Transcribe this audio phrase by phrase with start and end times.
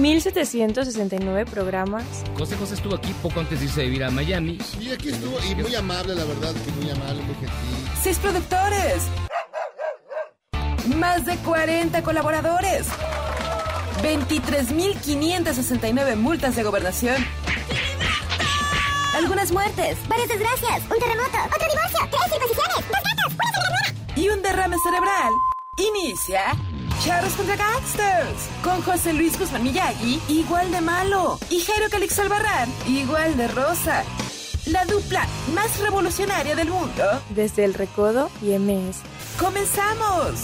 [0.00, 2.04] 1769 programas.
[2.36, 4.58] José José estuvo aquí poco antes de irse a vivir a Miami.
[4.80, 7.50] Y aquí estuvo, y muy amable, la verdad, que muy amable, muy gentil.
[8.02, 9.02] Seis productores.
[10.96, 12.86] Más de 40 colaboradores.
[14.02, 17.16] 23.569 multas de gobernación.
[19.14, 23.94] Algunas muertes, varias desgracias, un terremoto, otro divorcio, tres circuncisiones, dos gatos, una.
[24.16, 25.30] Y un derrame cerebral.
[25.76, 26.56] Inicia
[27.00, 28.50] Charros contra Gangsters.
[28.62, 31.38] Con José Luis Guzmán Miyagi, igual de malo.
[31.48, 34.04] Y Jairo Calixto Albarrán, igual de rosa.
[34.66, 37.04] La dupla más revolucionaria del mundo.
[37.30, 38.98] Desde el Recodo y MS.
[39.38, 40.40] ¡Comenzamos!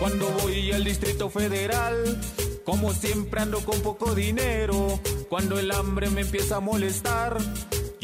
[0.00, 2.20] Cuando voy al Distrito Federal,
[2.64, 4.98] como siempre ando con poco dinero.
[5.28, 7.38] Cuando el hambre me empieza a molestar,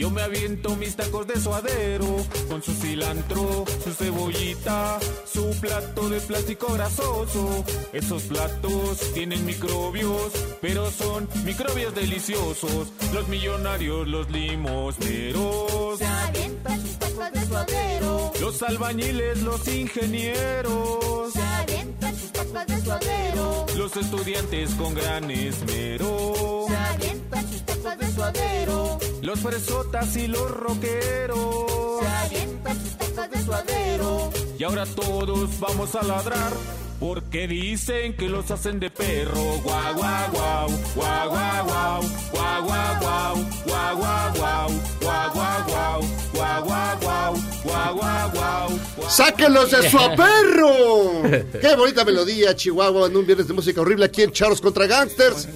[0.01, 2.07] yo me aviento mis tacos de suadero.
[2.49, 4.99] Con su cilantro, su cebollita,
[5.31, 7.65] su plato de plástico grasoso.
[7.93, 12.89] Esos platos tienen microbios, pero son microbios deliciosos.
[13.13, 15.99] Los millonarios, los limosneros.
[15.99, 18.33] Se avientan sus tacos de suadero.
[18.41, 21.35] Los albañiles, los ingenieros.
[21.35, 23.67] Se avientan sus tacos de suadero.
[23.77, 26.65] Los estudiantes con gran esmero.
[26.69, 29.10] Se avientan sus tacos de suadero.
[29.23, 31.67] Los fresotas y los rockeros.
[32.01, 34.31] Se avientan sus tacos de suadero.
[34.59, 36.53] Y ahora todos vamos a ladrar.
[36.99, 39.41] Porque dicen que los hacen de perro.
[39.63, 44.69] Guau, guau, guau, guau, guau, guau, guau, guau, guau, guau, guau, guau,
[45.01, 49.09] guau, guau, guau, guau, guau, guau, guau, guau, guau.
[49.09, 51.23] ¡Sáquenlos de su perro!
[51.61, 53.07] ¡Qué bonita melodía, Chihuahua!
[53.09, 55.49] En un viernes de música horrible aquí en Charlos contra Gangsters.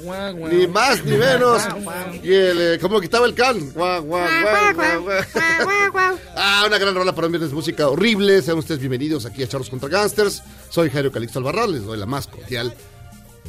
[0.51, 1.63] Ni más ni menos.
[2.23, 3.73] Y el, eh, ¿cómo quitaba el can?
[3.73, 5.03] Guau, guau, guau, guau,
[5.93, 6.19] guau.
[6.37, 8.43] Ah, una gran rola para un viernes de música horrible.
[8.43, 10.43] Sean ustedes bienvenidos aquí a Charlos contra Gangsters.
[10.69, 12.75] Soy Jairo Calixto Albarral, les doy la más cordial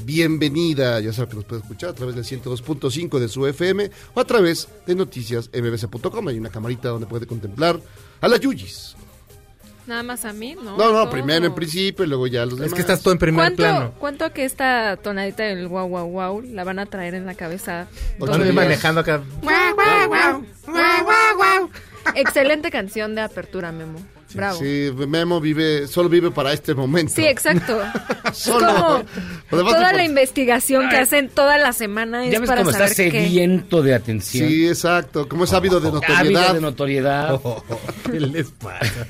[0.03, 0.99] bienvenida.
[0.99, 4.25] Ya saben que nos puede escuchar a través del 102.5 de su FM o a
[4.25, 6.27] través de noticiasmbc.com.
[6.27, 7.79] Hay una camarita donde puede contemplar
[8.21, 8.95] a la Yuyis.
[9.87, 10.77] Nada más a mí, ¿no?
[10.77, 12.69] No, no, primero en principio y luego ya los demás.
[12.69, 13.93] Es que estás todo en primer ¿Cuánto, plano.
[13.99, 17.87] ¿Cuánto que esta tonadita del guau guau guau la van a traer en la cabeza?
[18.19, 18.53] Días.
[18.53, 19.21] manejando acá.
[22.15, 23.99] Excelente canción de apertura, Memo.
[24.35, 24.59] Bravo.
[24.59, 27.13] Sí, Sí, Memo vive, solo vive para este momento.
[27.21, 27.79] exacto.
[28.31, 29.03] es Solo.
[29.49, 32.87] como toda la investigación que hacen toda la semana es Ya ves para cómo está
[32.89, 33.21] saber qué.
[33.23, 34.47] sediento de atención.
[34.47, 35.27] Sí, exacto.
[35.29, 36.53] Como es ávido de Ávido notoriedad.
[36.53, 37.41] de notoriedad.
[38.11, 39.07] ¿Qué les pasa?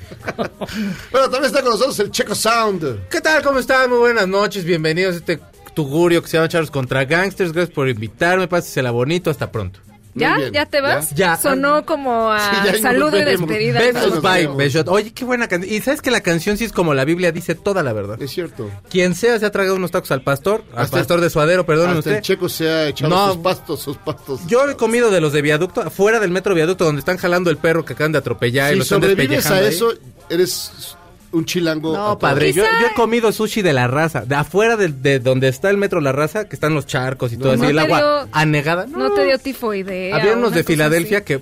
[1.11, 3.07] Pero también está con nosotros el Checo Sound.
[3.09, 3.41] ¿Qué tal?
[3.43, 3.89] ¿Cómo están?
[3.89, 4.63] Muy buenas noches.
[4.63, 5.39] Bienvenidos a este
[5.73, 7.51] tugurio que se llama Charlos contra Gangsters.
[7.51, 8.47] Gracias por invitarme.
[8.47, 9.29] Pásesela bonito.
[9.29, 9.79] Hasta pronto.
[10.15, 10.37] ¿Ya?
[10.51, 11.11] ¿Ya te vas?
[11.13, 11.35] Ya.
[11.35, 12.39] Sonó como a
[12.73, 13.79] Sí, saludo y despedida.
[13.79, 14.47] Besos, bye.
[14.47, 14.87] Beshot.
[14.87, 15.73] Oye, qué buena canción.
[15.73, 18.21] Y sabes que la canción sí es como la Biblia dice toda la verdad.
[18.21, 18.71] Es cierto.
[18.89, 21.89] Quien sea se ha tragado unos tacos al pastor, al Hasta- pastor de suadero, perdón
[21.89, 22.21] Hasta el usted.
[22.21, 23.27] Checo se ha echado No.
[23.33, 24.39] sus pastos, sus pastos.
[24.47, 27.57] Yo he comido de los de viaducto, afuera del metro viaducto, donde están jalando el
[27.57, 29.75] perro que acaban de atropellar y si lo están sobrevives despellejando a ahí.
[29.75, 29.93] eso,
[30.29, 30.95] eres
[31.35, 31.95] un chilango.
[31.95, 35.69] No, padre, yo, he comido sushi de la raza, de afuera de, de donde está
[35.69, 37.99] el metro La Raza, que están los charcos y todo No así, el te agua
[37.99, 38.85] dio- anegada.
[38.87, 40.15] No te dio tifoidea.
[40.15, 41.25] Había unos de Filadelfia así.
[41.25, 41.41] que...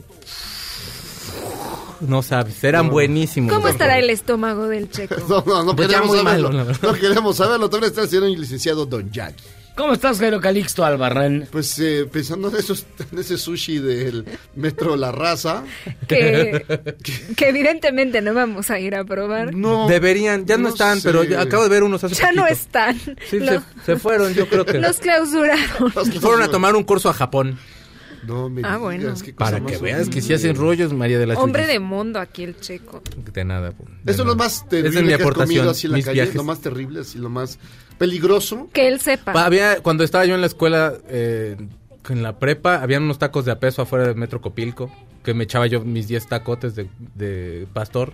[2.02, 3.54] No sabes, eran buenísimos.
[3.54, 5.16] ¿Cómo estará el estómago del checo?
[5.30, 6.50] No, no, no Pues ya queremos muy saberlo.
[6.52, 7.70] malo, no queremos saberlo.
[7.82, 9.36] Está el señor licenciado Don Jack.
[9.76, 11.48] ¿Cómo estás, Jairo Calixto Albarrán?
[11.52, 14.24] Pues eh, pensando en, esos, en ese sushi del
[14.56, 15.64] metro La Raza.
[16.08, 16.64] que,
[17.36, 19.56] que evidentemente no vamos a ir a probar.
[19.56, 19.88] No.
[19.88, 21.10] Deberían, ya no, No están, sé.
[21.10, 23.00] pero ya acabo de ver unos hace Ya no están.
[23.30, 24.74] Sí, se, se fueron, yo creo que...
[24.80, 25.92] los clausuraron.
[26.22, 27.58] Fueron a tomar un curso a Japón.
[28.28, 29.14] No me Ah, digas, bueno.
[29.24, 32.20] qué cosa Para que veas que si hacen rollos, María de la Hombre de mundo
[32.20, 33.02] aquí el checo.
[33.34, 33.72] De nada.
[33.72, 35.92] pues, de Eso es lo más terrible es mi que has aportación, comido así en
[35.92, 36.14] la mis calle.
[36.16, 36.36] viajes.
[36.36, 37.60] Lo más terrible, así lo más
[37.98, 38.70] peligroso.
[38.74, 39.34] Que él sepa.
[39.34, 41.58] Pa- Había, cuando estaba yo en la escuela, eh,
[42.10, 44.92] en la prepa, habían unos tacos de a peso afuera del Metro Copilco,
[45.24, 48.14] que me echaba yo mis 10 tacotes de, de pastor.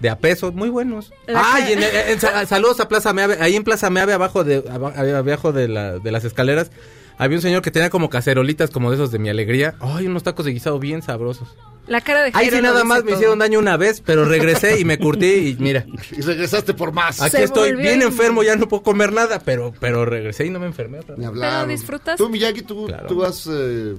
[0.00, 1.12] De a peso, muy buenos.
[1.26, 3.38] La Ay, ca- en- en- en- sa- saludos a Plaza Meave.
[3.40, 6.70] Ahí en Plaza Meave, abajo de, aba- abajo de, la- de las escaleras,
[7.18, 9.74] había un señor que tenía como cacerolitas como de esos de mi alegría.
[9.80, 11.48] Ay, unos tacos de guisado bien sabrosos.
[11.86, 13.14] La cara de Ahí sí nada más me todo.
[13.16, 15.86] hicieron daño una vez, pero regresé y me curtí y mira.
[16.16, 17.20] Y regresaste por más.
[17.22, 20.50] Aquí Se estoy bien en- enfermo, ya no puedo comer nada, pero pero regresé y
[20.50, 21.28] no me enfermé otra vez.
[21.32, 22.22] Pero disfrutaste.
[22.22, 23.06] Tú, Miyagi, tú, Claro.
[23.08, 23.94] tú has, eh,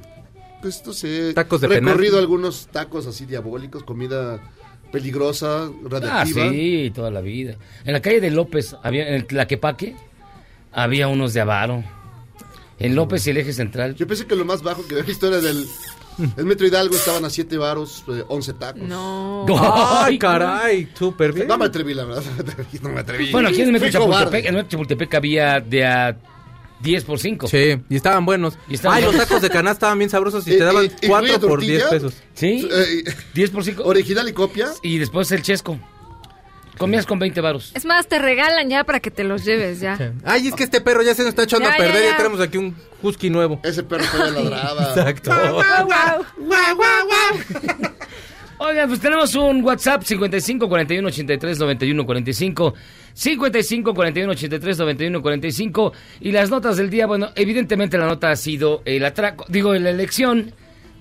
[0.62, 2.20] pues, no sé, Tacos de recorrido penal.
[2.20, 4.40] algunos tacos así diabólicos, comida
[4.92, 6.50] peligrosa, Ah, radiactiva.
[6.52, 7.56] sí, toda la vida.
[7.86, 9.96] En la calle de López, había, en el Tlaquepaque,
[10.72, 11.84] había unos de Avaro.
[12.80, 13.96] En López y el eje central.
[13.96, 15.66] Yo pensé que lo más bajo que había visto era del...
[16.36, 18.82] El Metro Hidalgo estaban a 7 varos, eh, 11 tacos.
[18.82, 19.46] No.
[20.04, 21.48] Ay, caray, súper bien.
[21.48, 22.24] No me atreví, la verdad.
[22.82, 23.32] No me atreví.
[23.32, 23.90] Bueno, aquí en el Metro.
[23.90, 26.18] Chapultepec, en el Metro Chapultepec había de a
[26.82, 27.48] 10 por 5.
[27.48, 28.58] Sí, y estaban buenos.
[28.68, 29.28] Y estaban Ay, los buenos.
[29.30, 31.74] tacos de canasta estaban bien sabrosos y Eh, te daban eh, ¿incluye 4 por tortilla?
[31.78, 32.14] 10 pesos.
[32.34, 32.68] ¿Sí?
[32.70, 33.04] Eh,
[33.34, 33.84] 10 por 5.
[33.84, 34.68] original y copia.
[34.84, 35.80] Y después el chesco.
[36.80, 37.72] Comías con 20 varos.
[37.76, 40.14] Es más, te regalan ya para que te los lleves ya.
[40.24, 42.10] Ay, es que este perro ya se nos está echando Ya, a ya, perder, ya,
[42.12, 42.18] ya.
[42.18, 43.60] tenemos aquí un husky nuevo.
[43.64, 44.84] Ese perro todavía ladraba.
[44.90, 45.32] Exacto.
[48.62, 52.74] Oigan, pues tenemos un WhatsApp 55 41 83 91 45
[53.14, 58.36] 55 41 83 91 45 y las notas del día, bueno, evidentemente la nota ha
[58.36, 60.52] sido el atraco, digo, la elección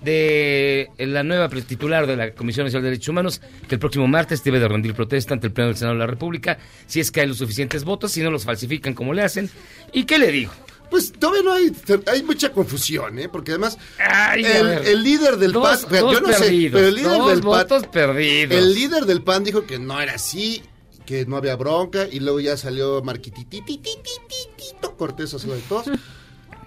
[0.02, 4.44] de la nueva titular de la Comisión Nacional de Derechos Humanos, que el próximo martes
[4.44, 7.20] debe de rendir protesta ante el Pleno del Senado de la República, si es que
[7.20, 9.50] hay los suficientes votos, si no los falsifican como le hacen.
[9.92, 10.52] ¿Y qué le digo?
[10.90, 11.70] Pues todavía no hay,
[12.06, 13.28] hay mucha confusión, ¿eh?
[13.28, 14.86] Porque además Ay, el, ver.
[14.88, 17.90] el líder del Dos- PAN, dos yo no sé, pero el líder dos del PAN,
[17.92, 18.54] perdidos.
[18.58, 20.62] el líder del PAN dijo que no era así,
[21.04, 25.90] que no había bronca y luego ya salió Marquitititititito Cortés a de todos.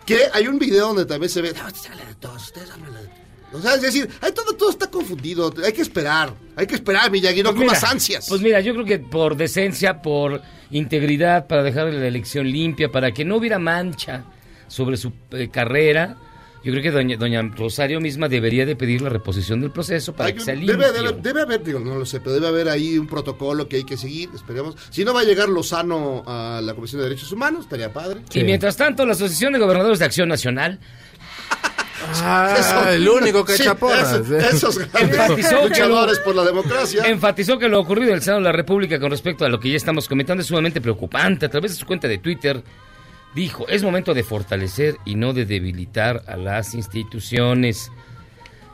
[0.06, 3.21] Que hay un video donde también se ve, no, de todos, ustedes hablan de
[3.54, 7.12] o sea, es decir, hay todo, todo está confundido, hay que esperar, hay que esperar,
[7.12, 8.28] Miyagi, no Pues mira, más ansias.
[8.30, 13.12] Pues mira, yo creo que por decencia, por integridad, para dejar la elección limpia, para
[13.12, 14.24] que no hubiera mancha
[14.68, 16.18] sobre su eh, carrera,
[16.64, 20.28] yo creo que doña, doña Rosario misma debería de pedir la reposición del proceso para
[20.28, 20.78] Hay que sea limpio.
[20.78, 23.78] debe, debe, debe haber, digo, no lo sé, pero debe haber ahí un protocolo que
[23.78, 24.76] hay que seguir, esperemos.
[24.92, 28.22] Si no va a llegar Lozano a la Comisión de Derechos Humanos, estaría padre.
[28.34, 30.80] Y mientras tanto, la Asociación de Gobernadores de Acción Nacional
[32.24, 34.14] Ah, el único que Sí, echa porras.
[34.14, 37.04] esos- esos grandes Enfatizó que luchadores lo- por la democracia.
[37.08, 39.70] enfatizó que lo ocurrido en el Senado de la República con respecto a lo que
[39.70, 41.46] ya estamos comentando es sumamente preocupante.
[41.46, 42.64] A través de su cuenta de Twitter,
[43.36, 47.92] dijo, es momento de fortalecer y no de debilitar a las instituciones.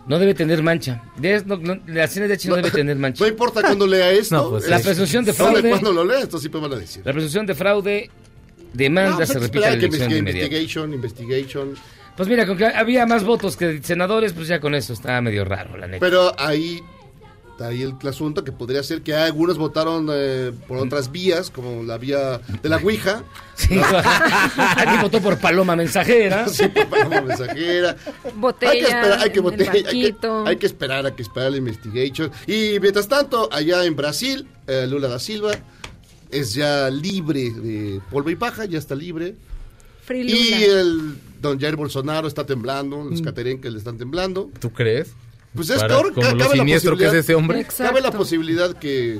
[0.07, 1.03] No debe tener mancha.
[1.17, 3.21] De- no- no- la CNDH no, debe tener mancha.
[3.23, 4.35] No importa cuando lea esto.
[4.35, 5.69] No, pues, La es- presunción de fraude.
[5.69, 7.01] cuando lo lea, esto siempre van a decir.
[7.05, 8.09] La presunción de fraude
[8.73, 10.45] demanda No, pues se repita la esperar que elección de inmediato.
[10.45, 11.75] investigation, investigation.
[12.17, 15.45] Pues mira, con que había más votos que senadores, pues ya con eso está medio
[15.45, 15.99] raro, la neta.
[15.99, 16.81] Pero ahí
[17.51, 21.83] está ahí el, asunto que podría ser que algunos votaron eh, por otras vías, como
[21.83, 23.23] la vía de la Ouija.
[23.53, 26.47] Sí, aquí votó por Paloma Mensajera.
[26.49, 27.95] Sí, por paloma mensajera.
[28.35, 30.47] Botella, hay que esperar, hay que, botella, hay que, banquito.
[30.47, 32.31] hay que esperar, hay que esperar la investigation.
[32.47, 35.51] Y mientras tanto, allá en Brasil, eh, Lula da Silva
[36.31, 39.35] es ya libre de polvo y paja, ya está libre.
[40.03, 43.09] Free Y el don Jair Bolsonaro está temblando, Mm.
[43.11, 44.49] los caterenques le están temblando.
[44.59, 45.11] ¿Tú crees?
[45.53, 47.59] Pues es Para- cabe- como lo siniestro que es posibilidad- ese hombre.
[47.61, 47.83] Exacto.
[47.93, 49.19] Cabe la posibilidad que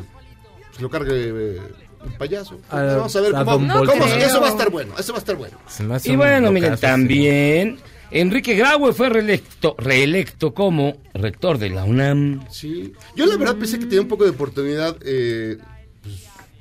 [0.70, 1.60] pues, lo cargue eh,
[2.06, 2.60] un payaso.
[2.70, 5.36] A- Vamos a ver a cómo, eso va a estar bueno, eso va a estar
[5.36, 5.58] bueno.
[5.68, 7.80] Se me hace Y bueno, miren, también
[8.12, 12.46] Enrique Graue fue reelecto, reelecto como rector de la UNAM.
[12.52, 12.94] Sí.
[13.16, 15.58] Yo la verdad pensé que tenía un poco de oportunidad eh,
[16.04, 16.16] pues,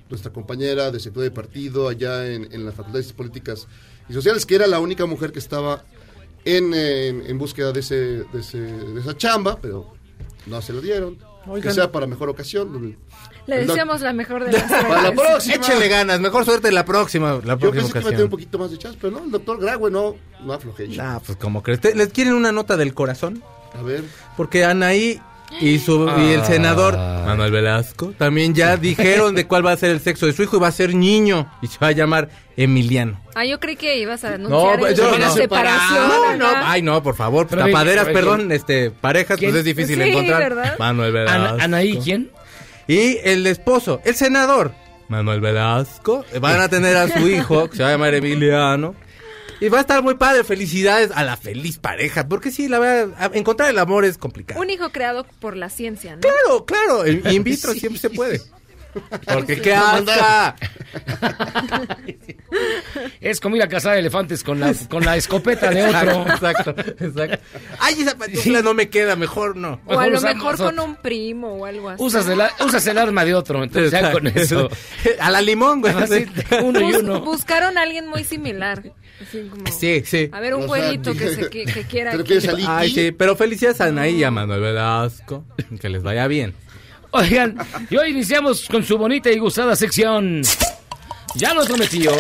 [0.08, 3.68] nuestra compañera de sector de partido allá en, en la Facultad de Ciencias Políticas
[4.08, 5.82] y Sociales, que era la única mujer que estaba
[6.44, 9.92] en, en, en búsqueda de, ese, de, ese- de esa chamba, pero
[10.46, 11.16] no se lo dieron.
[11.16, 11.74] Que Oigan.
[11.74, 12.96] sea para mejor ocasión.
[13.46, 15.54] Le deseamos la mejor de las Para la próxima.
[15.54, 18.30] Échenle ganas, mejor suerte la próxima, la Yo próxima pensé que iba a tener un
[18.30, 20.88] poquito más de chance, pero no, el doctor Graue no, no aflojé.
[21.00, 21.80] Ah, pues como crees.
[21.80, 23.42] ¿Te- ¿Les quieren una nota del corazón?
[23.78, 24.02] A ver.
[24.36, 25.20] Porque Anaí
[25.60, 26.44] y, su, y el Ah.
[26.44, 30.42] senador Manuel Velasco también ya dijeron de cuál va a ser el sexo de su
[30.42, 33.20] hijo y va a ser niño y se va a llamar Emiliano.
[33.34, 35.34] Ah, yo creí que ibas a anunciar pues yo la no.
[35.34, 36.08] separación.
[36.08, 39.50] No, no, ay no, por favor, Pero, tapaderas, perdón, este, parejas, ¿Quién?
[39.50, 40.54] pues es difícil Sí, encontrar.
[40.54, 40.78] ¿verdad?
[40.78, 41.54] Manuel Velasco.
[41.54, 42.30] Ana- Anaí, ¿quién?
[42.88, 44.72] Y el esposo, el senador,
[45.08, 48.94] Manuel Velasco, van a tener a su hijo, que se va a llamar Emiliano.
[49.58, 53.34] Y va a estar muy padre, felicidades a la feliz pareja, porque sí, la verdad,
[53.34, 54.60] encontrar el amor es complicado.
[54.60, 56.20] Un hijo creado por la ciencia, ¿no?
[56.20, 58.42] Claro, claro, in in vitro siempre se puede.
[59.32, 60.56] Porque qué asca.
[63.20, 66.22] Es como ir a cazar elefantes con la, con la escopeta de otro.
[66.26, 66.70] Exacto,
[67.04, 67.38] exacto.
[67.78, 69.80] Ay, esa pantufla no me queda, mejor no.
[69.86, 70.66] O a lo Usamos mejor otro.
[70.66, 72.02] con un primo o algo así.
[72.02, 74.68] Usas el, usas el arma de otro, entonces ya con eso.
[75.20, 75.94] A la limón, güey.
[75.94, 76.26] Así,
[76.62, 77.20] uno y uno.
[77.20, 78.82] Buscaron a alguien muy similar.
[79.20, 80.28] Así como, Sí, sí.
[80.32, 82.12] A ver, un güerito que, se, que, que quiera.
[82.12, 82.34] ¿Te aquí.
[82.34, 82.68] refieres a Liki?
[82.70, 85.44] Ay, sí, pero felicidades a Anaí y a Manuel Velasco.
[85.80, 86.54] Que les vaya bien.
[87.16, 87.56] Oigan,
[87.90, 90.42] y hoy iniciamos con su bonita y gustada sección.
[91.36, 92.12] Ya lo prometió.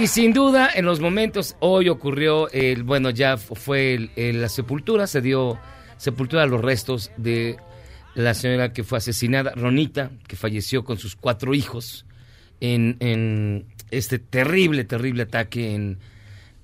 [0.00, 4.48] Y sin duda, en los momentos, hoy ocurrió el, bueno, ya fu- fue el- la
[4.48, 5.58] sepultura, se dio
[5.96, 7.56] sepultura a los restos de
[8.14, 12.04] la señora que fue asesinada, Ronita, que falleció con sus cuatro hijos
[12.60, 15.98] en, en este terrible, terrible ataque en,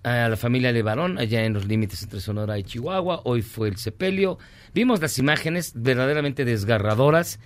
[0.03, 3.23] a la familia Levarón, allá en los límites entre Sonora y Chihuahua.
[3.25, 4.39] Hoy fue el sepelio.
[4.75, 7.39] Vimos las imágenes verdaderamente desgarradoras.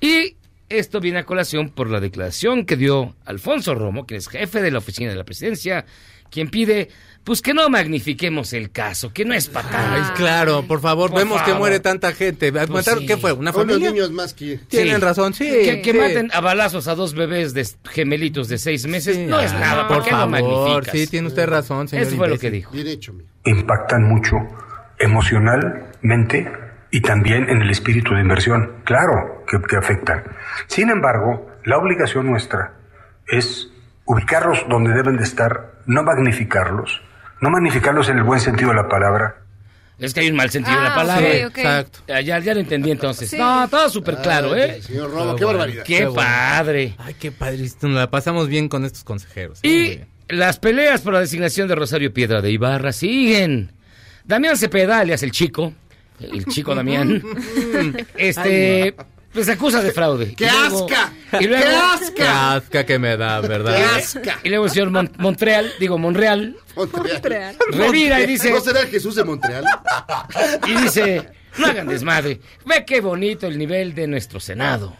[0.00, 0.36] Y
[0.68, 4.70] esto viene a colación por la declaración que dio Alfonso Romo, que es jefe de
[4.70, 5.84] la oficina de la presidencia,
[6.30, 6.88] quien pide
[7.22, 10.12] pues que no magnifiquemos el caso, que no es Ay, patada.
[10.14, 12.52] claro, por favor, Por vemos que muere tanta gente.
[12.52, 13.06] ¿Mataron- sí.
[13.06, 13.32] ¿Qué fue?
[13.32, 13.90] ¿Una Unos familia?
[13.92, 14.58] niños más que...
[14.68, 15.00] Tienen Sí.
[15.00, 15.46] razón, sí.
[15.48, 15.98] Que, que sí.
[15.98, 19.88] maten a balazos a dos bebés de gemelitos de seis meses Sí, no es nada.
[19.88, 20.92] ¿Por, por qué favor, magnificas?
[20.92, 22.06] sí, tiene usted razón, señor.
[22.08, 22.72] Eso fue lo que dijo.
[22.72, 23.28] Bien hecho, amigo.
[23.46, 24.36] impactan mucho
[24.98, 26.46] emocionalmente
[26.96, 28.70] y también en el espíritu de inversión.
[28.84, 30.22] Claro que, que afectan.
[30.68, 32.74] Sin embargo, la obligación nuestra
[33.26, 33.68] es
[34.04, 37.02] ubicarlos donde deben de estar, no magnificarlos,
[37.40, 39.36] no magnificarlos en el buen sentido de la palabra,
[39.98, 41.28] Es que hay un mal sentido de la Ah, palabra.
[41.28, 41.58] ok, ok.
[41.58, 41.98] Exacto.
[42.08, 43.30] Ya, ya, ya lo entendí entonces.
[43.30, 43.38] Sí.
[43.38, 44.82] No, todo súper claro, Ay, ¿eh?
[44.82, 45.82] Señor Romo, qué barbaridad.
[45.84, 46.14] Qué, Qué bueno.
[46.22, 46.94] padre.
[46.98, 47.92] Ay, qué padrísimo.
[47.92, 49.60] Nos la pasamos bien con estos consejeros.
[49.64, 53.72] Muy Y las peleas por la designación de Rosario Piedra de Ibarra siguen.
[54.24, 55.72] Damián Cepeda, alias el chico,
[56.20, 57.22] el chico Damián,
[58.16, 58.94] este,
[59.32, 60.34] pues acusa de fraude.
[60.34, 61.12] ¡Qué Y luego- asca!
[61.40, 61.70] Y luego, ¡Qué
[62.14, 62.54] Qué asca!
[62.54, 63.76] asca que me da, ¿verdad?
[63.76, 64.38] ¡Qué asca!
[64.44, 67.56] y luego el señor Mon- Montreal, digo Monreal, Montreal.
[67.72, 69.64] revira y dice, ¿No será el Jesús de Montreal?
[70.66, 71.28] y dice,
[71.58, 72.40] no hagan desmadre.
[72.64, 74.94] Ve qué bonito el nivel de nuestro Senado.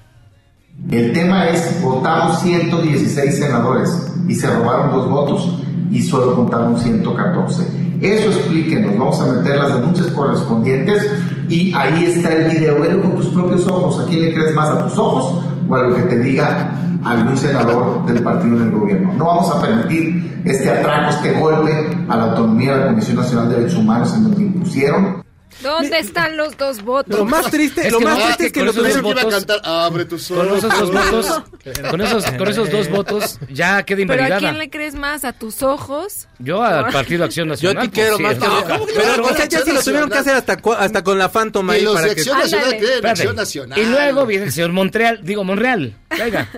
[0.91, 3.89] El tema es, votamos 116 senadores
[4.29, 5.59] y se robaron dos votos
[5.93, 7.63] y solo contaron 114.
[8.01, 11.11] Eso explíquenos, vamos a meter las denuncias correspondientes
[11.49, 14.71] y ahí está el video, velo con tus propios ojos, ¿a quién le crees más,
[14.71, 16.73] a tus ojos o a lo que te diga
[17.05, 19.13] algún senador del partido del gobierno?
[19.15, 21.73] No vamos a permitir este atraco, este golpe
[22.09, 25.24] a la autonomía de la Comisión Nacional de Derechos Humanos en donde impusieron
[25.63, 27.17] ¿Dónde están los dos votos?
[27.17, 28.83] Lo más triste, Es lo que más triste es es que que con esos Yo
[28.83, 30.59] tuvieron que iba a cantar, abre tus Con ojos.
[30.65, 31.43] esos dos votos,
[31.91, 34.41] con esos, con esos dos votos, ya queda ¿Pero a invalidada.
[34.41, 35.25] quién le crees más?
[35.25, 36.27] ¿A tus ojos?
[36.41, 37.85] Yo al Partido Acción Yo Nacional.
[37.89, 38.47] te quiero pues, más sí, que...
[38.69, 39.23] no, ¿cómo que Pero, no?
[39.25, 41.83] o sea, ya si lo tuvieron que hacer hasta, hasta con la Phantom Y ahí
[41.83, 42.21] los para de que...
[42.21, 42.87] Acción Nacional Ándale.
[42.87, 43.07] creen.
[43.07, 43.79] Acción Nacional.
[43.79, 45.95] Y luego viene el señor Montreal, digo Monreal.
[46.19, 46.49] Venga.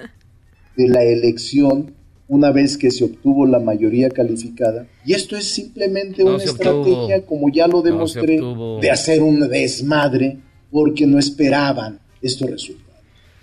[0.77, 1.95] de la elección
[2.29, 4.87] una vez que se obtuvo la mayoría calificada.
[5.05, 6.53] Y esto es simplemente No una obtuvo.
[6.53, 8.41] estrategia, como ya lo demostré,
[8.81, 10.39] de hacer un desmadre
[10.71, 12.87] porque no esperaban estos resultados.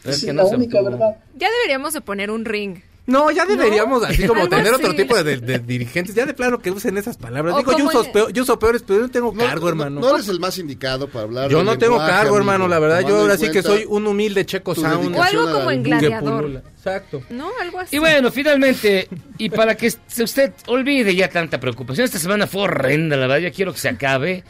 [0.06, 1.16] Es que no la única verdad.
[1.38, 2.78] Ya deberíamos de poner un ring.
[3.06, 6.16] No, ya deberíamos así como tener otro tipo de, de dirigentes.
[6.16, 7.54] Ya de plano que usen esas palabras.
[7.54, 9.70] O Digo, yo uso, peor, yo uso peores, pero yo no tengo No, cargo, no,
[9.70, 10.00] hermano.
[10.02, 12.80] No eres el más indicado para hablar yo no tengo lenguaje, cargo, amigo, hermano, la
[12.80, 13.02] verdad.
[13.02, 15.16] Yo ahora sí que soy un humilde checo sound.
[15.16, 16.64] O algo como en gladiador.
[16.78, 17.22] Exacto.
[17.30, 17.50] ¿No?
[17.62, 17.96] Algo así.
[17.96, 19.08] Y bueno, finalmente,
[19.38, 23.40] y para que se- usted olvide ya tanta preocupación, esta semana fue horrenda, la verdad,
[23.50, 24.44] ya quiero que se acabe.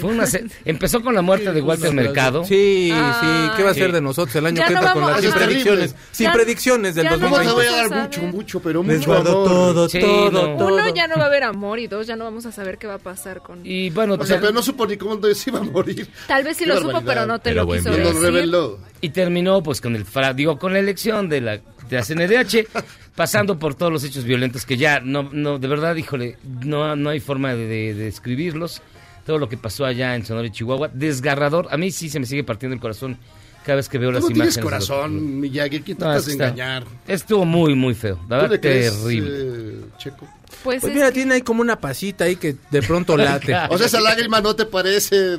[0.00, 2.44] Fue una se- Empezó con la muerte de Walter Mercado.
[2.44, 3.18] Sí, Ah.
[3.50, 3.56] sí.
[3.56, 3.92] ¿Qué va a ser Sí.
[3.92, 5.90] de nosotros el año Ya que no entra con vamos- las sin predicciones?
[5.90, 6.06] terrible.
[6.12, 7.70] Sin Ya- predicciones del ya no ¿Cómo te 2020.
[7.72, 9.48] voy a dar mucho, mucho, pero Les mucho guardo amor?
[9.48, 10.56] todo, Sí, todo, no.
[10.56, 10.74] todo.
[10.74, 12.86] Uno, ya no va a haber amor y dos, ya no vamos a saber qué
[12.86, 13.60] va a pasar con...
[13.66, 16.08] Y bueno, O sea, pero no supo ni cómo se iba a morir.
[16.28, 17.14] Tal vez sí Qué lo supo, barbaridad.
[17.14, 17.90] pero no te Pero lo quiso.
[17.90, 18.22] No lo decir.
[18.22, 18.78] reveló.
[19.00, 22.68] y terminó pues con el fra- digo con la elección de la de la CNDH
[23.16, 27.10] pasando por todos los hechos violentos que ya no no de verdad híjole no no
[27.10, 28.80] hay forma de, de- de describirlos
[29.26, 32.26] todo lo que pasó allá en Sonora y Chihuahua desgarrador a mí sí se me
[32.26, 33.16] sigue partiendo el corazón
[33.64, 35.80] cada vez que veo Tú las no imágenes tienes corazón, Miyagi.
[35.82, 36.84] ¿Quién No, tratas de está- engañar?
[37.06, 40.26] estuvo muy muy feo la ¿Tú verdad crees, terrible eh, Checo?
[40.64, 43.54] Pues, Pues es mira, que- tiene ahí como una pasita ahí que de pronto late.
[43.70, 45.16] O sea, esa lágrima no te parece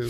[0.00, 0.08] de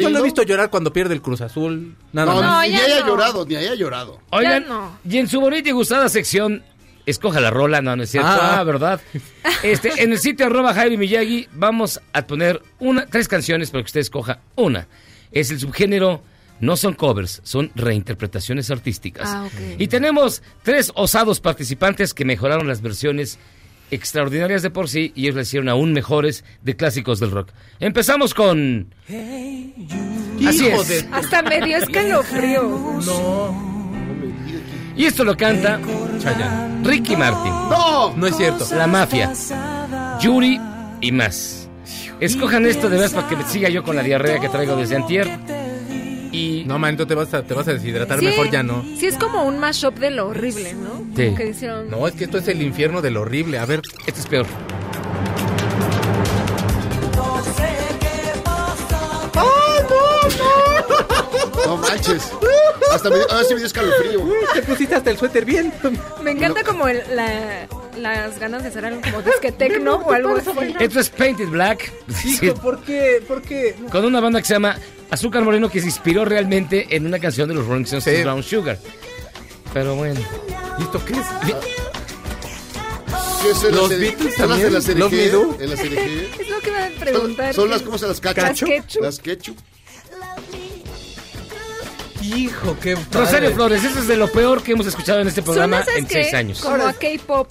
[0.00, 1.94] yo- lo he visto llorar cuando pierde el Cruz Azul.
[2.12, 2.50] Nada No, más.
[2.50, 3.06] No, ni, ni ya haya no.
[3.08, 4.20] llorado, ni haya llorado.
[4.30, 4.98] Oigan, Ya no.
[5.08, 6.62] y en su bonita y gustada sección,
[7.06, 8.58] escoja la rola, no, no es cierto, Ah.
[8.58, 9.00] ah, ¿verdad?
[9.62, 13.86] Este, en el sitio arroba Jaime Miyagi vamos a poner una, tres canciones para que
[13.86, 14.86] usted escoja una.
[15.32, 16.22] Es el subgénero,
[16.60, 19.28] no son covers, son reinterpretaciones artísticas.
[19.30, 19.78] Ah, ok.
[19.80, 23.38] Y tenemos tres osados participantes que mejoraron las versiones
[23.90, 27.50] extraordinarias de por sí y ellos las hicieron aún mejores de clásicos del rock.
[27.78, 28.92] Empezamos con...
[29.08, 30.88] Así Hijo es.
[30.88, 32.62] de- Hasta me dio escalofrío.
[33.06, 33.65] No.
[34.96, 35.78] Y esto lo canta
[36.82, 37.52] Ricky Martin.
[37.52, 38.14] ¡No!
[38.16, 38.66] No es cierto.
[38.74, 39.32] La mafia.
[40.20, 40.60] Yuri
[41.00, 41.68] y más.
[42.20, 45.28] Escojan esto de vez para que siga yo con la diarrea que traigo desde antier.
[46.32, 46.64] Y...
[46.66, 48.82] No, manito, te vas a, te vas a deshidratar, Sí, mejor ya no.
[48.98, 51.04] Sí, es como un mashup de lo horrible, ¿no?
[51.16, 51.34] Sí.
[51.34, 51.90] Que hicieron.
[51.90, 53.58] No, es que esto es el infierno del horrible.
[53.58, 53.80] A ver.
[54.06, 54.46] Este es peor.
[61.88, 62.22] Manches.
[62.92, 64.20] Hasta me, ahora sí me dio escalofrío.
[64.54, 65.72] Te pusiste hasta el suéter bien.
[66.22, 67.66] Me encanta como el- la-
[67.98, 70.50] las ganas de hacer algo como disque tecno o algo así.
[70.78, 71.90] Esto es Painted Black.
[72.14, 73.22] Sí, ¿por qué?
[73.26, 73.74] ¿Por qué?
[73.90, 74.76] Con una banda que se llama
[75.10, 78.22] Azúcar Moreno que se inspiró realmente en una canción de los Rolling Stones, Sí.
[78.22, 78.78] Brown Sugar.
[79.72, 80.20] Pero bueno.
[80.78, 81.26] ¿Y esto qué es?
[83.42, 84.72] ¿Qué es Los Beatles ¿Son las de también?
[84.72, 86.30] la serie.
[86.38, 87.54] Es lo que me van a Son, preguntar.
[87.54, 88.44] son las, ¿cómo se las cachan?
[88.48, 89.02] Las ketchup.
[89.02, 89.56] Las ketchup.
[92.34, 93.08] Hijo, qué padre.
[93.20, 95.98] Rosario Flores, eso es de lo peor que hemos escuchado en este programa Suena, ¿sabes
[96.00, 96.22] en qué?
[96.24, 96.60] seis años.
[96.60, 97.48] Como a K-pop.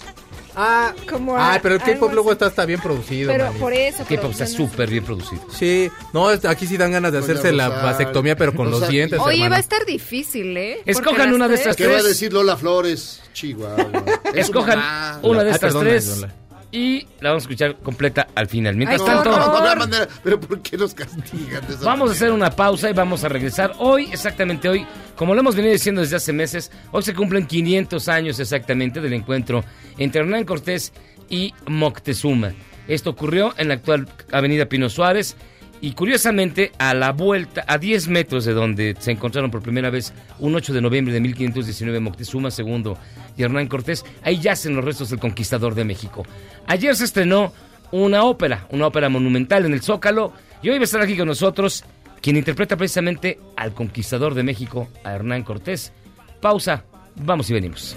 [0.58, 3.30] Ah, Como a ah, pero el K-pop luego está, está bien producido.
[3.30, 3.60] Pero manito.
[3.60, 4.04] por eso.
[4.08, 5.42] K-pop está súper bien producido.
[5.52, 9.20] Sí, no, aquí sí dan ganas de hacerse la vasectomía, pero con los dientes.
[9.20, 9.50] Oye, hermano.
[9.50, 10.80] va a estar difícil, ¿eh?
[10.86, 12.08] Escojan una de tres- estas ¿Qué va a tres.
[12.08, 13.20] decir Lola Flores?
[13.34, 13.86] Chihuahua.
[14.34, 14.78] Escojan
[15.22, 16.34] una de Ah, estas tres Lola.
[16.72, 18.76] Y la vamos a escuchar completa al final.
[18.76, 19.96] Mientras Ay, tanto, No, no.
[20.22, 23.28] Pero ¿por qué nos castigan de esa vamos a hacer una pausa y vamos a
[23.28, 24.86] regresar hoy, exactamente hoy.
[25.16, 29.12] Como lo hemos venido diciendo desde hace meses, hoy se cumplen 500 años exactamente del
[29.12, 29.64] encuentro
[29.96, 30.92] entre Hernán Cortés
[31.28, 32.52] y Moctezuma.
[32.88, 35.36] Esto ocurrió en la actual Avenida Pino Suárez
[35.80, 40.12] y curiosamente a la vuelta, a 10 metros de donde se encontraron por primera vez
[40.38, 42.94] un 8 de noviembre de 1519 Moctezuma II
[43.36, 46.24] y Hernán Cortés, ahí yacen los restos del conquistador de México.
[46.66, 47.52] Ayer se estrenó
[47.92, 51.28] una ópera, una ópera monumental en el Zócalo y hoy va a estar aquí con
[51.28, 51.84] nosotros
[52.20, 55.92] quien interpreta precisamente al conquistador de México, a Hernán Cortés.
[56.40, 57.96] Pausa, vamos y venimos.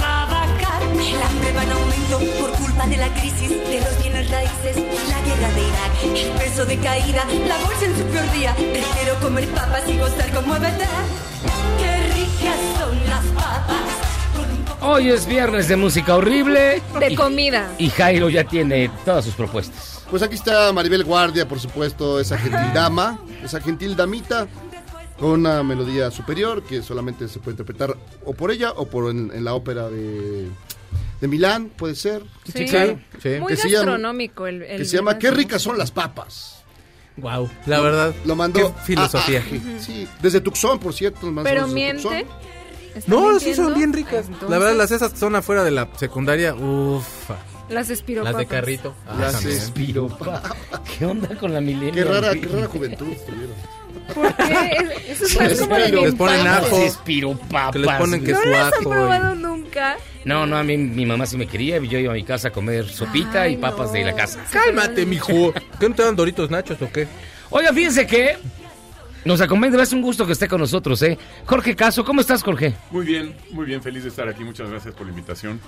[1.51, 1.51] trabajar.
[1.51, 4.75] El hambre va en aumento por culpa de la crisis, de los bienes raíces,
[5.09, 8.53] la guerra de Irak, el peso de caída, la bolsa en su peor día.
[8.55, 10.87] Prefiero comer papas y gozar como verdad.
[11.79, 14.81] Qué ricas son las papas.
[14.83, 16.81] Hoy es viernes de música horrible.
[16.99, 17.69] De y- comida.
[17.77, 20.03] Y Jairo ya tiene todas sus propuestas.
[20.09, 24.47] Pues aquí está Maribel Guardia, por supuesto, esa gentil dama, esa gentil damita,
[25.19, 29.31] con una melodía superior que solamente se puede interpretar o por ella o por en,
[29.33, 30.47] en la ópera de,
[31.19, 32.23] de Milán, puede ser.
[32.53, 32.67] Sí.
[32.67, 33.29] sí.
[33.39, 35.17] Muy Que se llama- gastronómico el, el Que se llama.
[35.19, 36.63] Qué ricas son las papas.
[37.17, 38.15] Wow, la verdad.
[38.25, 38.73] Lo mandó.
[38.75, 39.43] Qué filosofía.
[39.45, 41.25] Ah, ah, sí, desde Tucson, por cierto.
[41.27, 42.01] mandó Pero miente.
[42.03, 42.23] Tucson.
[42.95, 43.63] ¿Está No, sí mintiendo?
[43.63, 44.25] son bien ricas.
[44.25, 47.37] Entonces, La verdad, las esas son afuera de la secundaria, ufa.
[47.69, 48.33] Las espiropapas.
[48.33, 48.95] Las de carrito.
[49.07, 49.57] Ah, Las también.
[49.57, 50.41] Espiropa.
[50.97, 51.93] ¿Qué onda con la milenio?
[51.93, 53.55] Qué rara, qué rara juventud tuvieron.
[54.13, 54.77] ¿Por qué?
[55.07, 56.47] Es- Eso es más como Les ponen.
[56.85, 57.71] Espiropapas.
[57.73, 58.89] Que les ponen que ¿No su ajo.
[58.89, 59.97] probado nunca?
[60.25, 61.79] No, no, a mí mi mamá sí me quería.
[61.79, 64.43] Yo iba a mi casa a comer sopita y papas de la casa.
[64.51, 65.53] Cálmate, mijo.
[65.79, 67.07] ¿Qué no te dan doritos nachos o qué?
[67.49, 68.37] Oiga, fíjense que
[69.25, 69.81] nos acompaña.
[69.81, 71.17] Es un gusto que esté con nosotros, ¿eh?
[71.45, 72.73] Jorge Caso, ¿cómo estás, Jorge?
[72.91, 74.43] Muy bien, muy bien, feliz de estar aquí.
[74.43, 75.59] Muchas gracias por la invitación.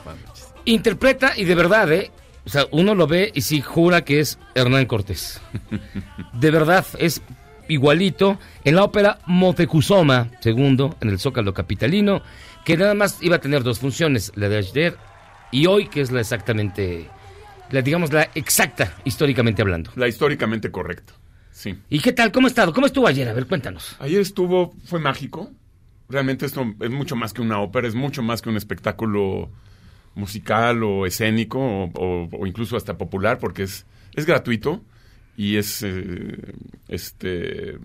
[0.65, 2.11] Interpreta y de verdad, ¿eh?
[2.45, 5.39] O sea, uno lo ve y sí jura que es Hernán Cortés.
[6.33, 7.21] De verdad, es
[7.73, 12.21] igualito en la ópera Motecuzoma, segundo, en el Zócalo Capitalino,
[12.65, 14.97] que nada más iba a tener dos funciones, la de ayer
[15.51, 17.07] y hoy, que es la exactamente,
[17.71, 19.91] la digamos la exacta, históricamente hablando.
[19.95, 21.13] La históricamente correcta,
[21.51, 21.77] sí.
[21.89, 22.31] ¿Y qué tal?
[22.31, 22.73] ¿Cómo ha estado?
[22.73, 23.27] ¿Cómo estuvo ayer?
[23.27, 23.95] A ver, cuéntanos.
[23.99, 25.51] Ayer estuvo, fue mágico.
[26.09, 29.49] Realmente esto es mucho más que una ópera, es mucho más que un espectáculo
[30.15, 34.81] musical o escénico o, o- o incluso hasta popular porque es, es gratuito
[35.37, 36.53] y es eh,
[36.87, 37.77] este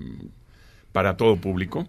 [0.93, 1.89] para todo público.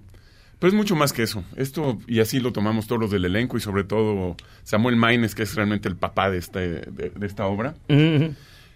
[0.59, 1.43] Pero es mucho más que eso.
[1.55, 5.43] Esto, y así lo tomamos todos los del elenco y sobre todo Samuel Maines, que
[5.43, 7.75] es realmente el papá de, este, de, de esta obra.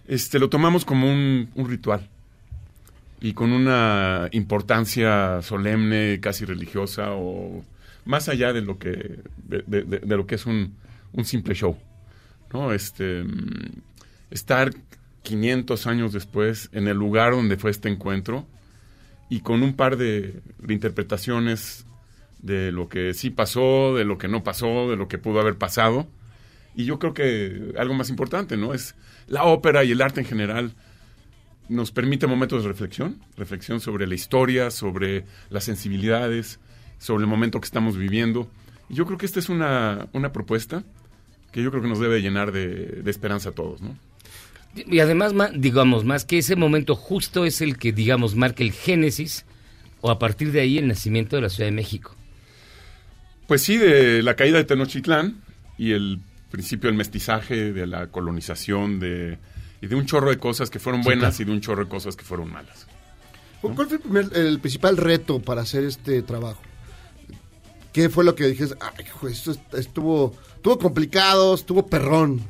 [0.08, 2.08] Este, lo tomamos como un, un ritual
[3.20, 7.64] y con una importancia solemne, casi religiosa o
[8.06, 10.76] más allá de lo que, de, de- de- de lo que es un,
[11.12, 11.78] un simple show.
[12.54, 12.72] ¿no?
[12.74, 13.72] Este, mm,
[14.32, 14.72] estar
[15.24, 18.46] 500 años después en el lugar donde fue este encuentro
[19.30, 21.86] y con un par de, interpretaciones
[22.40, 25.58] de lo que sí pasó, de lo que no pasó, de lo que pudo haber
[25.58, 26.08] pasado.
[26.76, 28.74] Y yo creo que algo más importante, ¿no?
[28.74, 28.96] Es
[29.28, 30.74] la ópera y el arte en general
[31.70, 36.60] nos permite momentos de reflexión, reflexión sobre la historia, sobre las sensibilidades,
[36.98, 38.50] sobre el momento que estamos viviendo.
[38.90, 40.84] Y yo creo que esta es una, una propuesta
[41.52, 43.96] que yo creo que nos debe llenar de, de esperanza a todos, ¿no?
[44.76, 49.46] Y además, digamos, más que ese momento justo es el que, digamos, marca el génesis
[50.02, 52.16] o a partir de ahí el nacimiento de la Ciudad de México.
[53.48, 55.42] Pues sí, de la caída de Tenochtitlán
[55.78, 59.38] y el principio del mestizaje, de la colonización, de,
[59.82, 61.44] y de un chorro de cosas que fueron Sí, buenas claro.
[61.44, 62.88] y de un chorro de cosas que fueron malas.
[63.62, 66.62] ¿Cuál fue el, primer- el principal reto para hacer este trabajo?
[67.94, 68.76] ¿Qué fue lo que dijiste?
[68.82, 72.42] Ay, hijo, esto est- estuvo, estuvo complicado, estuvo perrón,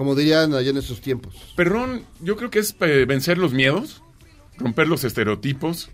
[0.00, 1.34] como dirían allá en esos tiempos.
[1.56, 4.02] Perrón, yo creo que es eh, vencer los miedos,
[4.56, 5.90] romper los estereotipos.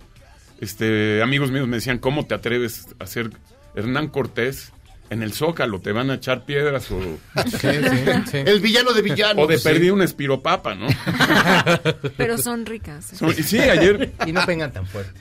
[0.61, 3.31] Este, amigos míos me decían, ¿cómo te atreves a ser
[3.75, 4.73] Hernán Cortés
[5.11, 5.81] en el Zócalo?
[5.81, 7.01] ¿Te van a echar piedras o...?
[8.33, 9.45] El villano de villanos.
[9.45, 9.65] O de Sí.
[9.65, 10.87] perdí un espiropapa, ¿no?
[12.17, 13.13] Pero son ricas.
[13.13, 13.17] ¿eh?
[13.17, 14.13] Son- y sí, ayer...
[14.25, 15.19] Y no vengan tan fuerte.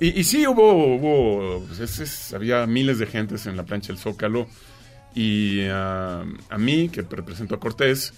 [0.00, 3.92] Y, y sí, hubo, hubo pues, es- es- había miles de gentes en la plancha
[3.92, 4.48] del Zócalo.
[5.14, 8.14] Y ah, a mí, que represento a Cortés,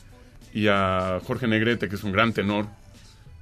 [0.52, 2.66] y a Jorge Negrete, que es un gran tenor.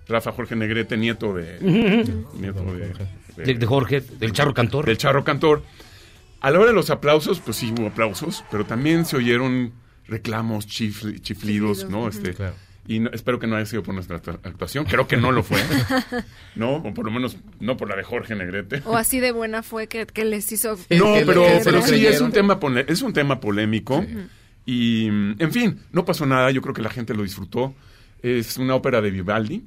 [0.07, 1.59] Rafa Jorge Negrete, nieto de...
[2.41, 2.95] Nieto de,
[3.45, 4.87] De, de Jorge, del Charro Cantor.
[4.87, 5.63] del Charro Cantor.
[6.41, 9.73] A la hora de los aplausos, pues sí hubo aplausos, pero también se oyeron
[10.07, 12.09] reclamos, chifli- chiflidos, ¿no?
[12.09, 12.35] Este,
[12.89, 15.43] Y no- espero que no haya sido por nuestra actua- actuación, creo que no lo
[15.43, 15.61] fue,
[16.57, 16.77] ¿no?
[16.77, 18.83] O por lo menos no por la de Jorge Negrete.
[18.87, 20.71] O así de buena fue que, que les hizo...
[20.91, 22.15] No, que pero, que pero sí, creyeron.
[22.15, 24.05] es un tema, es un tema polémico.
[24.65, 26.51] Y, en fin, no pasó nada.
[26.51, 27.75] Yo creo que la gente lo disfrutó.
[28.23, 29.65] Es una ópera de Vivaldi.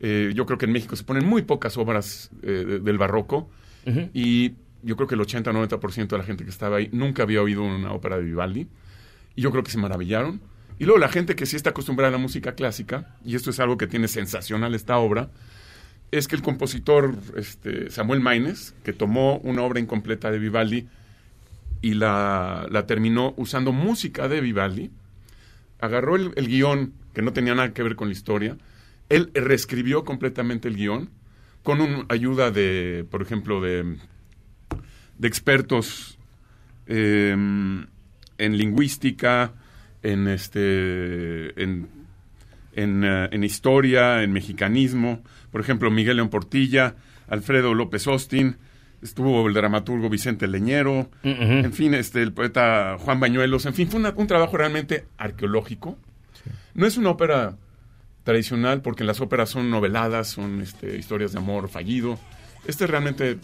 [0.00, 3.50] Eh, yo creo que en México se ponen muy pocas obras eh, de- del barroco.
[4.14, 7.62] Y yo creo que el 80-90% de la gente que estaba ahí nunca había oído
[7.64, 8.66] una ópera de Vivaldi.
[9.36, 10.40] Y yo creo que se maravillaron.
[10.78, 13.60] Y luego la gente que sí está acostumbrada a la música clásica, y esto es
[13.60, 15.30] algo que tiene sensacional esta obra,
[16.10, 20.88] es que el compositor este, Samuel Maines, que tomó una obra incompleta de Vivaldi
[21.80, 24.90] y la, la terminó usando música de Vivaldi,
[25.80, 28.56] agarró el, el guion, que no tenía nada que ver con la historia,
[29.08, 31.10] él reescribió completamente el guion,
[31.62, 33.96] con un, ayuda de, por ejemplo, de,
[35.18, 36.18] de expertos
[36.86, 39.52] eh, en lingüística,
[40.04, 41.88] en este en,
[42.74, 46.94] en, eh, en historia, en mexicanismo, por ejemplo, Miguel León Portilla,
[47.28, 48.56] Alfredo López Austin,
[49.02, 54.00] estuvo el dramaturgo Vicente Leñero, en fin, este el poeta Juan Bañuelos, en fin, fue
[54.00, 55.98] una- un trabajo realmente arqueológico.
[56.74, 57.56] No es una ópera
[58.24, 62.18] tradicional porque las óperas son noveladas, son este, historias de amor fallido.
[62.66, 63.38] Este es realmente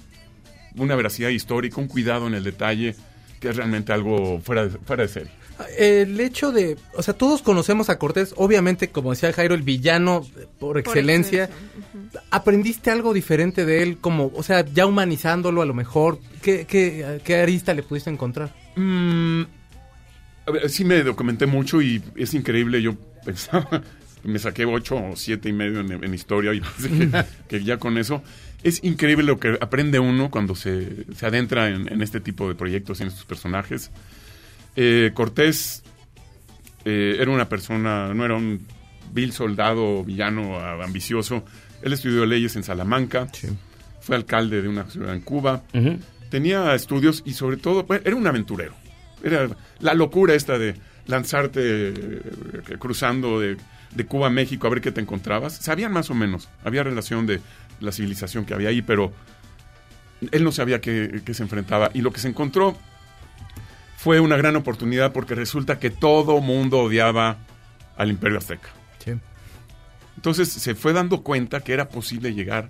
[0.77, 2.95] una veracidad histórica, un cuidado en el detalle,
[3.41, 5.33] que es realmente algo fuera de, fuera de serie.
[5.79, 10.27] El hecho de, o sea, todos conocemos a Cortés, obviamente, como decía Jairo, el villano
[10.59, 11.51] por excelencia.
[12.31, 16.19] ¿Aprendiste algo diferente de él, como, o sea, ya humanizándolo a lo mejor?
[16.43, 18.55] ¿Qué, qué, qué arista le pudiste encontrar?
[18.77, 19.43] Mm,
[20.47, 22.83] a ver, sí me documenté mucho y es increíble.
[22.83, 22.95] Yo
[23.25, 23.83] pensaba,
[24.25, 27.79] me saqué ocho o siete y medio en, en historia y pensé que, que ya
[27.79, 28.23] con eso.
[28.63, 32.55] Es increíble lo que aprende uno cuando se, se adentra en, en este tipo de
[32.55, 33.91] proyectos y en estos personajes.
[34.83, 35.83] Eh, Cortés
[36.87, 38.67] eh, era una persona, no era un
[39.13, 41.45] vil soldado, villano, ambicioso.
[41.83, 43.29] Él estudió leyes en Salamanca,
[44.01, 45.65] fue alcalde de una ciudad en Cuba,
[46.31, 48.73] tenía estudios y sobre todo pues, era un aventurero.
[49.23, 52.23] Era la locura esta de lanzarte eh,
[52.79, 53.59] cruzando de,
[53.95, 55.57] de Cuba a México a ver qué te encontrabas.
[55.57, 57.41] Sabían más o menos, había relación de
[57.81, 59.13] la civilización que había ahí, pero
[60.33, 61.91] él no sabía qué, qué se enfrentaba.
[61.93, 62.79] Y lo que se encontró
[64.03, 67.37] fue una gran oportunidad porque resulta que todo mundo odiaba
[67.97, 68.71] al Imperio Azteca.
[70.17, 72.69] Entonces se fue dando cuenta que era posible llegar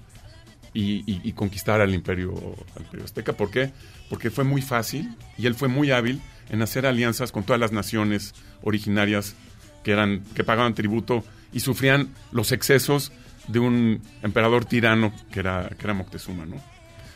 [0.73, 2.33] y, y- y conquistar al imperio,
[2.77, 3.33] al imperio azteca.
[3.33, 3.73] ¿Por qué?
[4.09, 7.73] Porque fue muy fácil y él fue muy hábil en hacer alianzas con todas las
[7.73, 9.35] naciones originarias
[9.83, 13.11] que, eran, que pagaban tributo y sufrían los excesos
[13.49, 16.47] de un emperador tirano que era, que era Moctezuma.
[16.47, 16.57] ¿no?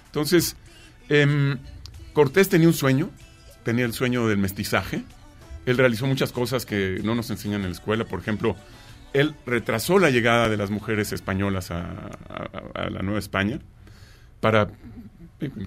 [0.07, 0.57] Entonces,
[1.09, 1.59] Em,
[2.15, 3.11] Cortés tenía un sueño,
[3.65, 5.03] tenía el sueño del mestizaje.
[5.67, 8.05] Él realizó muchas cosas que no nos enseñan en la escuela.
[8.05, 8.55] Por ejemplo,
[9.13, 13.61] él retrasó la llegada de las mujeres españolas a, a- a la Nueva España
[14.41, 14.69] para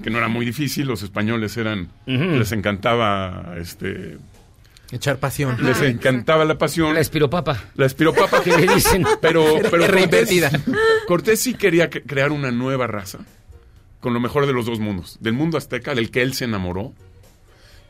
[0.03, 0.87] que no era muy difícil.
[0.87, 4.17] Los españoles eran les encantaba este
[4.91, 5.57] Echar pasión.
[5.61, 6.93] les encantaba la pasión.
[6.93, 7.61] La espiropapa.
[7.75, 9.03] La espiropapa Que le dicen.
[9.21, 10.51] Pero, pero Cortés, Reinvertida.
[11.07, 13.19] Cortés sí quería que- crear una nueva raza
[13.99, 15.17] con lo mejor de los dos mundos.
[15.19, 16.93] Del mundo azteca, del que él se enamoró,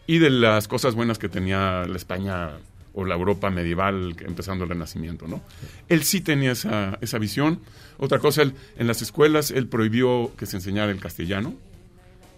[0.07, 2.51] y de las cosas buenas que tenía la España
[2.93, 5.43] o la Europa medieval, empezando el Renacimiento, ¿no?
[5.87, 7.59] Él sí tenía esa, esa visión.
[7.99, 11.53] Otra cosa, él, en las escuelas, él prohibió que se enseñara el castellano.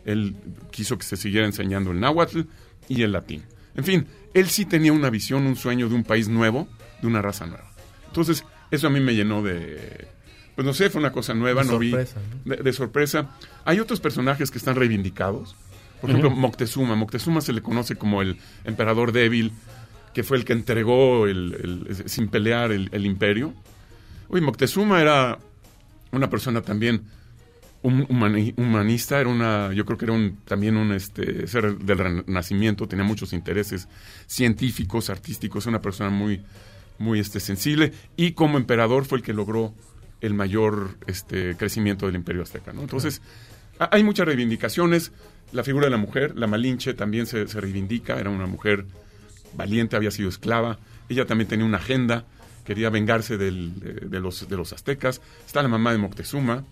[0.03, 0.35] Él
[0.71, 2.41] quiso que se siguiera enseñando el náhuatl
[2.89, 3.43] y el latín.
[3.75, 6.67] En fin, él sí tenía una visión, un sueño de un país nuevo,
[7.01, 7.71] de una raza nueva.
[8.07, 10.07] Entonces, eso a mí me llenó de...
[10.55, 11.91] Pues no sé, fue una cosa nueva, De no vi...
[11.91, 13.37] sorpresa, De, de sorpresa.
[13.63, 15.55] Hay otros personajes que están reivindicados.
[16.01, 16.29] Por ejemplo.
[16.31, 16.95] Moctezuma.
[16.95, 19.51] Moctezuma se le conoce como el emperador débil,
[20.13, 23.53] que fue el que entregó el- el- sin pelear el, el imperio.
[24.29, 25.37] Uy, Moctezuma era
[26.11, 27.03] una persona también
[27.81, 31.97] un humani- humanista, era una, yo creo que era un, también un este, ser del
[31.97, 33.87] renacimiento, tenía muchos intereses
[34.27, 36.41] científicos, artísticos, una persona muy,
[36.97, 39.73] muy este, sensible, y como emperador fue el que logró
[40.21, 42.73] el mayor este, crecimiento del imperio azteca.
[42.73, 42.81] ¿no?
[42.81, 43.21] Entonces,
[43.79, 45.11] hay muchas reivindicaciones,
[45.51, 48.85] la figura de la mujer, la Malinche también se, se reivindica, era una mujer
[49.53, 52.25] valiente, había sido esclava, ella también tenía una agenda,
[52.65, 56.63] quería vengarse de, de los, de los aztecas, está la mamá de Moctezuma,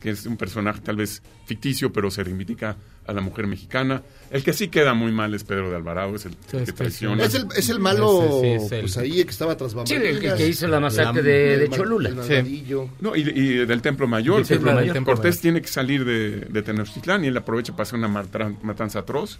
[0.00, 2.76] que es un personaje tal vez ficticio, pero se reivindica
[3.06, 4.02] a la mujer mexicana.
[4.30, 7.24] El que sí queda muy mal es Pedro de Alvarado, es el que traiciona.
[7.24, 10.18] Es el, es el malo, sí es el- pues ahí que estaba tras Sí, el
[10.18, 12.08] que- que hizo la masacre de- de Cholula.
[12.10, 12.74] El Sí.
[13.00, 14.38] No, y, y del Templo Mayor.
[14.38, 15.04] Del Templo Mayor.
[15.04, 19.38] Cortés tiene que salir de, de Tenochtitlán y él aprovecha para hacer una matanza atroz.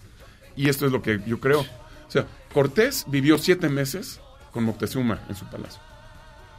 [0.55, 1.61] Y esto es lo que yo creo.
[1.61, 4.21] O sea, Cortés vivió siete meses
[4.53, 5.81] con Moctezuma en su palacio.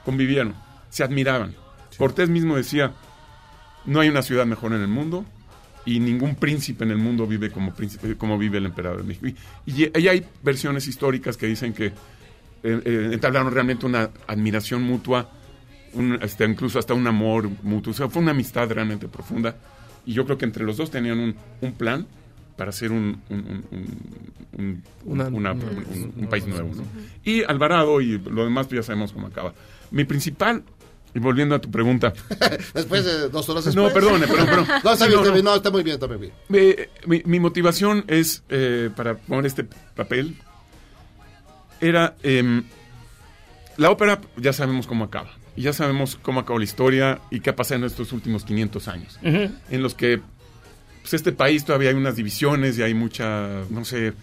[0.05, 0.55] Convivieron,
[0.89, 1.55] se admiraban.
[1.97, 2.93] Cortés mismo decía,
[3.85, 5.25] no hay una ciudad mejor en el mundo
[5.87, 9.27] y ningún príncipe en el mundo vive como, príncipe, como vive el emperador de México.
[9.65, 11.93] Y, y- y hay versiones históricas que dicen que eh,
[12.63, 15.29] eh, entablaron realmente una admiración mutua,
[15.93, 17.91] un, este, incluso hasta un amor mutuo.
[17.91, 19.55] O sea, fue una amistad realmente profunda.
[20.05, 22.05] Y yo creo que entre los dos tenían un, un plan
[22.57, 23.17] para hacer Una-
[25.27, 26.69] una- un- un país nuevo.
[26.75, 26.83] ¿no?
[27.23, 29.53] Y Alvarado y lo demás pues ya sabemos cómo acaba.
[29.91, 30.63] Mi principal,
[31.13, 32.13] y volviendo a tu pregunta,
[32.73, 33.93] Después de dos horas no, después.
[33.93, 34.67] perdone, perdón, perdón.
[34.83, 35.33] No, está bien, no, está no.
[35.33, 35.45] bien.
[35.45, 36.33] No, está muy bien, está muy bien.
[36.53, 39.63] Eh, mi, mi motivación es, eh, para poner este
[39.95, 40.35] papel,
[41.81, 42.63] era, em,
[43.77, 45.31] la ópera ya sabemos cómo acaba.
[45.55, 48.87] Y ya sabemos cómo acabó la historia y qué ha pasado en estos últimos 500
[48.87, 49.19] años.
[49.23, 50.21] En los que,
[51.01, 54.13] pues este país todavía hay unas divisiones y hay mucha, no sé,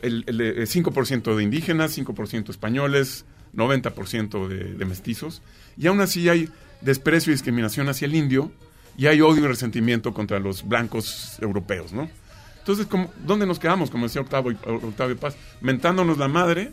[0.00, 5.42] el, el, eh, 5% de indígenas, 5% españoles, 90% de, de mestizos.
[5.78, 6.48] Y aún así hay
[6.80, 8.50] desprecio y discriminación hacia el indio
[8.96, 12.10] y hay odio y resentimiento contra los blancos europeos, ¿no?
[12.58, 13.90] Entonces, ¿cómo- ¿dónde nos quedamos?
[13.90, 16.72] Como decía Octavio, Octavio Paz, mentándonos la madre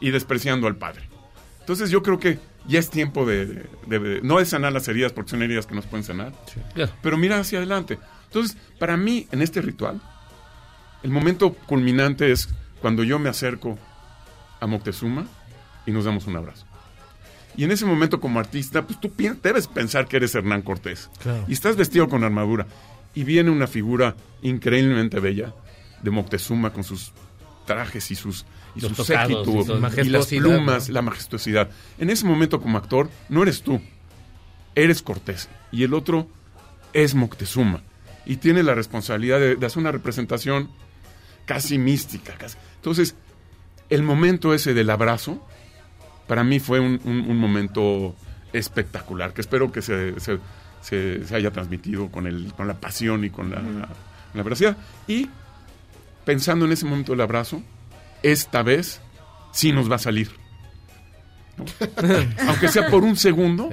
[0.00, 1.02] y despreciando al padre.
[1.60, 3.46] Entonces yo creo que ya es tiempo de,
[3.86, 6.32] de- de- no de sanar las heridas, porque son heridas que nos pueden sanar,
[7.02, 7.98] pero mira hacia adelante.
[8.26, 10.00] Entonces, para mí, en este ritual,
[11.02, 12.48] el momento culminante es
[12.80, 13.78] cuando yo me acerco
[14.60, 15.26] a Moctezuma
[15.86, 16.64] y nos damos un abrazo.
[17.58, 19.10] Y en ese momento como artista, pues tú
[19.42, 21.10] debes pensar que eres Hernán Cortés.
[21.18, 21.44] Claro.
[21.48, 22.68] Y estás vestido con armadura.
[23.16, 25.52] Y viene una figura increíblemente bella
[26.00, 27.12] de Moctezuma con sus
[27.66, 29.64] trajes y sus y Los su séquito,
[29.96, 30.94] y las plumas, ¿no?
[30.94, 31.68] la majestuosidad.
[31.98, 33.80] En ese momento como actor no eres tú,
[34.76, 36.28] eres Cortés y el otro
[36.92, 37.82] es Moctezuma
[38.24, 40.70] y tiene la responsabilidad de, de hacer una representación
[41.44, 42.34] casi mística.
[42.34, 42.56] casi.
[42.76, 43.16] Entonces,
[43.90, 45.44] el momento ese del abrazo,
[46.28, 48.14] para mí fue un, un- un momento
[48.52, 50.38] espectacular, que espero que se, se-
[50.80, 53.60] se- se haya transmitido con, el, con la pasión y con la,
[54.34, 54.76] la veracidad.
[55.08, 55.28] Y
[56.24, 57.62] pensando en ese momento del abrazo,
[58.22, 59.00] esta vez
[59.52, 60.30] sí nos va a salir.
[61.56, 61.64] ¿no?
[62.48, 63.70] Aunque sea por un segundo,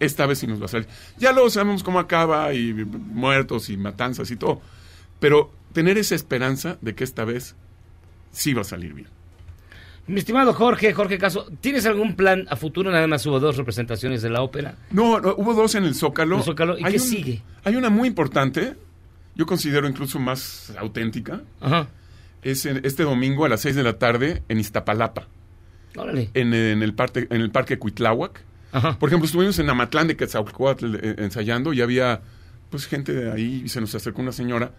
[0.00, 0.88] esta vez sí nos va a salir.
[1.18, 4.60] Ya luego sabemos cómo acaba y muertos y matanzas y todo.
[5.20, 7.54] Pero tener esa esperanza de que esta vez
[8.32, 9.08] sí va a salir bien.
[10.06, 12.90] Mi estimado Jorge, Jorge Caso, ¿tienes algún plan a futuro?
[12.90, 14.74] Nada más hubo dos representaciones de la ópera.
[14.90, 16.38] No, no, hubo dos en el Zócalo.
[16.38, 17.42] El Zócalo, ¿y Hay qué un- sigue?
[17.64, 18.74] Hay una muy importante,
[19.36, 21.42] yo considero incluso más auténtica.
[21.60, 21.88] Ajá.
[22.42, 25.28] Es este domingo a las 6 de la tarde en Iztapalapa,
[25.96, 26.30] Órale.
[26.34, 28.42] en, en el, parque, en el Parque Cuitláhuac.
[28.72, 28.98] Ajá.
[28.98, 32.22] Por ejemplo, estuvimos en Amatlán de Quetzalcóatl eh, ensayando y había
[32.70, 34.72] pues gente de ahí y se nos acercó una señora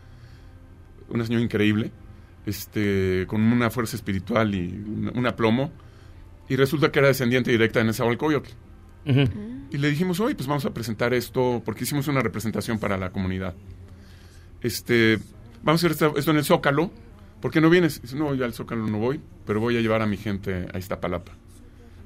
[1.09, 1.91] una señora increíble,
[2.45, 5.71] este, con una fuerza espiritual y un, un aplomo,
[6.49, 8.49] y resulta que era descendiente directa de Nezahualcóyotl.
[9.05, 13.11] Y le dijimos, oye, pues vamos a presentar esto, porque hicimos una representación para la
[13.11, 13.53] comunidad.
[14.61, 15.19] Este,
[15.63, 16.91] vamos a hacer esto, en el Zócalo,
[17.41, 18.01] ¿por qué no vienes?
[18.01, 20.77] Dice, no, yo al Zócalo no voy, pero voy a llevar a mi gente a
[20.77, 21.33] Iztapalapa.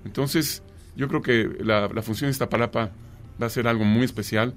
[0.06, 0.64] Entonces,
[0.96, 2.92] yo creo que la, la función de Iztapalapa
[3.40, 4.56] va a ser algo muy especial.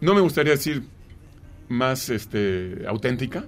[0.00, 0.82] No me gustaría decir
[1.68, 3.46] más este, auténtica,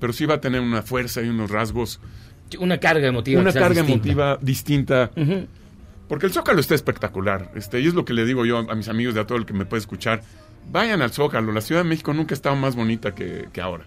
[0.00, 2.00] pero sí va a tener una fuerza y unos rasgos.
[2.58, 3.40] Una carga emotiva.
[3.40, 3.92] Una carga distinta.
[3.92, 5.10] emotiva distinta.
[6.08, 7.50] Porque el Zócalo está espectacular.
[7.54, 9.38] Este, y es lo que le digo yo a, a mis amigos de a todo
[9.38, 10.22] el que me puede escuchar.
[10.70, 11.52] Vayan al Zócalo.
[11.52, 13.84] La Ciudad de México nunca ha estado más bonita que, que ahora.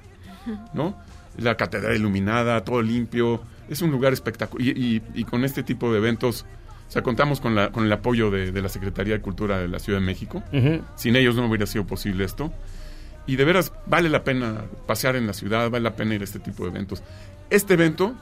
[0.73, 0.97] ¿No?
[1.37, 3.41] La catedral iluminada, todo limpio.
[3.69, 4.65] Es un lugar espectacular.
[4.67, 6.45] Y, y- y con este tipo de eventos,
[6.87, 9.67] o sea, contamos con, la, con el apoyo de, de la Secretaría de Cultura de
[9.67, 10.41] la Ciudad de México.
[10.95, 12.51] Sin ellos no hubiera sido posible esto.
[13.27, 16.23] Y de veras, vale la pena pasear en la ciudad, vale la pena ir a
[16.23, 17.03] este tipo de eventos.
[17.49, 18.15] Este evento,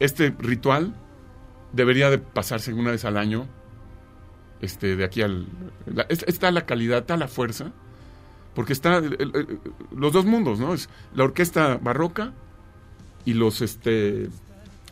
[0.00, 0.94] este ritual,
[1.72, 3.46] debería de pasarse una vez al año.
[4.60, 5.46] Este, de aquí al.
[5.86, 7.72] la- es- está la calidad, está la fuerza.
[8.54, 9.58] Porque está el- el- el-
[9.96, 10.74] los dos mundos, ¿no?
[10.74, 12.32] Es la orquesta barroca
[13.24, 14.28] y los este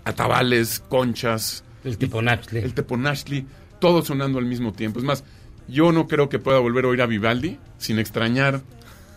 [0.04, 1.62] atabales, conchas.
[1.84, 2.58] El teponachli.
[2.60, 3.46] El teponachli,
[3.78, 4.98] todo sonando al mismo tiempo.
[4.98, 5.24] Es más,
[5.70, 8.60] yo no creo que pueda volver a oír a Vivaldi sin extrañar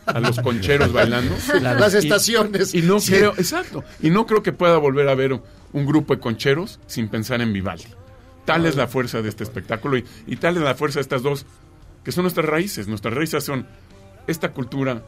[0.06, 1.36] a los concheros bailando.
[1.60, 1.80] Claro.
[1.80, 2.74] Las Y- estaciones.
[2.74, 3.12] Y, no Sí.
[3.14, 3.84] creo, exacto.
[4.02, 5.40] Y no creo que pueda volver a ver
[5.74, 7.86] un grupo de concheros sin pensar en Vivaldi.
[8.46, 11.24] Tal es la fuerza de este espectáculo y, y tal es la fuerza de estas
[11.24, 11.46] dos,
[12.04, 12.88] que son nuestras raíces.
[12.90, 13.66] Nuestras raíces son
[14.28, 15.04] esta cultura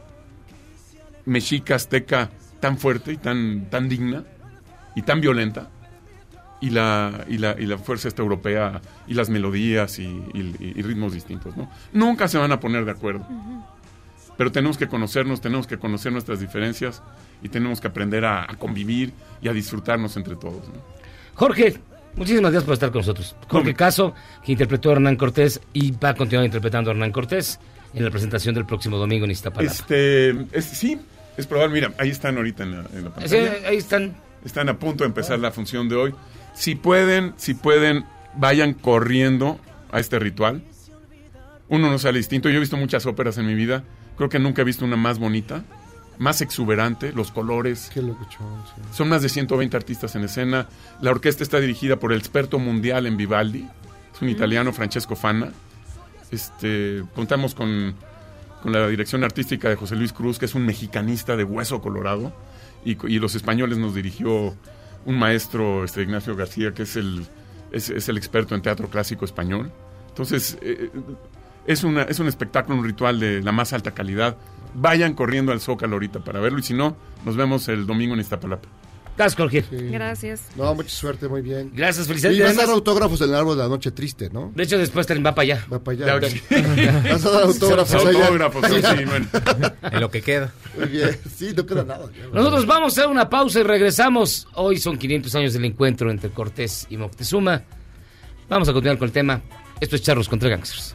[1.24, 2.30] mexica, azteca,
[2.60, 4.24] tan fuerte y tan, tan digna
[4.94, 5.68] y tan violenta.
[6.60, 10.82] Y la, y, la, y la fuerza esta europea y las melodías y, y- y
[10.82, 11.70] ritmos distintos, ¿no?
[11.92, 13.26] Nunca se van a poner de acuerdo.
[14.38, 17.02] Pero tenemos que conocernos, tenemos que conocer nuestras diferencias
[17.42, 20.66] y tenemos que aprender a, a convivir y a disfrutarnos entre todos.
[20.68, 20.74] ¿no?
[21.34, 21.78] Jorge,
[22.16, 23.36] muchísimas gracias por estar con nosotros.
[23.48, 24.14] Jorge Caso,
[24.44, 27.58] que interpretó a Hernán Cortés y va a continuar interpretando a Hernán Cortés
[27.94, 29.72] en la presentación del próximo domingo en Iztapalapa.
[29.74, 30.98] Este, es- sí,
[31.36, 31.74] es probable.
[31.74, 33.68] Mira, ahí están ahorita en la, en la Sí, pantalla.
[33.68, 34.16] ahí están.
[34.44, 36.14] Están a punto de empezar la función de hoy.
[36.56, 39.60] Si pueden, si pueden, vayan corriendo
[39.92, 40.62] a este ritual.
[41.68, 42.48] Uno no sale distinto.
[42.48, 43.84] Yo he visto muchas óperas en mi vida.
[44.16, 45.64] Creo que nunca he visto una más bonita,
[46.18, 47.90] más exuberante, los colores.
[47.92, 48.80] Qué locuchón, sí.
[48.92, 50.68] Son más de 120 artistas en escena.
[51.02, 53.66] La orquesta está dirigida por el experto mundial en Vivaldi.
[54.14, 55.50] Es un italiano, Francesco Fana.
[56.30, 57.94] Este, contamos con,
[58.62, 62.32] con la dirección artística de José Luis Cruz, que es un mexicanista de hueso colorado.
[62.84, 64.54] Y, co- y los españoles nos dirigió
[65.06, 67.26] un maestro, este, Ignacio García, que es el,
[67.70, 69.72] es, el experto en teatro clásico español.
[70.08, 70.90] Entonces, eh,
[71.66, 74.36] es, una, es un espectáculo, un ritual de la más alta calidad.
[74.74, 78.20] Vayan corriendo al Zócalo ahorita para verlo y si no, nos vemos el domingo en
[78.20, 78.68] Iztapalapa.
[79.16, 79.64] Gracias, Jorge.
[79.70, 80.42] Gracias.
[80.56, 81.72] No, mucha suerte, muy bien.
[81.74, 82.38] Gracias, felicidades.
[82.38, 84.52] Y vas a dar autógrafos en el árbol de la noche triste, ¿no?
[84.54, 85.66] De hecho, después te va para allá.
[85.72, 86.30] Va para allá.
[87.10, 88.26] Vas a dar autógrafos allá.
[88.26, 89.26] Autógrafos, sí, sí, bueno.
[89.82, 90.52] En lo que queda.
[90.76, 91.18] Muy bien.
[91.34, 92.10] Sí, no queda nada.
[92.32, 94.48] Nosotros vamos a hacer una pausa y regresamos.
[94.54, 97.62] Hoy son 500 años del encuentro entre Cortés y Moctezuma.
[98.48, 99.40] Vamos a continuar con el tema.
[99.80, 100.94] Esto es Charros contra Gangsters.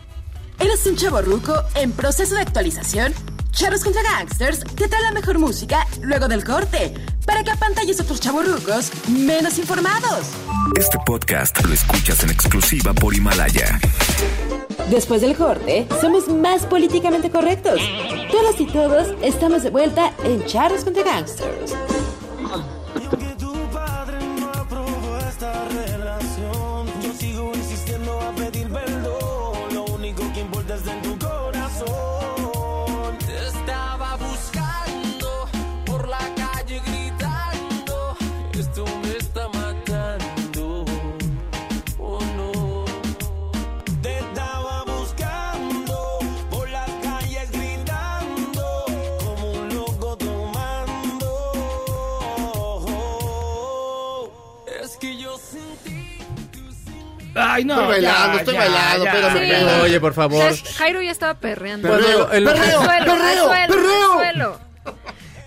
[0.60, 3.14] ¿Eres un chavo ruco en proceso de actualización?
[3.52, 6.94] Charros contra Gangsters te trae la mejor música luego del corte
[7.26, 10.28] para que apantalles a otros chavos rucos menos informados.
[10.78, 13.80] Este podcast lo escuchas en exclusiva por Himalaya.
[14.90, 17.82] Después del corte, somos más políticamente correctos.
[18.32, 21.76] Todas y todos estamos de vuelta en Charros contra Gangsters.
[57.54, 57.74] Ay, no.
[57.74, 59.82] Estoy bailando, estoy bailando, espérame, espérame.
[59.84, 60.52] Oye, por favor.
[60.54, 61.88] Ya, Jairo ya estaba perreando.
[61.90, 64.12] Perreo, el- perreo, perreo, suelo, perreo.
[64.14, 64.60] al suelo.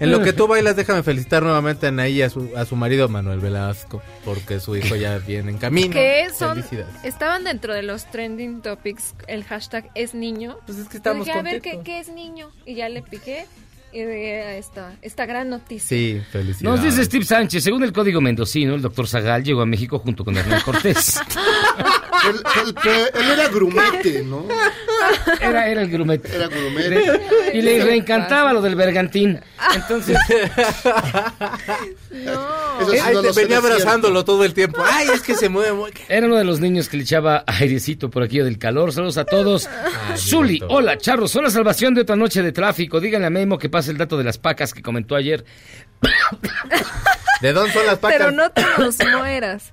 [0.00, 2.74] En lo que tú bailas, déjame felicitar nuevamente a Anaí y a su, a su
[2.76, 5.92] marido Manuel Velasco, porque su hijo ya viene en camino.
[5.92, 6.92] Que son, Felicidades.
[7.04, 10.58] estaban dentro de los trending topics, el hashtag es niño.
[10.66, 11.80] Pues es que estamos dije, a ver, ¿qué.
[11.84, 12.50] ¿qué es niño?
[12.66, 13.46] Y ya le piqué
[14.00, 15.86] era esta, esta gran noticia.
[15.88, 16.62] Sí, felicidades.
[16.62, 20.24] Nos dice Steve Sánchez, según el código mendocino, el doctor Zagal llegó a México junto
[20.24, 21.20] con Hernán Cortés.
[22.24, 24.46] Él, él- él era grumete, ¿no?
[25.42, 26.34] Era, era el grumete.
[26.34, 27.20] Era grumete.
[27.52, 29.38] Y le reencantaba lo del bergantín.
[29.74, 30.16] Entonces,
[32.80, 33.66] Eso sí no sé venía cierto.
[33.66, 34.82] abrazándolo todo el tiempo.
[34.90, 35.90] Ay, es que se mueve muy...
[36.08, 38.92] era uno de los niños que le echaba airecito por aquí del calor.
[38.92, 39.68] Saludos a todos.
[40.16, 41.30] Zuli, hola, charros.
[41.30, 43.00] Son la salvación de otra noche de tráfico.
[43.00, 45.44] Díganle a Memo que el dato de las pacas que comentó ayer.
[47.40, 48.18] ¿De dónde son las pacas?
[48.18, 49.72] Pero no te nos mueras.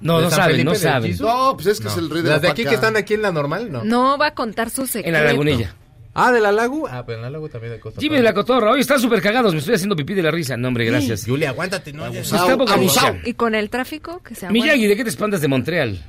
[0.00, 1.16] No, ¿De no saben, Felipe no saben.
[1.20, 2.70] No, pues es que es el rey de ¿Las la de aquí paca.
[2.70, 3.70] que están aquí en la normal?
[3.70, 3.84] No.
[3.84, 5.06] No va a contar su secreto.
[5.08, 5.74] En la lagunilla.
[6.14, 6.86] Ah, ¿de la lagu?
[6.90, 7.98] Ah, pero en la lagu también hay cosas.
[8.00, 9.52] Jimmy de la Cotorra, hoy están súper cagados.
[9.54, 10.56] Me estoy haciendo pipí de la risa.
[10.56, 11.24] No, hombre, gracias.
[11.24, 12.04] Julia, aguántate, no.
[12.06, 13.16] Está bocanilla.
[13.24, 14.52] Y con el tráfico que se aguanta.
[14.52, 16.02] Miyagi, ¿de qué te espantas de Montreal?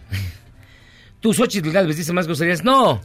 [1.22, 2.64] Tú, Xochitl Galvez, dice más groserías.
[2.66, 3.00] No,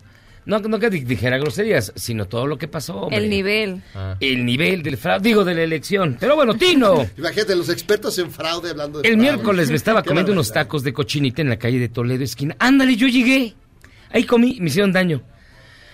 [0.48, 3.18] no, no que di- dijera groserías, sino todo lo que pasó, hombre.
[3.18, 3.82] El nivel.
[4.18, 6.16] El nivel del fraude, digo, de la elección.
[6.18, 7.06] Pero bueno, Tino.
[7.16, 9.30] Imagínate, los expertos en fraude hablando de El fraude.
[9.32, 12.56] miércoles me estaba comiendo unos tacos de cochinita en la calle de Toledo, esquina.
[12.58, 13.54] Ándale, yo llegué.
[14.10, 15.22] Ahí comí, y me hicieron daño.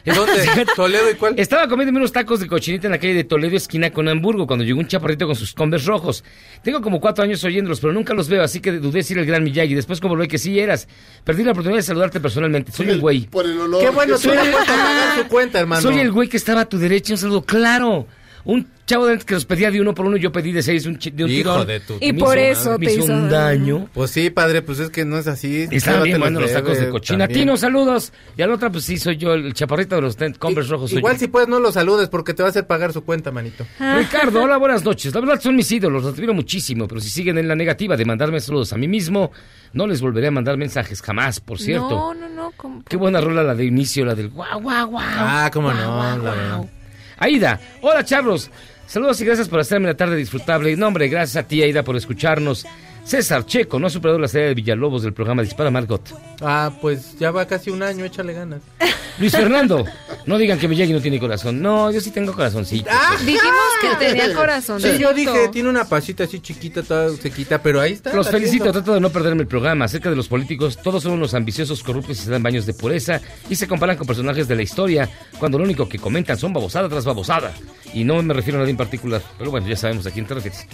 [0.04, 0.66] ¿Dónde?
[0.76, 1.34] ¿Toledo y cuál?
[1.38, 4.64] Estaba comiéndome unos tacos de cochinita en la calle de Toledo, esquina con Hamburgo, cuando
[4.64, 6.24] llegó un chaparrito con sus combes rojos.
[6.62, 9.26] Tengo como cuatro años oyéndolos, pero nunca los veo, así que dudé si era el
[9.26, 9.74] gran Miyagi.
[9.74, 10.88] Después comprobé que sí eras.
[11.24, 12.70] Perdí la oportunidad de saludarte personalmente.
[12.72, 13.26] Soy un güey.
[13.26, 13.82] Por el olor.
[13.82, 14.50] Qué bueno, tú le soy.
[14.50, 15.82] puedes pagar su cuenta, hermano.
[15.82, 18.06] Soy el güey que estaba a tu derecha, un saludo claro.
[18.46, 20.84] Un chavo de antes que los pedía de uno por uno, yo pedí de seis
[20.84, 21.66] un de un Hijo tirón.
[21.66, 23.88] de tu- Y Me por hizo- eso me te hizo hizo un daño.
[23.94, 25.66] Pues sí, padre, pues es que no es así.
[25.70, 27.20] Estaban bien buenos los tacos de cochina.
[27.26, 27.40] también.
[27.46, 28.12] Tino, saludos.
[28.36, 30.90] Y al otro, pues sí, soy yo, el chaparrito de los ten- Converse rojos.
[30.90, 31.20] soy Igual yo.
[31.20, 33.64] si puedes no lo saludes porque te va a hacer pagar su cuenta, manito.
[33.96, 35.14] Ricardo, hola, buenas noches.
[35.14, 38.04] La verdad son mis ídolos, los admiro muchísimo, pero si siguen en la negativa de
[38.04, 39.32] mandarme saludos a mí mismo,
[39.72, 41.88] no les volveré a mandar mensajes jamás, por cierto.
[41.88, 42.50] No, no, no.
[42.58, 45.02] como- Qué buena rola la de inicio, la del guau, guau, guau.
[45.08, 46.70] Ah, cómo no, Guau, la guau.
[47.18, 48.50] Aida, hola, Charlos.
[48.86, 50.76] Saludos y gracias por hacerme la tarde disfrutable.
[50.76, 52.66] No, hombre, gracias a ti, Aida, por escucharnos.
[53.04, 56.02] César Checo no ha superado la serie de Villalobos del programa Dispara Margot.
[56.40, 58.62] Ah, pues ya va casi un año, échale ganas.
[59.18, 59.84] Luis Fernando,
[60.26, 61.62] no digan que Miyagi no tiene corazón.
[61.62, 62.90] No, yo sí tengo corazoncito.
[63.24, 64.80] Dijimos que tenía corazón.
[64.80, 68.12] Sí, yo dije, tiene una pasita así chiquita, toda sequita, pero ahí está.
[68.12, 68.72] Los felicito, siento.
[68.72, 69.84] trato de no perderme el programa.
[69.84, 73.20] Acerca de los políticos, todos son unos ambiciosos, corruptos y se dan baños de pureza
[73.48, 76.88] y se comparan con personajes de la historia cuando lo único que comentan son babosada
[76.88, 77.52] tras babosada.
[77.92, 80.34] Y no me refiero a nadie en particular, pero bueno, ya sabemos a quién te
[80.34, 80.66] refieres.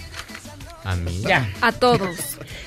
[0.85, 1.21] A mí.
[1.21, 1.53] Ya.
[1.61, 2.17] A todos.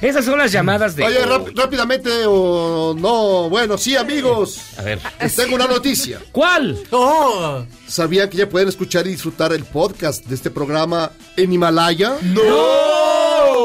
[0.02, 1.04] Esas son las llamadas de...
[1.04, 1.20] Oye,
[1.56, 3.50] rápidamente o no.
[3.50, 4.60] Bueno, sí, amigos.
[4.78, 5.00] A ver.
[5.20, 6.20] Les tengo una noticia.
[6.32, 6.78] ¿Cuál?
[6.92, 7.66] ¡Oh!
[7.88, 12.18] ¿Sabían que ya pueden escuchar y disfrutar el podcast de este programa en Himalaya?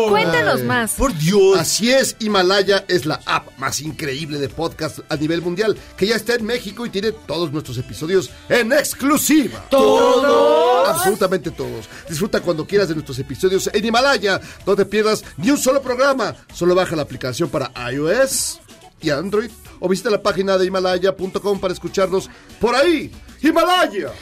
[0.08, 0.92] Cuéntanos más.
[0.92, 1.58] Por Dios.
[1.58, 6.16] Así es, Himalaya es la app más increíble de podcast a nivel mundial, que ya
[6.16, 9.64] está en México y tiene todos nuestros episodios en exclusiva.
[9.70, 10.88] ¿Todos?
[10.88, 11.88] Absolutamente todos.
[12.08, 14.37] Disfruta cuando quieras de nuestros episodios en Himalaya.
[14.66, 16.34] No te pierdas ni un solo programa.
[16.52, 18.60] Solo baja la aplicación para iOS
[19.00, 22.28] y Android o visita la página de himalaya.com para escucharnos
[22.60, 23.12] por ahí.
[23.40, 24.12] ¡Himalaya!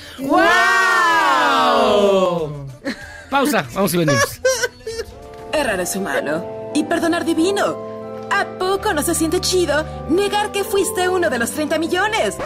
[3.30, 4.40] Pausa, vamos y venimos.
[5.52, 7.95] Errar es humano y perdonar divino.
[8.30, 12.36] ¿A poco no se siente chido negar que fuiste uno de los 30 millones?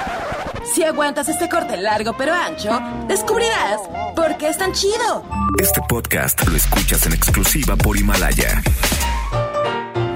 [0.74, 2.78] Si aguantas este corte largo pero ancho,
[3.08, 3.80] descubrirás
[4.14, 5.24] por qué es tan chido.
[5.58, 8.62] Este podcast lo escuchas en exclusiva por Himalaya.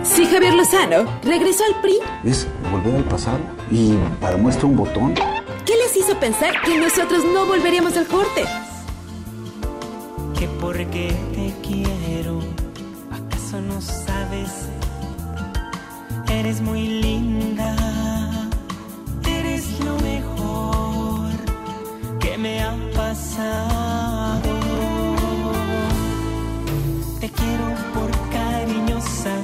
[0.02, 3.38] Si Javier Lozano regresó al PRI, Es volver al pasado
[3.70, 5.14] y para muestra un botón.
[5.64, 8.44] ¿qué les hizo pensar que nosotros no volveríamos al corte?
[10.38, 12.40] que porque te quiero,
[13.10, 14.68] acaso no sabes,
[16.44, 17.74] eres muy linda,
[19.26, 21.30] eres lo mejor
[22.20, 24.50] que me ha pasado.
[27.18, 29.34] Te quiero por cariñosa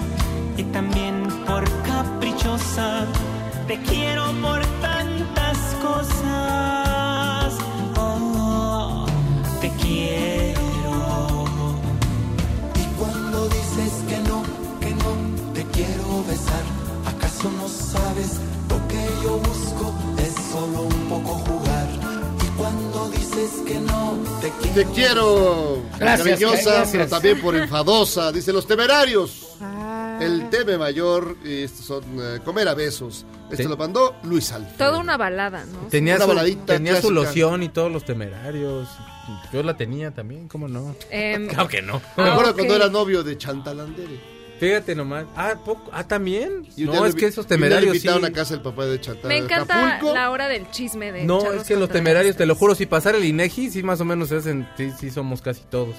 [0.58, 3.06] y también por caprichosa,
[3.66, 6.89] te quiero por tantas cosas.
[20.60, 21.88] Solo un poco jugar.
[22.44, 24.74] Y cuando dices que no te quiero.
[24.74, 28.30] Te quiero, Gracias, pero también por enfadosa.
[28.32, 29.46] Dice los temerarios.
[30.20, 33.24] El teme mayor, y estos son eh, comer a besos.
[33.50, 33.68] Esto Sí.
[33.68, 34.76] lo mandó Luis Alfredo.
[34.76, 35.88] Toda una balada, ¿no?
[35.88, 37.14] Tenía, Una su, baladita tenía su clásica.
[37.14, 38.86] loción y todos los temerarios.
[39.50, 40.94] Yo la tenía también, ¿cómo no?
[41.10, 42.02] Em, Claro que no.
[42.18, 42.56] Me acuerdo ok.
[42.58, 44.20] cuando era novio de Chantalandere.
[44.60, 45.24] Fíjate nomás.
[45.34, 45.90] Ah, ¿poco?
[45.92, 46.66] ah ¿también?
[46.76, 48.06] Y no, lo es que esos temerarios sí.
[48.08, 49.26] a casa del papá de Chantal.
[49.26, 50.14] Me encanta Acapulco.
[50.14, 52.84] la hora del chisme de No, Charlos es que los temerarios, te lo juro, si
[52.84, 55.94] pasara el INEGI, sí más o menos se hacen, sí, sí somos casi todos.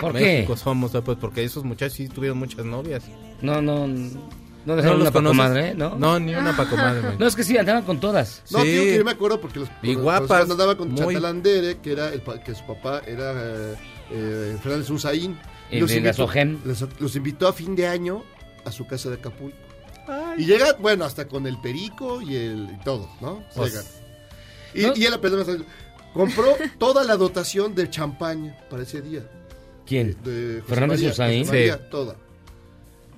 [0.00, 0.60] ¿Por México qué?
[0.60, 3.04] somos, pues porque esos muchachos sí tuvieron muchas novias.
[3.42, 3.86] No, no.
[4.66, 5.36] No dejaron los una conoces?
[5.38, 5.74] comadre, ¿eh?
[5.74, 5.96] ¿no?
[5.96, 7.18] No, ni una pa' comadre, güey.
[7.18, 8.42] No, es que sí, andaban con todas.
[8.50, 11.24] No, tío, que yo me acuerdo porque los Y guapas, cuando andaba con muy- Chantal
[11.24, 13.74] Andere, que era el pa- que su papá era eh,
[14.10, 15.38] eh, Fernández Unzaín.
[15.70, 16.28] Y El los de invitó-.
[16.64, 18.24] Los, los invitó a fin de año
[18.64, 19.56] a su casa de Acapulco.
[20.36, 23.44] Y llega, bueno, hasta con el perico y el y todo, ¿no?
[23.54, 23.72] Pues,
[24.74, 24.96] Llegan.
[24.96, 25.64] Y, y él, perdón,
[26.12, 29.28] compró toda la dotación de champaña para ese día.
[29.86, 30.16] ¿Quién?
[30.24, 31.44] De Fernández María, Usain.
[31.44, 32.16] José María, toda.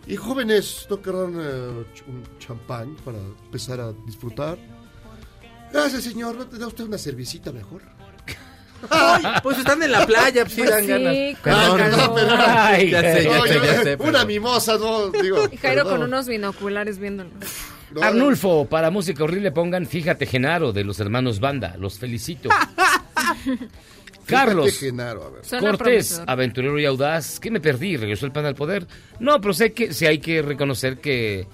[0.07, 4.59] Y jóvenes, ¿no querrán eh, un champán para empezar a disfrutar?
[5.73, 6.35] Gracias, señor.
[6.35, 7.83] ¿No te da usted una cervecita mejor?
[8.91, 11.15] Ay, pues están en la playa, pues sí dan ganas.
[11.43, 12.41] Perdón, Perdón.
[12.47, 15.49] Ay, ya sé, ya No, sé, yo- ya sé, Una mimosa, no, digo.
[15.51, 16.09] Y Jairo con perdón.
[16.09, 17.31] unos binoculares viéndolo.
[18.01, 21.77] Arnulfo, para música horrible pongan Fíjate Genaro de los hermanos Banda.
[21.79, 22.49] Los felicito.
[24.27, 25.45] Carlos Fíjate, Genaro, a ver.
[25.45, 27.41] Suena Cortés, aventurero y audaz.
[27.41, 27.97] ¿Qué me perdí?
[27.97, 28.87] ¿Regresó el pan al poder?
[29.19, 31.47] No, pero sé que sí hay que reconocer que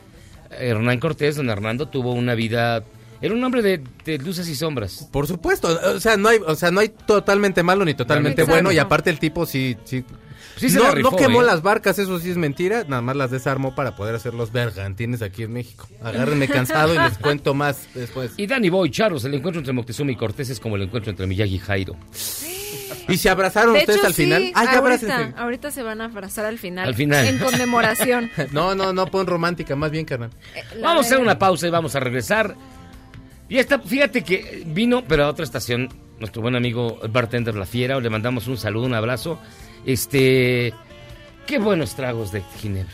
[0.50, 2.82] Hernán Cortés, don Hernando, tuvo una vida...
[3.20, 5.08] Era un hombre de, de luces y sombras.
[5.10, 8.52] Por supuesto, o sea, no hay, o sea, no hay totalmente malo ni totalmente Exacto.
[8.52, 10.04] bueno y aparte el tipo sí, sí,
[10.58, 11.46] Sí se no, la rifó, no quemó ¿eh?
[11.46, 15.22] las barcas, eso sí es mentira, nada más las desarmó para poder hacer los bergantines
[15.22, 15.88] aquí en México.
[16.02, 18.32] Agárrenme cansado y les cuento más después.
[18.36, 21.26] Y Danny Boy, Charros, el encuentro entre Moctezuma y Cortés es como el encuentro entre
[21.26, 21.96] Miyagi y Jairo.
[23.08, 24.42] ¿Y se abrazaron De ustedes hecho, al final?
[24.42, 26.88] sí, Ah, ya ahorita, se van a abrazar al final.
[26.88, 27.26] Al final.
[27.26, 28.30] En conmemoración.
[28.52, 30.30] No, no, no, pon romántica, más bien, carnal.
[30.76, 32.54] La Vamos a hacer una pausa y vamos a regresar.
[33.48, 35.88] Y esta, fíjate que vino, pero a otra estación,
[36.18, 39.38] nuestro buen amigo el bartender La Fiera, le mandamos un saludo, un abrazo.
[39.86, 40.74] Este,
[41.46, 42.92] qué buenos tragos de ginebra.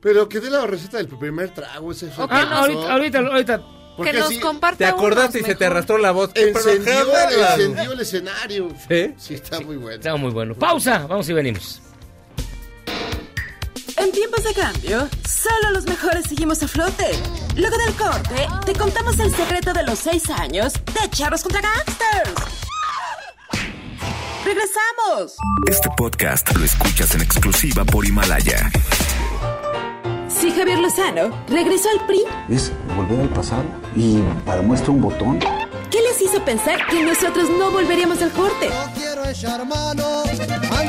[0.00, 1.90] Pero que dé la receta del primer trago.
[1.90, 3.62] Ese fue Ah, ahorita, ahorita, ahorita.
[3.96, 6.30] Porque que nos comparta Te acordaste y se te arrastró la voz.
[6.36, 6.94] encendió,
[7.56, 8.68] encendió el escenario.
[8.88, 9.14] ¿Sí?
[9.16, 9.96] Sí, está muy bueno.
[9.96, 10.54] Está muy bueno.
[10.54, 11.82] Pausa, vamos y venimos.
[14.00, 17.10] En tiempos de cambio, solo los mejores seguimos a flote.
[17.56, 22.34] Luego del corte, te contamos el secreto de los seis años de Charros contra Gangsters.
[24.44, 25.36] ¡Regresamos!
[25.66, 28.70] Este podcast lo escuchas en exclusiva por Himalaya.
[30.28, 33.64] Si Javier Lozano regresó al PRI, Es volver al pasado
[33.96, 35.40] y para muestra un botón.
[35.90, 38.68] ¿qué les hizo pensar que nosotros no volveríamos al corte?
[38.94, 40.87] Quiero echar mano antes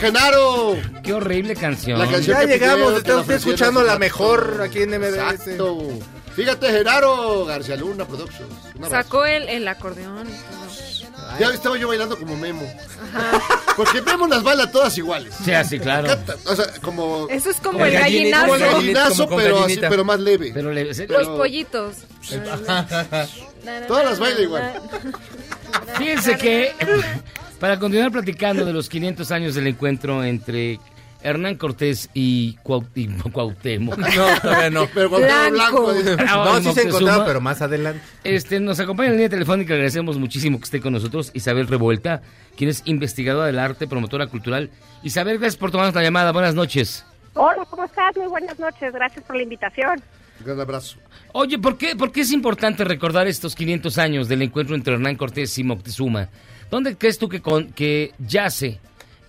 [0.00, 0.76] Genaro.
[1.02, 1.98] Qué horrible canción.
[1.98, 5.14] La canción Ya que llegamos, estamos escuchando la mejor aquí en MBS.
[5.14, 5.78] Exacto.
[6.34, 8.52] Fíjate, Genaro García Luna Productions.
[8.88, 10.28] Sacó el, el acordeón.
[11.38, 12.62] Ya estaba yo bailando como Memo.
[13.76, 15.34] Porque Memo las baila todas iguales.
[15.44, 16.06] Sí, así, claro.
[16.06, 17.26] Canta, O sea, como.
[17.28, 18.46] Eso es como Como el gallinazo.
[18.46, 19.88] Como el gallinazo, como con pero, así, gallinita.
[19.88, 20.50] pero más leve.
[20.54, 21.96] Pero Los pollitos.
[23.88, 24.82] Todas las baila igual.
[25.98, 26.72] Fíjense que
[27.60, 30.78] para continuar platicando de los 500 años del encuentro entre
[31.22, 33.98] Hernán Cortés y, Cuau- y Cuauhtémoc.
[34.16, 34.86] No, todavía no.
[34.94, 35.92] Pero Blanco.
[35.92, 35.92] blanco.
[36.28, 38.00] Ah, No, sí se encontraron, pero más adelante.
[38.24, 41.66] Este, nos acompaña en la línea telefónica, le agradecemos muchísimo que esté con nosotros Isabel
[41.66, 42.22] Revuelta,
[42.56, 44.70] quien es investigadora del arte, promotora cultural.
[45.02, 47.04] Isabel, gracias por tomarnos la llamada, buenas noches.
[47.34, 48.16] Hola, ¿cómo estás?
[48.16, 48.92] Muy buenas noches.
[48.92, 50.00] Gracias por la invitación.
[50.40, 50.98] Un gran abrazo.
[51.32, 55.16] Oye, ¿por qué, ¿por qué es importante recordar estos 500 años del encuentro entre Hernán
[55.16, 56.28] Cortés y Moctezuma?
[56.70, 58.78] ¿Dónde crees tú que, con, que yace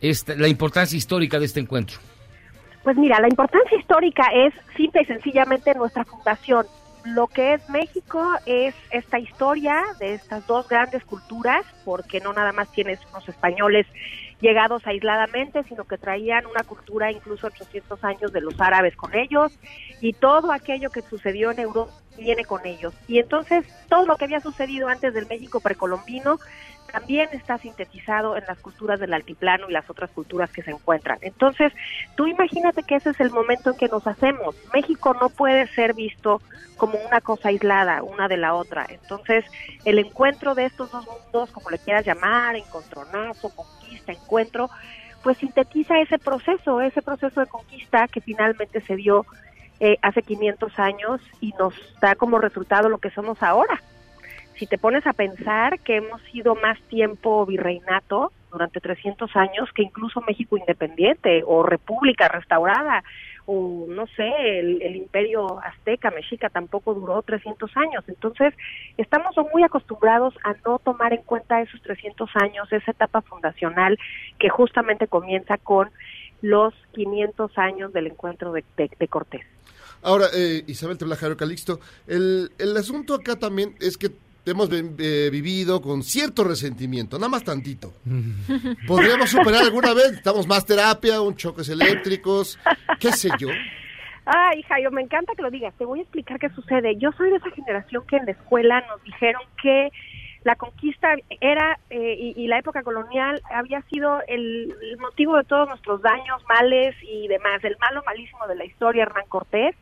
[0.02, 2.00] esta, la importancia histórica de este encuentro?
[2.84, 6.66] Pues mira, la importancia histórica es simple y sencillamente nuestra fundación.
[7.06, 12.52] Lo que es México es esta historia de estas dos grandes culturas, porque no nada
[12.52, 13.88] más tienes unos españoles
[14.42, 19.52] llegados aisladamente, sino que traían una cultura incluso 800 años de los árabes con ellos
[20.02, 22.94] y todo aquello que sucedió en Europa viene con ellos.
[23.08, 26.40] Y entonces todo lo que había sucedido antes del México precolombino
[26.92, 31.18] también está sintetizado en las culturas del altiplano y las otras culturas que se encuentran.
[31.22, 31.74] Entonces,
[32.16, 34.56] tú imagínate que ese es el momento en que nos hacemos.
[34.74, 36.42] México no puede ser visto
[36.78, 38.86] como una cosa aislada, una de la otra.
[38.90, 39.46] Entonces,
[39.86, 44.70] el encuentro de estos dos mundos, como le quieras llamar, encontronazo, conquista, encuentro,
[45.24, 49.26] pues sintetiza ese proceso, ese proceso de conquista que finalmente se dio
[49.82, 53.82] eh, hace 500 años y nos da como resultado lo que somos ahora
[54.60, 59.84] si te pones a pensar que hemos sido más tiempo virreinato durante 300 años que
[59.84, 63.04] incluso México independiente o República restaurada
[63.46, 68.04] o no sé, el, imperio azteca, mexica tampoco duró 300 años.
[68.08, 68.54] Entonces,
[68.98, 73.98] estamos muy acostumbrados a no tomar en cuenta esos 300 años, esa etapa fundacional
[74.38, 75.90] que justamente comienza con
[76.44, 79.42] los 500 años del encuentro de, de- de Cortés.
[80.04, 84.10] Ahora, eh, Isabel Trelajaro Calixto, el, el asunto acá también es que
[84.46, 87.94] hemos eh, vivido con cierto resentimiento, nada más tantito.
[88.88, 90.14] ¿Podríamos superar alguna vez?
[90.14, 92.60] Estamos más terapia, un choques eléctricos,
[93.00, 93.50] qué sé yo.
[94.26, 95.74] Ay, Jairo, me encanta que lo digas.
[95.78, 96.98] Te voy a explicar qué sucede.
[96.98, 99.90] Yo soy de esa generación que en la escuela nos dijeron que
[100.44, 105.44] la conquista era eh, y, y la época colonial había sido el, el motivo de
[105.44, 107.64] todos nuestros daños, males y demás.
[107.64, 109.76] El malo malísimo de la historia, Hernán Cortés.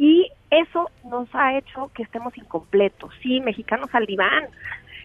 [0.00, 3.12] Y eso nos ha hecho que estemos incompletos.
[3.22, 4.46] Sí, mexicanos al diván.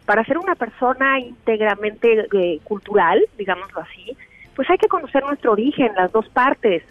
[0.05, 4.15] Para ser una persona íntegramente eh, cultural, digámoslo así,
[4.55, 6.81] pues hay que conocer nuestro origen, las dos partes.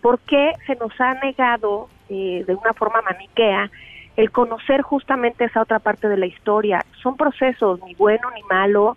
[0.00, 3.70] ¿Por qué se nos ha negado eh, de una forma maniquea
[4.16, 6.84] el conocer justamente esa otra parte de la historia?
[7.04, 8.96] Son procesos, ni bueno ni malo,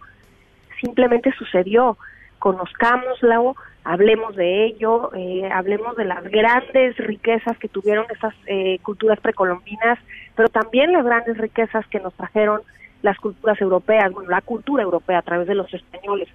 [0.82, 1.96] simplemente sucedió.
[2.40, 3.56] Conozcámoslo,
[3.88, 9.98] hablemos de ello, eh, hablemos de las grandes riquezas que tuvieron esas eh, culturas precolombinas,
[10.36, 12.62] pero también las grandes riquezas que nos trajeron
[13.02, 16.28] las culturas europeas, bueno, la cultura europea a través de los españoles.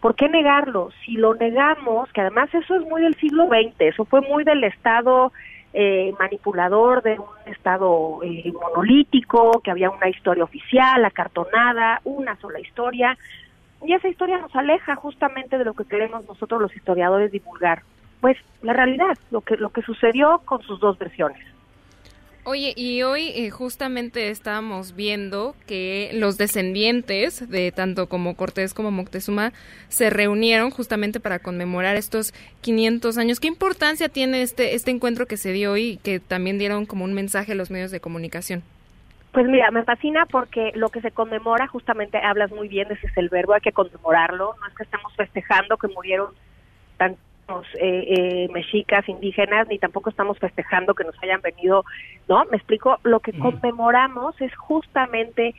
[0.00, 0.90] ¿Por qué negarlo?
[1.06, 4.62] Si lo negamos, que además eso es muy del siglo XX, eso fue muy del
[4.64, 5.32] Estado
[5.72, 12.60] eh, manipulador, de un Estado eh, monolítico, que había una historia oficial, acartonada, una sola
[12.60, 13.16] historia,
[13.84, 17.82] y esa historia nos aleja justamente de lo que queremos nosotros los historiadores divulgar.
[18.20, 21.44] Pues la realidad, lo que, lo que sucedió con sus dos versiones.
[22.44, 28.90] Oye, y hoy eh, justamente estábamos viendo que los descendientes de tanto como Cortés como
[28.90, 29.52] Moctezuma
[29.88, 33.38] se reunieron justamente para conmemorar estos 500 años.
[33.38, 37.04] ¿Qué importancia tiene este este encuentro que se dio hoy y que también dieron como
[37.04, 38.64] un mensaje a los medios de comunicación?
[39.32, 43.16] Pues mira, me fascina porque lo que se conmemora, justamente hablas muy bien, ese es
[43.16, 46.34] el verbo, hay que conmemorarlo, no es que estemos festejando que murieron
[46.98, 51.84] tantos eh, eh, mexicas, indígenas, ni tampoco estamos festejando que nos hayan venido,
[52.28, 52.44] ¿no?
[52.50, 55.54] Me explico, lo que conmemoramos es justamente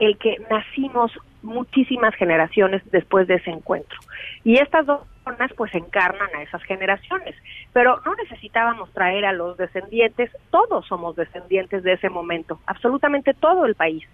[0.00, 1.12] el que nacimos
[1.42, 3.98] muchísimas generaciones después de ese encuentro.
[4.44, 7.34] Y estas dos personas pues encarnan a esas generaciones,
[7.72, 13.66] pero no necesitábamos traer a los descendientes, todos somos descendientes de ese momento, absolutamente todo
[13.66, 14.04] el país.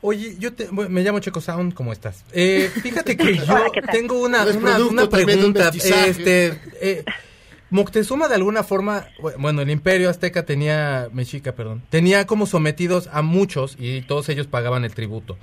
[0.00, 2.24] Oye, yo te- me llamo Checo Sound, ¿cómo estás?
[2.32, 5.70] Eh, fíjate que yo tengo una, una, una pregunta.
[5.72, 7.04] Este, eh,
[7.70, 9.06] Moctezuma de alguna forma,
[9.38, 14.46] bueno, el imperio azteca tenía, mexica, perdón, tenía como sometidos a muchos y todos ellos
[14.46, 15.38] pagaban el tributo.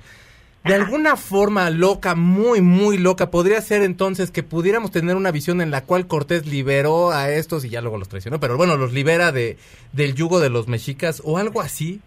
[0.66, 5.62] De alguna forma loca, muy, muy loca, podría ser entonces que pudiéramos tener una visión
[5.62, 8.92] en la cual Cortés liberó a estos y ya luego los traicionó, pero bueno, los
[8.92, 9.58] libera de,
[9.94, 12.02] del yugo de los mexicas o algo así.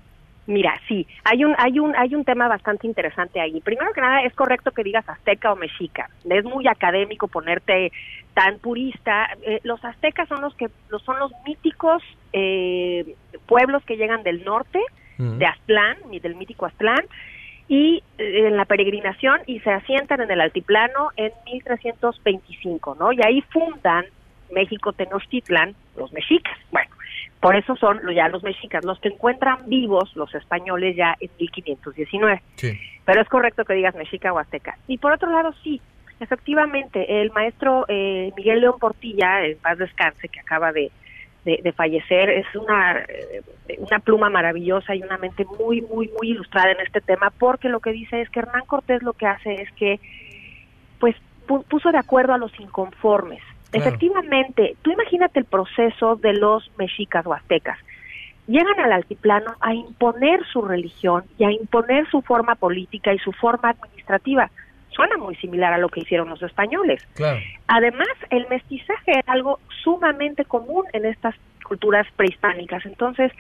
[0.47, 3.61] Mira, sí, hay un, hay un, hay un tema bastante interesante ahí.
[3.61, 6.11] Primero que nada, es correcto que digas azteca o mexica.
[6.29, 7.93] Es muy académico ponerte
[8.35, 9.29] tan purista.
[9.47, 13.15] Eh, los aztecas son los que, los, son los míticos eh,
[13.47, 14.81] pueblos que llegan del norte,
[15.19, 17.05] de Aztlán, del mítico Aztlán,
[17.73, 23.13] y eh, en la peregrinación y se asientan en el altiplano en 1325, ¿no?
[23.13, 24.05] Y ahí fundan
[24.51, 26.55] México Tenochtitlan, los mexicas.
[26.71, 26.91] Bueno,
[27.41, 32.43] por eso son ya los mexicas, los que encuentran vivos los españoles ya en 1519.
[32.57, 32.79] Sí.
[33.07, 34.77] Pero es correcto que digas mexica o azteca.
[34.87, 35.81] Y por otro lado, sí,
[36.21, 40.91] efectivamente, el maestro eh, Miguel León Portilla, en paz descanse, que acaba de,
[41.45, 43.43] de, de fallecer, es una, eh,
[43.79, 47.81] una pluma maravillosa y una mente muy, muy, muy ilustrada en este tema, porque lo
[47.81, 49.99] que dice es que Hernán Cortés lo que hace es que,
[51.01, 51.17] pues,
[51.49, 53.43] pu- puso de acuerdo a los inconformes.
[53.71, 53.87] Claro.
[53.89, 57.79] Efectivamente, tú imagínate el proceso de los mexicas o aztecas
[58.49, 63.31] llegan al altiplano a imponer su religión y a imponer su forma política y su
[63.33, 64.51] forma administrativa.
[64.95, 67.07] Suena muy similar a lo que hicieron los españoles.
[67.15, 67.41] Claro.
[67.69, 71.35] Además, el mestizaje era algo sumamente común en estas
[71.67, 72.85] culturas prehispánicas.
[72.87, 73.33] Entonces,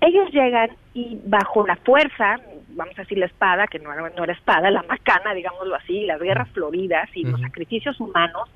[0.00, 2.36] ellos llegan y bajo la fuerza,
[2.70, 6.04] vamos a decir la espada, que no era, no era espada, la macana, digámoslo así,
[6.06, 8.50] las guerras floridas y los sacrificios humanos,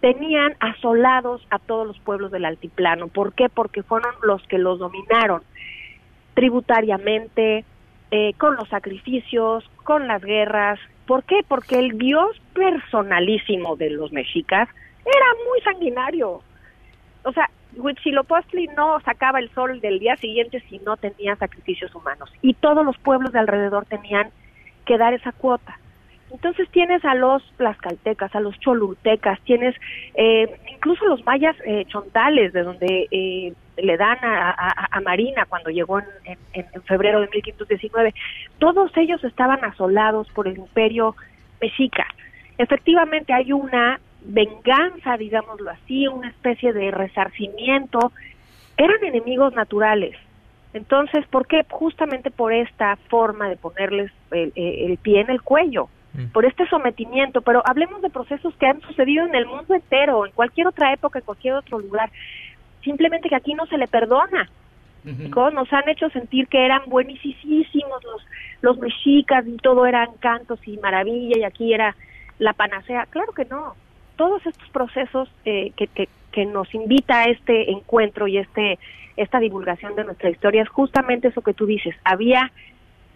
[0.00, 3.08] tenían asolados a todos los pueblos del altiplano.
[3.08, 3.48] ¿Por qué?
[3.48, 5.42] Porque fueron los que los dominaron
[6.34, 7.64] tributariamente,
[8.12, 10.78] eh, con los sacrificios, con las guerras.
[11.08, 11.40] ¿Por qué?
[11.48, 14.68] Porque el dios personalísimo de los mexicas
[15.06, 16.42] era muy sanguinario.
[17.24, 22.30] O sea, Huitzilopochtli no sacaba el sol del día siguiente si no tenía sacrificios humanos.
[22.42, 24.28] Y todos los pueblos de alrededor tenían
[24.84, 25.78] que dar esa cuota.
[26.30, 29.74] Entonces tienes a los tlaxcaltecas, a los cholultecas, tienes
[30.12, 35.46] eh, incluso los mayas eh, chontales, de donde eh, le dan a, a- a Marina
[35.46, 36.06] cuando llegó en,
[36.52, 38.14] en- en febrero de 1519.
[38.58, 41.14] Todos ellos estaban asolados por el imperio
[41.60, 42.06] mexica.
[42.58, 48.12] Efectivamente hay una venganza, digámoslo así, una especie de resarcimiento.
[48.76, 50.16] Eran enemigos naturales.
[50.74, 51.64] Entonces, ¿por qué?
[51.70, 55.88] Justamente por esta forma de ponerles el, el- el pie en el cuello,
[56.32, 57.42] por este sometimiento.
[57.42, 61.20] Pero hablemos de procesos que han sucedido en el mundo entero, en cualquier otra época,
[61.20, 62.10] en cualquier otro lugar.
[62.82, 64.48] Simplemente que aquí no se le perdona.
[65.04, 68.26] Nos han hecho sentir que eran buenísimos los,
[68.60, 71.96] los mexicas y todo eran cantos y maravilla y aquí era
[72.38, 73.06] la panacea.
[73.06, 73.74] Claro que no.
[74.16, 78.78] Todos estos procesos eh, que, que, que nos invita a este encuentro y este
[79.16, 81.94] esta divulgación de nuestra historia es justamente eso que tú dices.
[82.04, 82.52] Había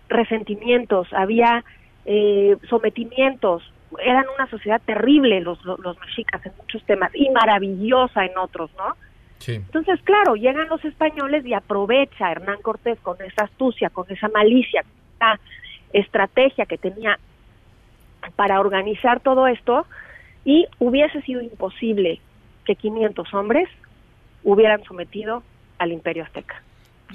[0.09, 1.65] resentimientos, había
[2.05, 3.63] eh, sometimientos,
[4.05, 8.71] eran una sociedad terrible los, los, los mexicas en muchos temas y maravillosa en otros,
[8.77, 8.97] ¿no?
[9.43, 9.55] Sí.
[9.55, 14.83] Entonces, claro, llegan los españoles y aprovecha Hernán Cortés con esa astucia, con esa malicia,
[14.83, 15.41] con esa
[15.93, 17.19] estrategia que tenía
[18.37, 19.85] para organizar todo esto
[20.45, 22.21] y hubiese sido imposible
[22.65, 23.69] que 500 hombres
[24.45, 25.43] hubieran sometido
[25.79, 26.63] al imperio azteca.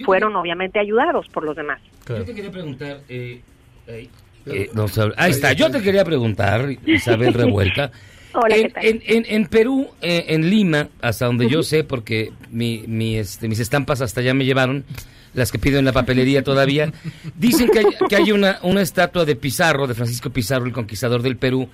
[0.05, 1.81] Fueron obviamente ayudados por los demás.
[2.07, 3.41] Yo te quería preguntar, eh,
[3.87, 4.09] eh,
[4.45, 4.85] eh, no
[5.17, 7.91] ahí está, yo te quería preguntar, Isabel Revuelta.
[8.33, 8.85] Hola, ¿qué en, tal?
[8.85, 13.47] en, en, en Perú, eh, en Lima, hasta donde yo sé, porque mi, mi, este,
[13.47, 14.85] mis estampas hasta allá me llevaron,
[15.33, 16.91] las que pido en la papelería todavía,
[17.35, 21.21] dicen que hay, que hay una, una estatua de Pizarro, de Francisco Pizarro, el conquistador
[21.21, 21.69] del Perú,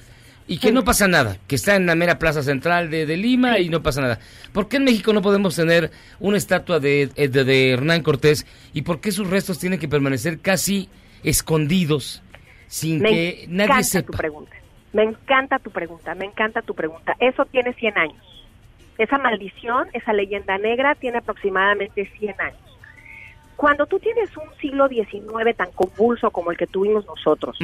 [0.46, 3.60] y que no pasa nada, que está en la mera plaza central de, de Lima
[3.60, 4.20] y no pasa nada.
[4.52, 8.46] ¿Por qué en México no podemos tener una estatua de, eh, de, de Hernán Cortés
[8.74, 10.90] y por qué sus restos tienen que permanecer casi
[11.24, 12.22] escondidos
[12.68, 14.12] sin Me que nadie sepa?
[14.12, 14.52] tu pregunta.
[14.94, 17.16] Me encanta tu pregunta, me encanta tu pregunta.
[17.20, 18.46] Eso tiene 100 años.
[18.98, 22.80] Esa maldición, esa leyenda negra tiene aproximadamente 100 años.
[23.56, 27.58] Cuando tú tienes un siglo XIX tan convulso como el que tuvimos nosotros,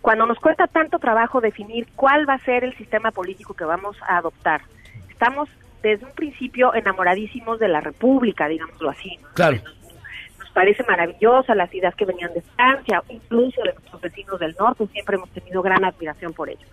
[0.00, 3.96] cuando nos cuesta tanto trabajo definir cuál va a ser el sistema político que vamos
[4.02, 4.62] a adoptar,
[5.08, 5.48] estamos
[5.82, 9.16] desde un principio enamoradísimos de la República, digámoslo así.
[9.22, 9.28] ¿no?
[9.34, 9.58] Claro.
[10.54, 15.16] Parece maravillosa las ideas que venían de Francia, incluso de nuestros vecinos del norte, siempre
[15.16, 16.66] hemos tenido gran admiración por ello.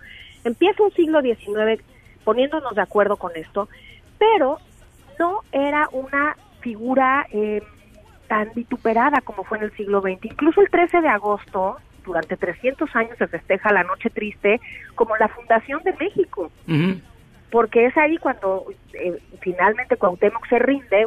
[0.44, 1.82] Empieza un siglo XIX
[2.24, 3.68] poniéndonos de acuerdo con esto,
[4.18, 4.58] pero
[5.18, 7.62] no era una figura eh,
[8.28, 10.24] tan vituperada como fue en el siglo XX.
[10.26, 14.60] Incluso el 13 de agosto, durante 300 años se festeja la Noche Triste
[14.94, 16.50] como la fundación de México
[17.52, 18.64] porque es ahí cuando
[18.94, 21.06] eh, finalmente Cuauhtémoc se rinde,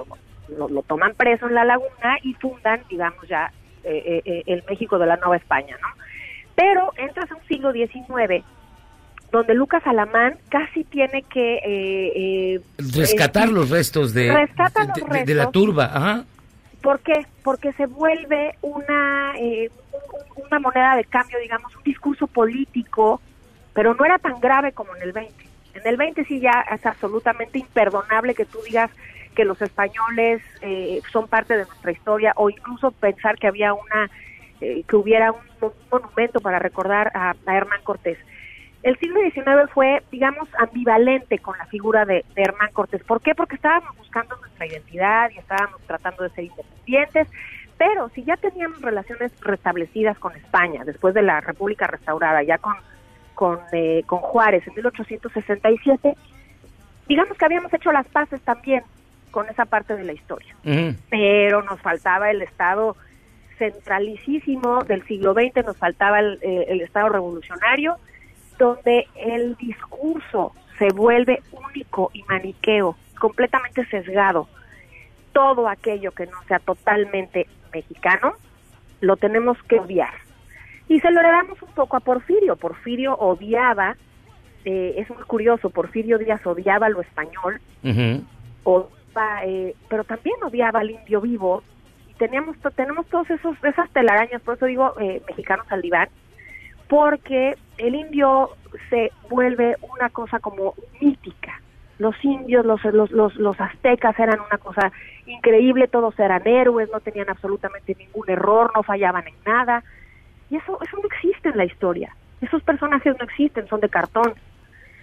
[0.50, 3.52] lo, lo toman preso en la laguna y fundan, digamos ya,
[3.84, 5.88] eh, eh, eh, el México de la Nueva España, ¿no?
[6.56, 8.44] Pero entras a un siglo XIX
[9.32, 11.56] donde Lucas Alamán casi tiene que...
[11.56, 12.12] eh,
[12.56, 12.62] eh,
[12.96, 15.86] Rescatar los restos de, Rescata los de- de- de la turba.
[15.94, 16.24] Ajá.
[16.82, 17.26] ¿Por qué?
[17.44, 23.20] Porque se vuelve una, eh, un- una moneda de cambio, digamos, un discurso político,
[23.74, 25.34] pero no era tan grave como en el 20.
[25.74, 28.90] En el 20 sí ya es absolutamente imperdonable que tú digas
[29.36, 34.10] que los españoles eh, son parte de nuestra historia o incluso pensar que había una,
[34.62, 38.18] eh, que hubiera un, monumento para recordar a, a Hernán Cortés.
[38.84, 43.04] El siglo XIX fue, digamos, ambivalente con la figura de, de Hernán Cortés.
[43.04, 43.34] ¿Por qué?
[43.34, 47.28] Porque estábamos buscando nuestra identidad y estábamos tratando de ser independientes,
[47.78, 52.76] pero si ya teníamos relaciones restablecidas con España, después de la República restaurada, ya con,
[53.34, 56.16] con, eh, con Juárez en 1867,
[57.08, 58.84] digamos que habíamos hecho las paces también
[59.36, 60.56] con esa parte de la historia
[61.10, 62.96] pero nos faltaba el Estado
[63.58, 67.98] centralicísimo del siglo XX, nos faltaba el, eh, el Estado revolucionario,
[68.58, 74.48] donde el discurso se vuelve único y maniqueo, completamente sesgado.
[75.34, 78.36] Todo aquello que no sea totalmente mexicano,
[79.02, 80.14] lo tenemos que odiar.
[80.88, 82.56] Y se lo heredamos un poco a Porfirio.
[82.56, 83.98] Porfirio odiaba,
[84.64, 87.60] eh, es muy curioso, Porfirio Díaz odiaba lo español,
[89.44, 91.64] eh, pero también odiaba al indio vivo.
[92.10, 96.10] Y teníamos tenemos todos esos esas telarañas por eso digo eh, mexicanos al diván
[96.88, 98.50] porque el indio
[98.90, 101.62] se vuelve una cosa como mítica.
[101.98, 104.92] Los indios los los los, los aztecas eran una cosa
[105.26, 109.84] increíble todos eran héroes no tenían absolutamente ningún error no fallaban en nada.
[110.50, 112.16] Y eso eso no existe en la historia.
[112.42, 114.34] Esos personajes no existen son de cartón.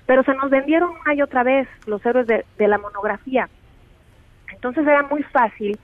[0.07, 3.49] Pero se nos vendieron una y otra vez los héroes de, de la monografía
[4.53, 5.79] entonces era muy fácil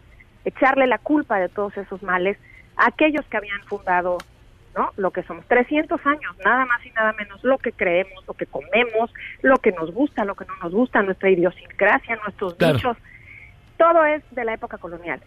[0.45, 2.39] echarle la culpa de todos esos males
[2.77, 4.19] a aquellos que habían fundado
[4.77, 4.93] ¿no?
[4.97, 8.47] Lo que somos 300 años, nada más y nada menos, lo que creemos, lo que
[8.47, 9.13] comemos,
[9.43, 12.75] lo que nos gusta, lo que no nos gusta, nuestra idiosincrasia, nuestros Claro.
[12.75, 12.97] dichos,
[13.77, 15.21] todo es de la época colonial.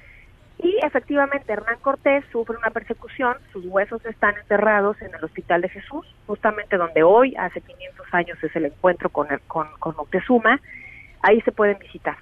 [0.59, 5.69] Y efectivamente Hernán Cortés sufre una persecución, sus huesos están enterrados en el Hospital de
[5.69, 10.61] Jesús, justamente donde hoy, hace 500 años, es el encuentro con, el- con, con Moctezuma,
[11.23, 12.15] ahí se pueden visitar.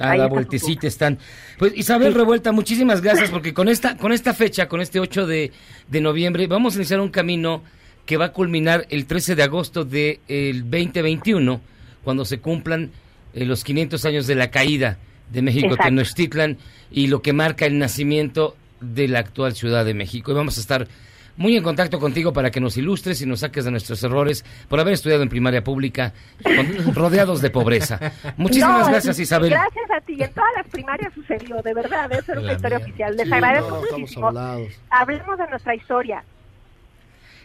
[0.00, 1.18] A la vueltecita están.
[1.58, 5.52] Pues Isabel Revuelta, muchísimas gracias porque con esta con esta fecha, con este 8 de,
[5.88, 7.62] de noviembre, vamos a iniciar un camino
[8.06, 11.60] que va a culminar el 13 de agosto del 2021,
[12.02, 12.90] cuando se cumplan
[13.34, 14.98] eh, los 500 años de la caída
[15.30, 15.84] de México Exacto.
[15.84, 16.58] Tenochtitlan
[16.90, 20.32] y lo que marca el nacimiento de la actual Ciudad de México.
[20.32, 20.88] Y vamos a estar
[21.40, 24.78] muy en contacto contigo para que nos ilustres y nos saques de nuestros errores por
[24.78, 26.12] haber estudiado en primaria pública
[26.44, 27.98] con- rodeados de pobreza.
[28.36, 29.50] Muchísimas No, gracias, Isabel.
[29.50, 30.22] Gracias a ti.
[30.22, 32.12] En todas las primarias sucedió, de verdad.
[32.12, 32.86] Eso era una historia mía.
[32.86, 33.16] oficial.
[33.16, 34.32] Les Sí, agradezco no, muchísimo.
[34.90, 36.22] Hablemos de nuestra historia.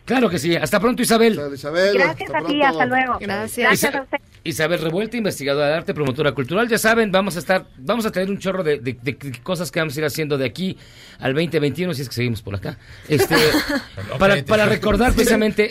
[0.05, 0.55] Claro que sí.
[0.55, 1.35] Hasta pronto, Isabel.
[1.35, 1.65] Gracias
[2.33, 2.61] a ti.
[2.61, 3.17] Hasta luego.
[3.19, 4.17] Gracias Isa- a usted.
[4.43, 6.67] Isabel Revuelta, investigadora de arte, promotora cultural.
[6.69, 9.79] Ya saben, vamos a estar, vamos a tener un chorro de, de- de cosas que
[9.79, 10.77] vamos a ir haciendo de aquí
[11.17, 12.77] al 2021, si es que seguimos por acá.
[13.09, 13.35] Este,
[14.19, 15.69] para, para recordar precisamente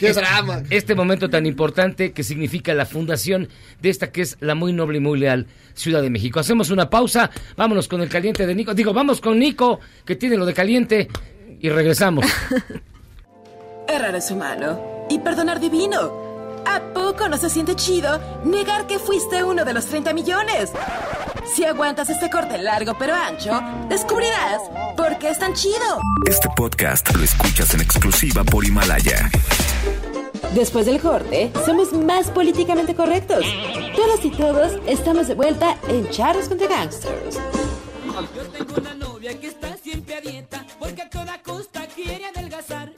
[0.71, 3.49] este momento tan importante que significa la fundación
[3.81, 6.41] de esta que es la muy noble y muy leal Ciudad de México.
[6.41, 8.75] Hacemos una pausa, vámonos con el caliente de Nico.
[8.75, 11.09] Digo, vamos con Nico, que tiene lo de caliente,
[11.61, 12.27] y regresamos.
[13.87, 14.79] Errar es humano
[15.11, 16.11] y perdonar divino.
[16.67, 20.73] ¿A poco no se siente chido negar que fuiste uno de los 30 millones?
[21.55, 24.63] Si aguantas este corte largo pero ancho, descubrirás
[24.97, 26.01] por qué es tan chido.
[26.27, 29.31] Este podcast lo escuchas en exclusiva por Himalaya.
[30.55, 33.45] Después del corte, somos más políticamente correctos.
[33.95, 37.39] Todos y todos estamos de vuelta en Charros contra Gangsters.
[38.97, 42.94] novia que está siempre a dieta porque a toda costa quiere adelgazar.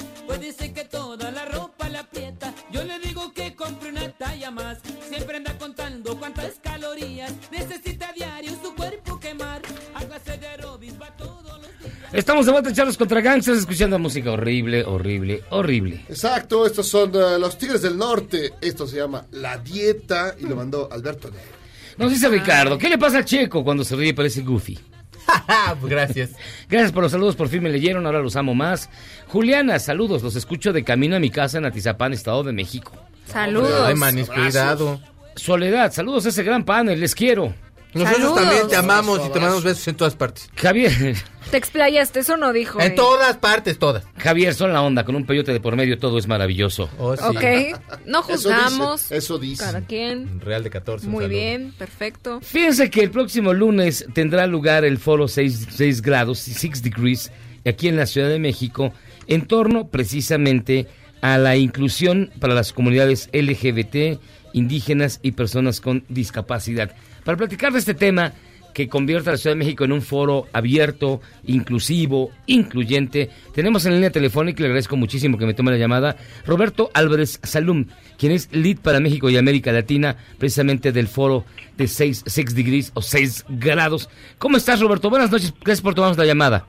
[4.51, 4.79] Más.
[5.09, 9.63] Siempre anda contando cuántas calorías necesita a diario su cuerpo quemar.
[9.95, 11.93] Hágase de aeróbics, va todos los días.
[12.13, 16.05] Estamos de vuelta en Charlos contra Gangsters, escuchando música horrible, horrible, horrible.
[16.09, 18.55] Exacto, estos son eh, los Tigres del Norte.
[18.61, 21.57] Esto se llama La Dieta y lo mandó Alberto Negro.
[21.99, 24.79] Nos dice Ricardo, ¿qué le pasa al Checo cuando se ríe y parece Goofy?
[25.83, 26.31] Gracias.
[26.69, 28.91] Gracias por los saludos, por fin me leyeron, ahora los amo más.
[29.29, 32.93] Juliana, saludos, los escucho de camino a mi casa en Atizapán, Estado de México.
[33.27, 33.83] Saludos.
[33.87, 35.01] Ay, manis, cuidado.
[35.35, 37.53] Soledad, saludos a ese gran panel, les quiero.
[37.93, 38.43] Nosotros Saludos.
[38.43, 40.51] también te amamos y te mandamos besos en todas partes.
[40.57, 41.17] Javier,
[41.51, 42.81] Te explayaste, eso no dijo.
[42.81, 42.95] En eh.
[42.95, 44.05] todas partes, todas.
[44.19, 46.91] Javier, son la onda, con un peyote de por medio todo es maravilloso.
[46.99, 47.23] Oh, sí.
[47.25, 49.03] Ok, no Eso juzgamos.
[49.03, 49.65] dice, eso dice.
[49.65, 50.41] Cada quien.
[50.41, 51.07] Real de 14.
[51.07, 52.41] un Muy bien, perfecto.
[52.43, 57.31] Fíjense que el próximo lunes tendrá lugar el foro 6, grados, 6 degrees,
[57.65, 58.93] aquí en la Ciudad de México,
[59.29, 60.87] en torno precisamente
[61.27, 64.21] a la inclusión para las comunidades LGBT,
[64.53, 66.93] indígenas y personas con discapacidad.
[67.25, 68.33] Para platicar de este tema
[68.73, 73.95] que convierte a la Ciudad de México en un foro abierto, inclusivo, incluyente, tenemos en
[73.95, 76.17] línea telefónica, y le agradezco muchísimo que me tome la llamada,
[76.47, 77.87] Roberto Álvarez Salum,
[78.19, 81.45] quien es lead para México y América Latina, precisamente del foro
[81.77, 82.25] de 6
[82.55, 84.09] degrees o 6 grados.
[84.39, 85.11] ¿Cómo estás, Roberto?
[85.11, 86.67] Buenas noches, gracias por tomarnos la llamada.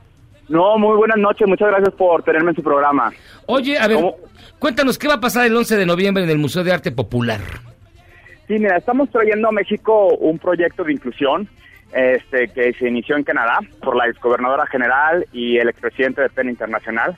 [0.48, 3.12] No, muy buenas noches, muchas gracias por tenerme en su programa.
[3.46, 3.98] Oye, a ver,
[4.58, 7.40] cuéntanos, ¿qué va a pasar el 11 de noviembre en el Museo de Arte Popular?
[8.46, 11.48] Sí, mira, estamos trayendo a México un proyecto de inclusión
[11.92, 16.50] este, que se inició en Canadá por la exgobernadora general y el expresidente de PEN
[16.50, 17.16] Internacional.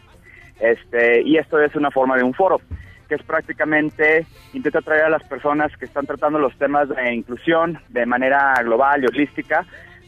[0.61, 2.61] Este, y esto es una forma de un foro,
[3.09, 7.79] que es prácticamente intenta traer a las personas que están tratando los temas de inclusión
[7.89, 9.65] de manera global y holística,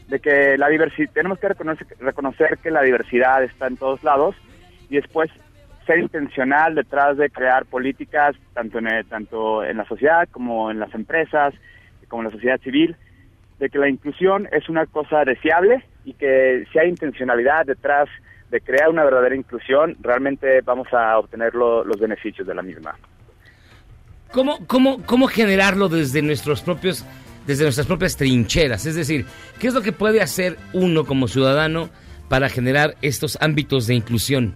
[0.07, 4.35] de que la diversidad, tenemos que reconocer, reconocer que la diversidad está en todos lados
[4.89, 5.29] y después
[5.85, 10.93] ser intencional detrás de crear políticas tanto en, tanto en la sociedad como en las
[10.93, 11.53] empresas,
[12.07, 12.95] como en la sociedad civil,
[13.59, 18.09] de que la inclusión es una cosa deseable y que si hay intencionalidad detrás
[18.49, 22.95] de crear una verdadera inclusión, realmente vamos a obtener lo- los beneficios de la misma.
[24.31, 27.05] ¿Cómo, cómo, ¿Cómo generarlo desde nuestros propios,
[27.45, 28.85] desde nuestras propias trincheras?
[28.85, 29.25] Es decir,
[29.59, 31.89] ¿qué es lo que puede hacer uno como ciudadano
[32.29, 34.55] para generar estos ámbitos de inclusión?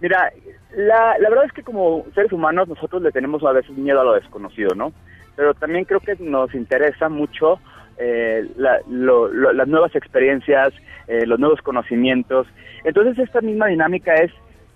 [0.00, 0.30] Mira,
[0.76, 4.04] la, la verdad es que como seres humanos nosotros le tenemos a veces miedo a
[4.04, 4.92] lo desconocido, ¿no?
[5.36, 7.58] Pero también creo que nos interesa mucho
[8.00, 10.72] eh, la- lo- las nuevas experiencias,
[11.08, 12.46] eh, los nuevos conocimientos.
[12.84, 14.30] Entonces esta misma dinámica es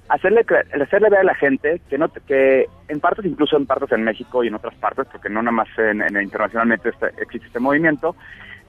[0.09, 0.45] hacerle
[0.83, 4.43] hacerle ver a la gente que no que en partes incluso en partes en México
[4.43, 8.17] y en otras partes porque no nada más en, en- internacionalmente este- existe este movimiento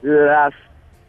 [0.02, 0.54] las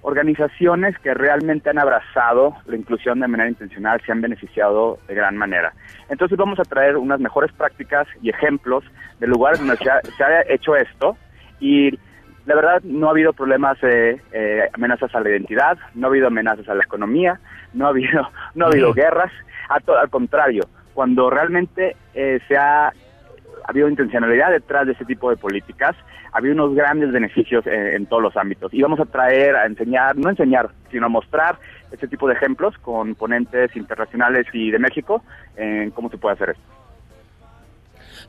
[0.05, 5.35] organizaciones que realmente han abrazado la inclusión de manera intencional se han beneficiado de gran
[5.35, 5.73] manera.
[6.09, 8.83] Entonces vamos a traer unas mejores prácticas y ejemplos
[9.19, 11.17] de lugares donde se ha, se ha hecho esto.
[11.59, 11.89] Y
[12.45, 16.27] la verdad no ha habido problemas de eh, amenazas a la identidad, no ha habido
[16.27, 17.39] amenazas a la economía,
[17.73, 19.31] no ha habido, no ha habido guerras,
[19.69, 20.61] a to- al contrario,
[20.93, 22.93] cuando realmente eh, se ha
[23.67, 25.95] ha habido intencionalidad detrás de ese tipo de políticas,
[26.31, 28.73] ha habido unos grandes beneficios eh, en todos los ámbitos.
[28.73, 31.57] Y vamos a traer, a enseñar, no enseñar, sino a mostrar
[31.91, 35.23] este tipo de ejemplos con ponentes internacionales y de México
[35.55, 36.63] en cómo se puede hacer esto.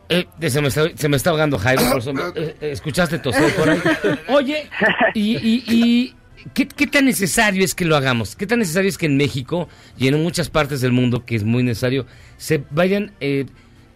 [0.09, 3.18] Eh, se, me está, se me está ahogando Jairo, por eso me- eh, eh, ¿escuchaste
[3.18, 3.80] toser por ahí?
[4.28, 4.68] Oye,
[5.14, 6.14] y, y- y
[6.55, 8.37] ¿qué, qué tan necesario es que lo hagamos?
[8.37, 9.68] ¿Qué tan necesario es que en México
[9.99, 12.07] y en muchas partes del mundo, que es muy necesario,
[12.37, 13.47] se vayan eh,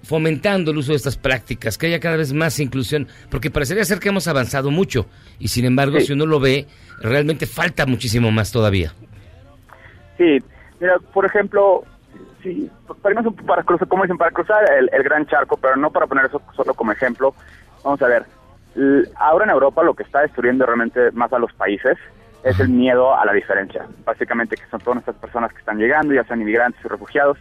[0.02, 3.06] fomentando el uso de estas prácticas, que haya cada vez más inclusión?
[3.30, 5.06] Porque parecería ser que hemos avanzado mucho
[5.38, 6.06] y sin embargo, Sí.
[6.06, 6.66] si uno lo ve,
[7.00, 8.92] realmente falta muchísimo más todavía.
[10.18, 10.38] Sí,
[10.80, 11.84] mira, por ejemplo,
[12.42, 12.70] sí,
[13.46, 16.40] para, cruzar, como dicen, para cruzar el, el gran charco, pero no para poner eso
[16.54, 17.34] solo como ejemplo,
[17.82, 18.24] vamos a ver,
[19.16, 21.96] ahora en Europa lo que está destruyendo realmente más a los países
[22.44, 23.86] es el miedo a la diferencia.
[24.04, 27.36] Básicamente que son todas estas personas que están llegando, ya sean inmigrantes y refugiados,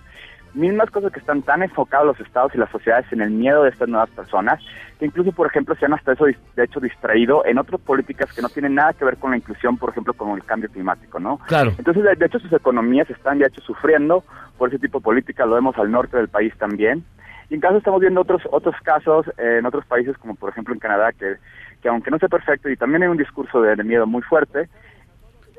[0.53, 3.69] mismas cosas que están tan enfocados los estados y las sociedades en el miedo de
[3.69, 4.61] estas nuevas personas,
[4.99, 8.41] que incluso, por ejemplo, se han hasta eso, de hecho, distraído en otras políticas que
[8.41, 11.39] no tienen nada que ver con la inclusión, por ejemplo, con el cambio climático, ¿no?
[11.47, 11.73] Claro.
[11.77, 14.23] Entonces, de, de hecho, sus economías están de hecho sufriendo
[14.57, 17.03] por ese tipo de políticas, lo vemos al norte del país también.
[17.49, 20.73] Y en caso estamos viendo otros otros casos eh, en otros países, como por ejemplo
[20.73, 21.37] en Canadá, que,
[21.81, 24.69] que aunque no sea perfecto y también hay un discurso de, de miedo muy fuerte,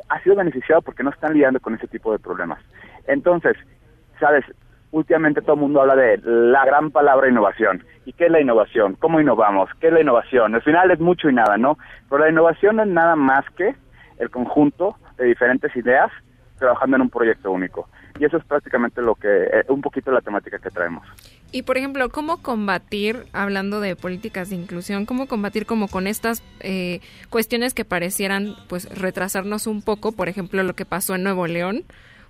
[0.09, 2.61] ha sido beneficiado porque no están lidiando con ese tipo de problemas.
[3.09, 3.57] Entonces,
[4.21, 4.45] sabes,
[4.93, 7.85] últimamente todo el mundo habla de la gran palabra innovación.
[8.05, 8.97] ¿Y qué es la innovación?
[8.97, 9.71] ¿Cómo innovamos?
[9.81, 10.55] ¿Qué es la innovación?
[10.55, 11.79] Al final es mucho y nada, ¿no?
[12.09, 13.75] Pero la innovación no es nada más que
[14.19, 16.11] el conjunto de diferentes ideas
[16.59, 17.89] trabajando en un proyecto único.
[18.19, 21.07] Y eso es prácticamente lo que, eh, un poquito la temática que traemos.
[21.53, 26.43] Y por ejemplo, ¿cómo combatir, hablando de políticas de inclusión, cómo combatir como con estas
[26.61, 31.47] eh, cuestiones que parecieran pues retrasarnos un poco, por ejemplo, lo que pasó en Nuevo
[31.47, 31.85] León?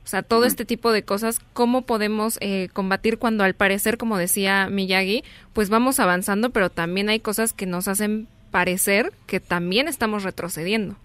[0.05, 4.17] O sea, todo este tipo de cosas, ¿cómo podemos eh, combatir cuando al parecer, como
[4.19, 5.23] decía Miyagi,
[5.53, 10.97] pues vamos avanzando, pero también hay cosas que nos hacen parecer que también estamos retrocediendo?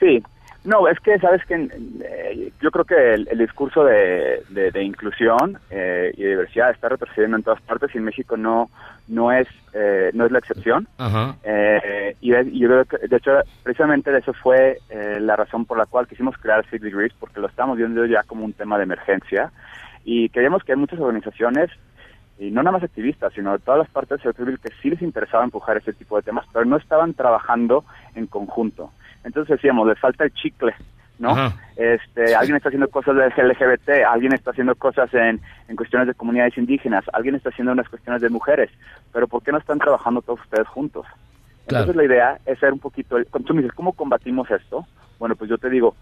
[0.00, 0.22] Sí,
[0.64, 1.54] no, es que, sabes que
[2.04, 6.70] eh, yo creo que el, el discurso de, de- de inclusión eh, y de diversidad
[6.72, 8.68] está retrocediendo en todas partes y en México no
[9.08, 10.86] no es eh, no es la excepción.
[10.98, 11.36] Ajá.
[11.42, 13.32] Eh, y, yo creo que, de hecho,
[13.62, 17.40] precisamente de eso fue eh, la razón por la cual quisimos crear Six Degrees, porque
[17.40, 19.50] lo estamos viendo ya como un tema de emergencia
[20.04, 21.70] y creíamos que hay muchas organizaciones
[22.38, 25.02] y no nada más activistas, sino de todas las partes del civil que sí les
[25.02, 27.84] interesaba empujar ese tipo de temas, pero no estaban trabajando
[28.14, 28.90] en conjunto.
[29.24, 30.74] Entonces decíamos, les falta el chicle,
[31.18, 31.30] ¿no?
[31.30, 31.56] Ajá.
[31.76, 36.14] Este, alguien está haciendo cosas de LGBT, alguien está haciendo cosas en, en cuestiones de
[36.14, 38.70] comunidades indígenas, alguien está haciendo unas cuestiones de mujeres,
[39.12, 41.06] pero ¿por qué no están trabajando todos ustedes juntos?
[41.66, 41.84] Claro.
[41.84, 44.86] Entonces la idea es ser un poquito, el- cuando tú me dices, ¿cómo combatimos esto?
[45.18, 45.94] Bueno, pues yo te digo,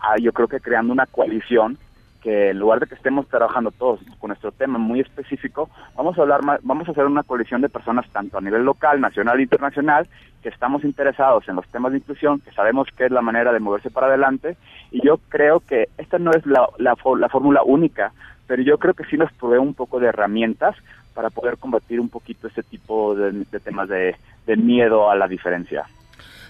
[0.00, 1.78] ah, yo creo que creando una coalición
[2.20, 6.22] que en lugar de que estemos trabajando todos con nuestro tema muy específico, vamos a
[6.22, 9.42] hablar más, vamos a hacer una coalición de personas tanto a nivel local, nacional e
[9.42, 10.06] internacional
[10.42, 13.60] que estamos interesados en los temas de inclusión, que sabemos que es la manera de
[13.60, 14.56] moverse para adelante
[14.90, 18.12] y yo creo que esta no es la, la, la fórmula única,
[18.46, 20.76] pero yo creo que sí nos provee un poco de herramientas
[21.14, 24.16] para poder combatir un poquito este tipo de, de temas de,
[24.46, 25.84] de miedo a la diferencia.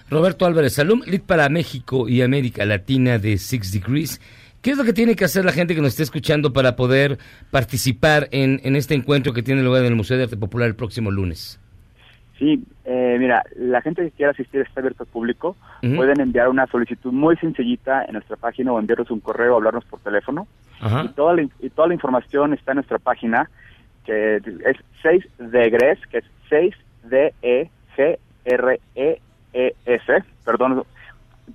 [0.09, 4.19] Roberto Álvarez Salum, lead para México y América Latina de Six Degrees.
[4.61, 7.17] ¿Qué es lo que tiene que hacer la gente que nos esté escuchando para poder
[7.49, 10.75] participar en, en este encuentro que tiene lugar en el Museo de Arte Popular el
[10.75, 11.59] próximo lunes?
[12.37, 15.55] Sí, eh, mira, la gente que quiera asistir está abierto al público.
[15.81, 19.85] Pueden enviar una solicitud muy sencillita en nuestra página o enviarnos un correo o hablarnos
[19.85, 20.47] por teléfono.
[20.79, 21.03] Ajá.
[21.05, 23.49] Y toda, la, in- y toda la información está en nuestra página,
[24.05, 28.79] que es 6 degres, que es 6 d e g r
[29.85, 30.83] s, perdón,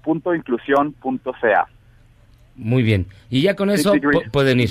[0.05, 1.67] punto inclusión punto ca.
[2.57, 3.07] Muy bien.
[3.31, 3.93] Y ya con eso
[4.33, 4.71] pueden ir.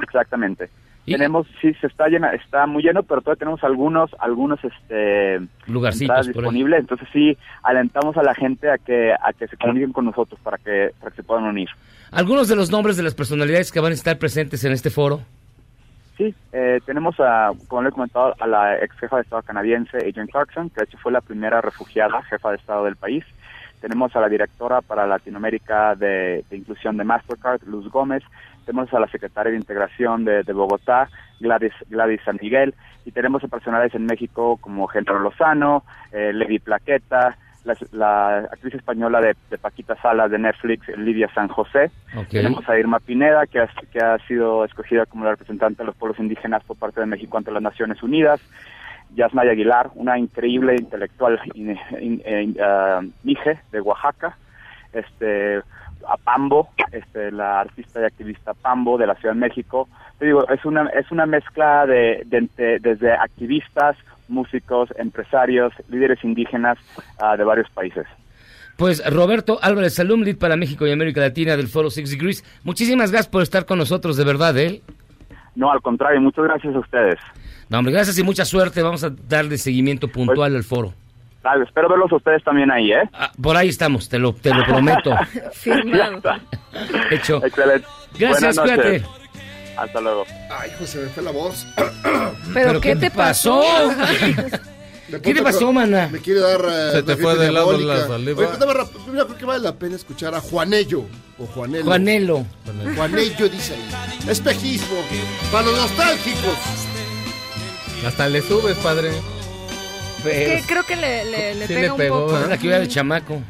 [0.00, 0.70] Exactamente.
[1.16, 6.26] Tenemos, sí, se está llena, está muy lleno, pero todavía tenemos algunos, algunos, este, Lugarcitos
[6.26, 6.80] disponibles.
[6.80, 10.58] Entonces sí, alentamos a la gente a que, a que se comuniquen con nosotros para
[10.58, 11.68] que, para que se puedan unir.
[12.10, 15.22] Algunos de los nombres de las personalidades que van a estar presentes en este foro.
[16.16, 19.98] Sí, eh, tenemos, a, como le he comentado, a la ex jefa de Estado canadiense,
[19.98, 23.24] Adrienne Clarkson, que de hecho fue la primera refugiada jefa de Estado del país.
[23.80, 28.22] Tenemos a la directora para Latinoamérica de, de Inclusión de Mastercard, Luz Gómez.
[28.66, 31.08] Tenemos a la secretaria de Integración de, de Bogotá,
[31.40, 32.74] Gladys, Gladys San Miguel.
[33.04, 38.74] Y tenemos a personales en México como Genaro Lozano, eh, Levi Plaqueta, la, la actriz
[38.74, 41.90] española de, de Paquita Salas de Netflix, Lidia San José.
[42.30, 45.96] Tenemos a Irma Pineda, que ha, que ha sido escogida como la representante de los
[45.96, 48.40] pueblos indígenas por parte de México ante las Naciones Unidas.
[49.14, 54.36] Yasmaya Aguilar, una increíble intelectual in- in- ah, mije de Oaxaca.
[54.92, 55.58] Este,
[56.08, 59.88] a Pambo, este, la artista y activista Pambo de la Ciudad de México.
[60.18, 63.96] Te digo, es una, es una mezcla de, de- de- desde activistas,
[64.28, 66.78] músicos, empresarios, líderes indígenas
[67.20, 68.06] ah, de varios países.
[68.76, 72.44] Pues Roberto Álvarez Salum, lead para México y América Latina del Foro Six Degrees.
[72.64, 74.82] Muchísimas gracias por estar con nosotros, de verdad, ¿eh?
[75.58, 77.16] No, al contrario, muchas gracias a ustedes.
[77.68, 78.80] No, hombre, gracias y mucha suerte.
[78.80, 80.94] Vamos a darle seguimiento puntual al foro.
[81.42, 83.10] Ah, espero verlos a ustedes también ahí, ¿eh?
[83.42, 85.16] Por ahí estamos, te lo, te lo prometo.
[85.52, 86.20] Firmado.
[87.10, 87.44] Hecho.
[87.44, 87.88] Excelente.
[88.16, 89.02] Gracias, cuídate.
[89.76, 90.24] Hasta luego.
[90.48, 91.66] Ay, hijo, se me fue la voz.
[92.54, 93.60] ¿Pero, qué, te pasó?
[95.10, 96.08] ¿Qué te pronto pasó, mana?
[96.12, 96.60] Me quiere dar.
[96.70, 98.40] eh, Se te fue de lado la saliva.
[98.48, 101.04] Oye, pues, mira, creo que vale la pena escuchar a Juanello.
[101.38, 101.84] O Juanelo.
[101.84, 102.46] Juanelo.
[102.96, 104.28] Juanello dice ahí.
[104.30, 104.96] Espejismo.
[105.50, 106.54] Para los nostálgicos.
[108.06, 109.10] Hasta le subes, padre.
[110.22, 112.38] Que creo que le, le, le Sí pega le pegó, un poco.
[112.40, 113.40] Es la que iba de chamaco.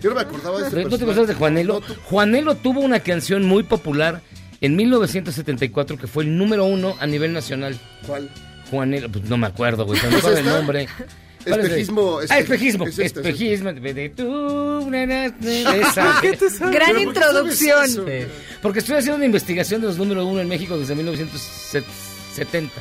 [0.00, 1.80] Yo no me acordaba de ese ¿No te acuerdas de Juanelo?
[2.04, 4.22] Juanelo tuvo una canción muy popular
[4.60, 7.78] en 1974 que fue el número uno a nivel nacional.
[8.06, 8.28] ¿Cuál?
[8.70, 10.56] Juanelo, pues no me acuerdo, güey, no ¿Es sabe el esta?
[10.58, 10.88] nombre.
[11.46, 12.86] ¿Cuál es de- Espejismo, Ah, espe- espejismo.
[12.86, 13.70] es esta, es espejismo.
[13.70, 13.80] Gran
[16.60, 17.86] ¿Pero por qué sabes introducción.
[17.88, 18.26] Sí.
[18.60, 22.72] Porque estoy haciendo una investigación de los número uno en México desde 1970.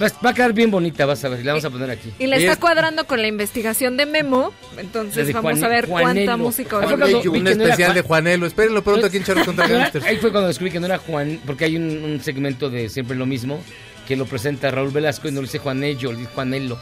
[0.00, 2.12] Va, va a quedar bien bonita, vas a ver, la vamos a poner aquí.
[2.20, 4.52] Y le está es- cuadrando con la investigación de Memo.
[4.78, 6.38] Entonces de vamos Juan- a ver cuánta Juanelo.
[6.38, 7.10] música Ah, fue oímos.
[7.10, 8.46] cuando vi Un especial Juan- de Juanelo.
[8.46, 10.04] Espérenlo pronto aquí en Charlos contra Gangsters.
[10.04, 13.16] Ahí fue cuando descubrí que no era Juan, porque hay un, un segmento de Siempre
[13.16, 13.60] lo mismo
[14.08, 16.78] que lo presenta Raúl Velasco y no le dice Juanello, le dice Juanelo.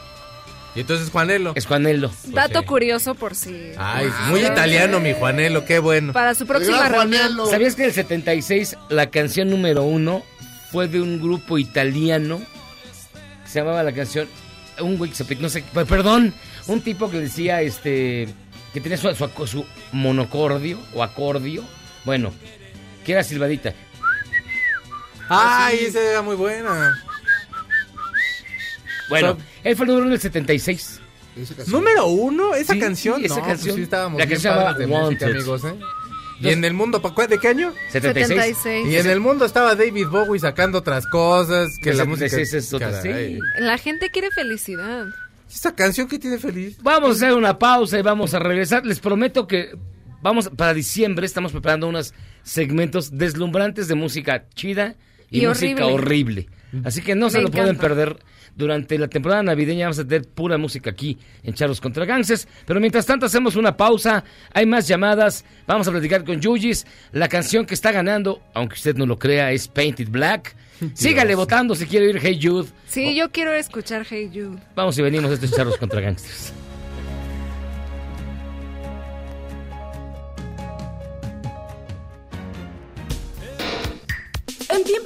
[0.76, 1.52] Y entonces Juanelo.
[1.56, 2.12] Es Juanelo.
[2.26, 3.72] Dato curioso por si.
[3.76, 6.12] Ay, muy italiano mi Juanelo, qué bueno.
[6.12, 7.32] Para su próxima reunión.
[7.50, 10.22] ¿Sabías que en el 76 la canción número uno
[10.70, 12.40] fue de un grupo italiano?
[13.44, 14.28] que Se llamaba la canción.
[14.78, 16.32] Un güey que se no sé, per- perdón,
[16.68, 18.28] un tipo que decía este.
[18.72, 21.64] que tenía su, su, su monocordio o acordio.
[22.04, 22.32] Bueno,
[23.04, 23.72] que era silbadita.
[25.28, 26.94] Ay, esa era muy buena.
[29.08, 31.00] Bueno, So- él fue el número uno del 76.
[31.66, 33.22] Número uno, esa Sí, canción.
[33.24, 33.76] esa no, pues canción.
[33.76, 35.74] sí estábamos La bien que se llama padres de música, amigos, ¿eh?
[36.40, 37.72] Y en el mundo, ¿pa- cuál- ¿de qué año?
[37.92, 38.56] 76.
[38.58, 38.86] 76.
[38.92, 42.28] Y en el mundo estaba David Bowie sacando otras cosas que la música.
[42.28, 43.38] 76 es otra, sí.
[43.58, 45.06] La gente quiere felicidad.
[45.50, 46.76] Esa canción que tiene feliz.
[46.82, 48.84] Vamos a hacer una pausa y vamos a regresar.
[48.84, 49.70] Les prometo que
[50.20, 54.96] vamos para diciembre estamos preparando unos segmentos deslumbrantes de música chida
[55.30, 56.48] y, Y música horrible.
[56.84, 57.88] Así que no se Me lo pueden encanta.
[57.88, 58.16] perder.
[58.54, 62.48] Durante la temporada navideña vamos a tener pura música aquí en Charlos contra Ganses.
[62.64, 64.24] Pero mientras tanto hacemos una pausa.
[64.54, 65.44] Hay más llamadas.
[65.66, 66.86] Vamos a platicar con Yuyis.
[67.12, 70.56] La canción que está ganando, aunque usted no lo crea, es Painted Black.
[70.94, 72.68] Sígale votando si quiere oír Hey Jude.
[72.86, 74.58] Sí, yo quiero escuchar Hey Jude.
[74.74, 75.30] Vamos y venimos.
[75.30, 76.52] Esto es Charlos contra Gangsters.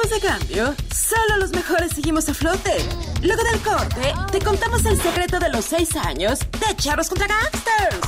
[0.00, 2.76] tiempos de cambio, solo los mejores seguimos a flote.
[3.22, 7.98] Luego del corte, te contamos el secreto de los seis años de Charros contra Gangsters.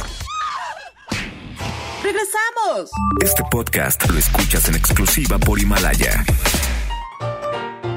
[2.03, 2.91] ¡Regresamos!
[3.21, 6.25] Este podcast lo escuchas en exclusiva por Himalaya.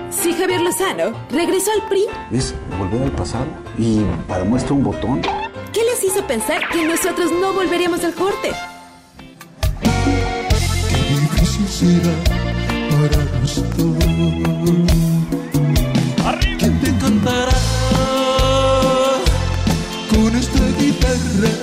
[0.09, 5.21] Si Javier Lozano regresó al PRI, Es volver al pasado y para muestra un botón.
[5.73, 8.51] ¿qué les hizo pensar que nosotros no volveríamos al corte?
[11.45, 12.34] difícil será
[13.09, 13.63] dos.
[16.59, 17.57] ¿Quién te cantará
[20.09, 21.53] con esta guitarra?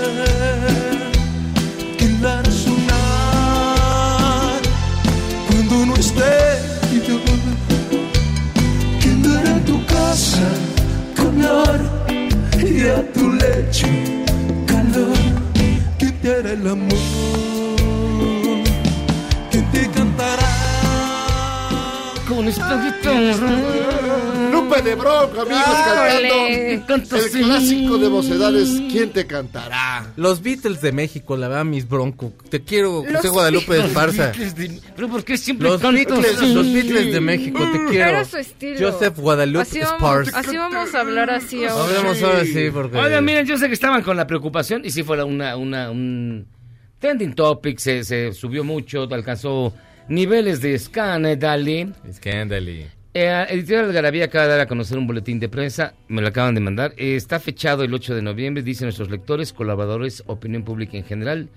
[1.99, 2.93] ¿Quién la hará sonar
[5.49, 6.35] cuando no esté
[7.07, 7.17] yo?
[9.01, 10.49] ¿Quién dará tu casa
[11.17, 11.81] color
[12.61, 13.89] y a tu lecho
[14.67, 15.17] calor?
[15.99, 17.72] ¿Quién te hará el amor?
[22.35, 22.47] Con
[24.53, 25.65] Lupe de Bronco, amigos,
[26.87, 28.71] cantando el clásico de vocedades.
[28.91, 30.07] ¿Quién te cantará?
[30.17, 32.33] Los Beatles de México, la verdad, mis bronco.
[32.49, 34.33] Te quiero, Los José Guadalupe de Esparza.
[34.97, 36.55] Pero ¿por qué siempre Los canto Beatles, así?
[36.55, 38.09] los Beatles de México, te quiero.
[38.09, 38.93] Era su estilo.
[38.93, 39.93] Joseph Guadalupe así vamos,
[40.27, 40.39] Esparza.
[40.39, 41.85] así vamos a hablar así ahora.
[41.99, 42.97] Hablemos ahora sí, porque...
[42.97, 46.47] Oigan, miren, yo sé que estaban con la preocupación y sí fue una, una, un
[46.99, 49.75] trending topic, se, se subió mucho, alcanzó
[50.09, 51.95] niveles de scandal.
[52.13, 52.87] Scandally.
[53.15, 56.55] Eh, Editorial Algarabía acaba de dar a conocer un boletín de prensa, me lo acaban
[56.55, 56.95] de mandar.
[56.97, 61.51] Eh, está fechado el 8 de noviembre, dicen nuestros lectores, colaboradores, opinión pública en general.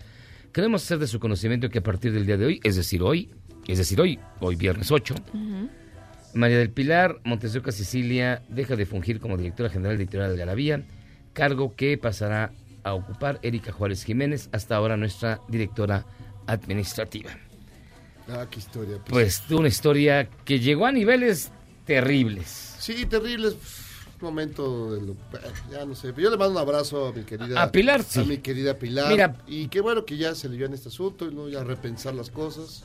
[0.51, 3.29] Queremos hacer de su conocimiento que a partir del día de hoy, es decir, hoy,
[3.67, 5.15] es decir, hoy, hoy viernes 8,
[6.33, 10.83] María del Pilar Montesoca Sicilia deja de fungir como directora general de Editorial Algarabía,
[11.31, 12.51] cargo que pasará
[12.83, 16.05] a ocupar Erika Juárez Jiménez, hasta ahora nuestra directora
[16.47, 17.31] administrativa.
[18.27, 18.97] Ah, qué historia.
[19.07, 21.51] Pues una historia que llegó a niveles
[21.85, 22.75] terribles.
[22.79, 23.51] Sí, terrible.
[23.51, 23.85] pf,
[24.21, 25.15] momento de lo-
[25.71, 26.13] ya no sé.
[26.17, 28.19] Yo le mando un abrazo a mi querida A Pilar, sí.
[28.21, 29.11] a mi querida Pilar.
[29.11, 29.37] Mira.
[29.47, 32.15] y qué bueno que ya se le dio en este asunto y no ya repensar
[32.15, 32.83] las cosas.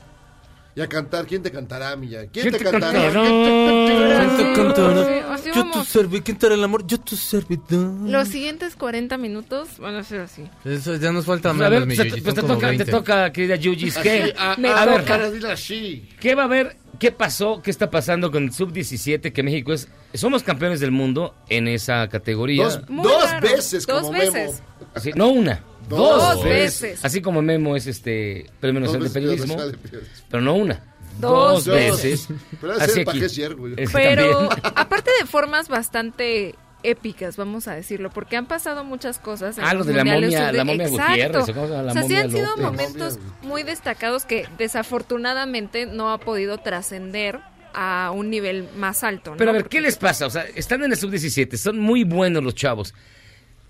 [0.73, 2.27] Y a cantar, ¿quién te cantará, Milla?
[2.27, 2.93] ¿Quién, ¿Quién te cantará?
[2.93, 3.11] cantará?
[3.21, 5.33] ¿Quién te- ¿Quién te cantará?
[5.33, 6.87] así Yo tu servidor, ¿quién te hará el amor?
[6.87, 7.91] Yo tu servidor.
[8.09, 10.43] Los siguientes 40 minutos van a ser así.
[10.63, 12.85] Eso ya nos falta A menos, ver, mi pues, pues te, toca, te 20.
[12.85, 14.33] toca, querida Yuyis, ¿qué?
[14.37, 16.07] A- ver, cara, dile así.
[16.21, 16.77] ¿Qué va a haber?
[17.01, 17.63] ¿Qué pasó?
[17.63, 19.33] ¿Qué está pasando con el sub-17?
[19.33, 19.87] Que México es...
[20.13, 22.65] Somos campeones del mundo en esa categoría.
[22.65, 23.47] Dos, Muy dos raro.
[23.47, 24.61] veces Dos como veces.
[24.93, 25.63] Así, no una.
[25.89, 27.03] Dos Dos, veces.
[27.03, 29.47] Así como Memo es este premio nacional de periodismo.
[29.55, 30.15] nacional de periodismo.
[30.29, 30.93] Pero no una.
[31.19, 32.27] Dos Dos, veces.
[32.61, 33.27] Pero Así aquí.
[33.29, 36.53] yergo, Pero aparte de formas bastante
[36.83, 39.57] épicas, vamos a decirlo, porque han pasado muchas cosas.
[39.57, 41.07] En Ah, los lo de la momia- sub- la momia Exacto.
[41.11, 41.45] Gutiérrez,
[41.93, 42.63] sea, sí han sido López.
[42.65, 47.39] momentos muy destacados que desafortunadamente no ha podido trascender
[47.73, 49.31] a un nivel más alto.
[49.31, 49.37] ¿no?
[49.37, 50.25] Pero a ver, ¿qué les pasa?
[50.25, 52.93] O sea, están en el sub-17, son muy buenos los chavos.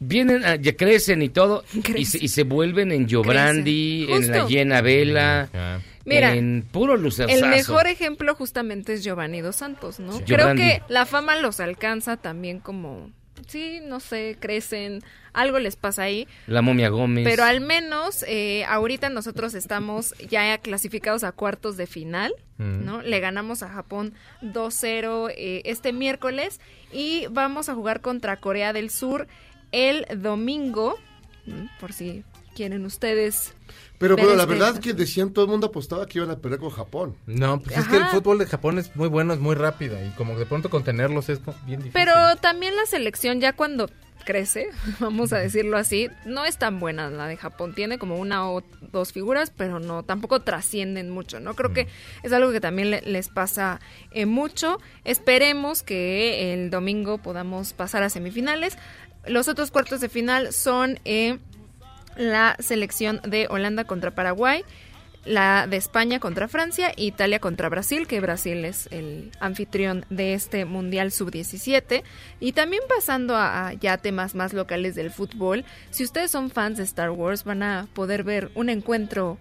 [0.04, 1.64] Vienen, a- ya crecen y todo,
[1.96, 4.24] y se, y se vuelven en Yobrandi, Crecen.
[4.34, 4.48] en la.
[4.48, 7.46] Llena Vela, Mira, en puro lucerzazo.
[7.46, 10.14] El mejor ejemplo justamente es Giovanni Dos Santos, ¿no?
[10.18, 10.24] Sí.
[10.26, 13.12] Creo que la fama los alcanza también como,
[13.48, 15.04] sí, no sé, crecen,
[15.34, 16.28] algo les pasa ahí.
[16.48, 17.24] La momia Gómez.
[17.24, 22.86] Pero al menos eh, ahorita nosotros estamos ya clasificados a cuartos de final, Mm.
[22.86, 23.02] ¿no?
[23.02, 24.14] Le ganamos a Japón
[24.44, 26.60] 2-0 eh, este miércoles
[26.94, 29.28] y vamos a jugar contra Corea del Sur
[29.72, 30.98] el domingo,
[31.80, 32.24] por si
[32.56, 33.54] quieren ustedes.
[33.98, 36.60] Pero, pero la este- verdad que decían, todo el mundo apostaba que iban a perder
[36.60, 37.16] con Japón.
[37.28, 40.10] No, pues es que el fútbol de Japón es muy bueno, es muy rápido y
[40.12, 41.92] como de pronto contenerlos es bien difícil.
[41.94, 43.90] Pero también la selección ya cuando
[44.26, 44.70] crece,
[45.00, 47.74] vamos a decirlo así, no es tan buena la de Japón.
[47.74, 51.56] Tiene como una o dos figuras, pero no, tampoco trascienden mucho, ¿no?
[51.56, 51.88] Creo que
[52.24, 53.80] es algo que también le- les pasa
[54.12, 54.80] eh, mucho.
[55.06, 58.78] Esperemos que el domingo podamos pasar a semifinales.
[59.28, 61.38] Los otros cuartos de final son eh,
[62.16, 64.64] la selección de Holanda contra Paraguay,
[65.24, 70.66] la de España contra Francia Italia contra Brasil, que Brasil es el anfitrión de este
[70.66, 72.04] Mundial Sub-17.
[72.40, 76.78] Y también pasando a, a ya temas más locales del fútbol, si ustedes son fans
[76.78, 79.38] de Star Wars van a poder ver un encuentro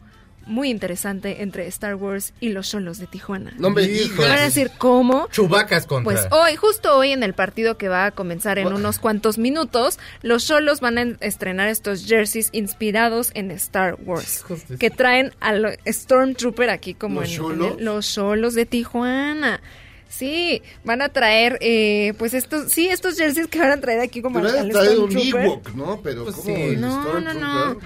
[0.47, 3.53] muy interesante entre Star Wars y los Cholos de Tijuana.
[3.59, 4.17] No me digas.
[4.17, 5.29] Van a decir, ¿cómo?
[5.31, 6.05] Chubacas contra.
[6.12, 9.99] Pues hoy, justo hoy en el partido que va a comenzar en unos cuantos minutos,
[10.23, 14.45] los Cholos van a en- estrenar estos jerseys inspirados en Star Wars,
[14.79, 19.61] que traen a los Stormtrooper aquí como ¿Los en, el- los Cholos de Tijuana.
[20.09, 24.21] Sí, van a traer, eh, pues estos, sí, estos jerseys que van a traer aquí
[24.21, 25.17] como Pero al, al traído un.
[25.17, 26.01] Ewok, ¿no?
[26.03, 26.62] Pero Pues ¿cómo sí.
[26.62, 27.79] el No, no, no.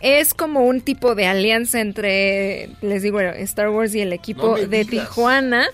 [0.00, 4.54] Es como un tipo de alianza entre, les digo, Star Wars y el equipo No
[4.56, 5.08] de digas.
[5.08, 5.66] Tijuana.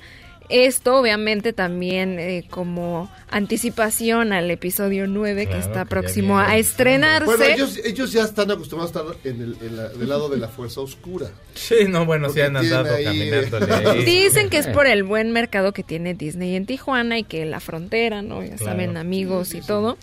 [0.51, 7.25] Esto obviamente también eh, como anticipación al episodio 9 que está que próximo a estrenarse.
[7.25, 10.37] Bueno, ellos, ellos ya están acostumbrados a estar en el, en la- del lado de
[10.37, 11.29] la fuerza oscura.
[11.55, 14.05] Sí, no, bueno, sí han andado ahí- ahí.
[14.05, 17.61] Dicen que es por el buen mercado que tiene Disney en Tijuana y que la
[17.61, 18.43] frontera, ¿no?
[18.43, 18.65] Ya Claro.
[18.65, 19.97] saben, amigos y todo.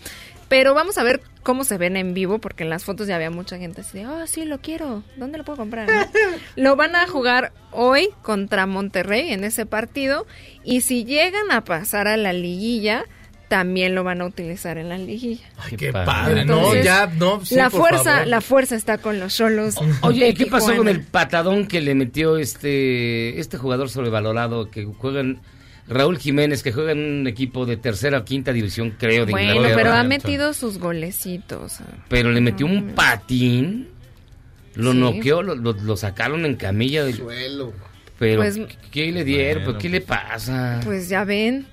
[0.52, 3.30] Pero vamos a ver cómo se ven en vivo, porque en las fotos ya había
[3.30, 5.88] mucha gente así de, oh, sí, lo quiero, ¿dónde lo puedo comprar?
[5.88, 6.06] no?".
[6.62, 10.26] lo van a jugar hoy contra Monterrey en ese partido,
[10.62, 13.06] y si llegan a pasar a la liguilla,
[13.48, 15.46] también lo van a utilizar en la liguilla.
[15.56, 16.44] Ay, Qué padre.
[16.44, 18.26] No, ya, no, sí, la por fuerza, favor.
[18.26, 19.76] la fuerza está con los solos.
[20.02, 24.70] Oye, de ¿y qué pasó con el patadón que le metió este este jugador sobrevalorado
[24.70, 25.40] que juega en
[25.92, 29.54] Raúl Jiménez, que juega en un equipo de tercera o quinta división, creo, de Bueno,
[29.54, 29.76] Inglaterra?
[29.82, 31.78] pero ha metido sus golecitos.
[32.08, 33.88] Pero le metió un patín,
[34.74, 34.98] lo Sí.
[34.98, 37.04] noqueó, lo, lo- lo sacaron en camilla.
[37.04, 37.72] del- Suelo.
[38.18, 38.60] pero, Pues-
[38.90, 39.64] ¿qué le dieron?
[39.64, 40.80] Bueno, Pues, ¿Qué le pasa?
[40.84, 41.66] Pues ya ven.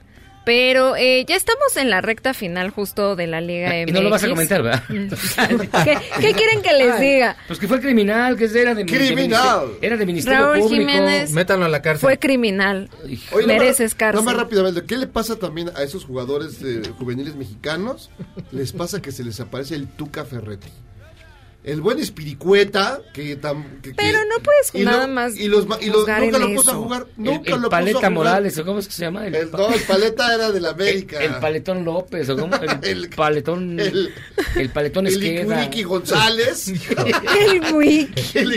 [0.46, 3.88] Pero eh, ya estamos en la recta final justo de la Liga MX.
[3.90, 4.84] y no lo vas a comentar, ¿verdad?
[4.88, 7.36] ¿Qué, qué quieren que les diga?
[7.48, 9.78] Pues que fue criminal, que era de ¡Criminal!
[9.80, 10.80] de- era de Ministerio Raúl Público.
[10.92, 12.02] Jiménez Métanlo a la cárcel.
[12.02, 12.90] fue criminal.
[13.32, 14.24] Oye, Mereces cárcel.
[14.24, 18.10] No más rápidamente, ¿qué le pasa también a esos jugadores eh, juveniles mexicanos?
[18.52, 20.70] Les pasa que se les aparece el Tuca Ferretti
[21.70, 25.48] el buen espiricueta que, tam, que pero que, no puedes y nada lo, más y
[25.48, 28.10] los y los, nunca lo puso a jugar nunca el, el lo paleta puso a
[28.10, 28.26] jugar.
[28.26, 31.20] Morales o cómo es que se llama el, el no, paleta era del América.
[31.20, 34.14] el, el, paletón López o cómo el, paletón el,
[34.56, 35.66] el paletón el Esqueda.
[35.70, 36.68] El González.
[36.68, 38.52] El Wiki el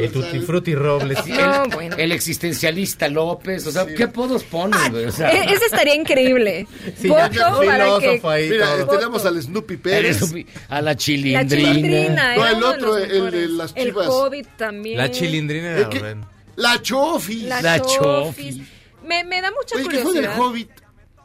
[0.00, 1.18] el Tutti Frutti Robles.
[1.26, 1.96] No, bueno.
[1.96, 3.94] el, existencialista López o sea sí.
[3.94, 6.66] qué apodos ponen ah, o sea, e-, ese estaría increíble.
[6.98, 7.20] Sí, voto
[7.64, 10.20] para que ahí, mira este, tenemos al Snoopy Pérez.
[10.68, 14.06] A la chilindrina no, el otro, de el de las chivas.
[14.06, 14.98] El COVID también.
[14.98, 16.16] La chilindrina de
[16.56, 17.42] la Chofi.
[17.42, 18.56] La, la Chofis.
[19.04, 20.12] Me, me, da mucha Oye, curiosidad.
[20.12, 20.70] ¿Qué fue del Hobbit?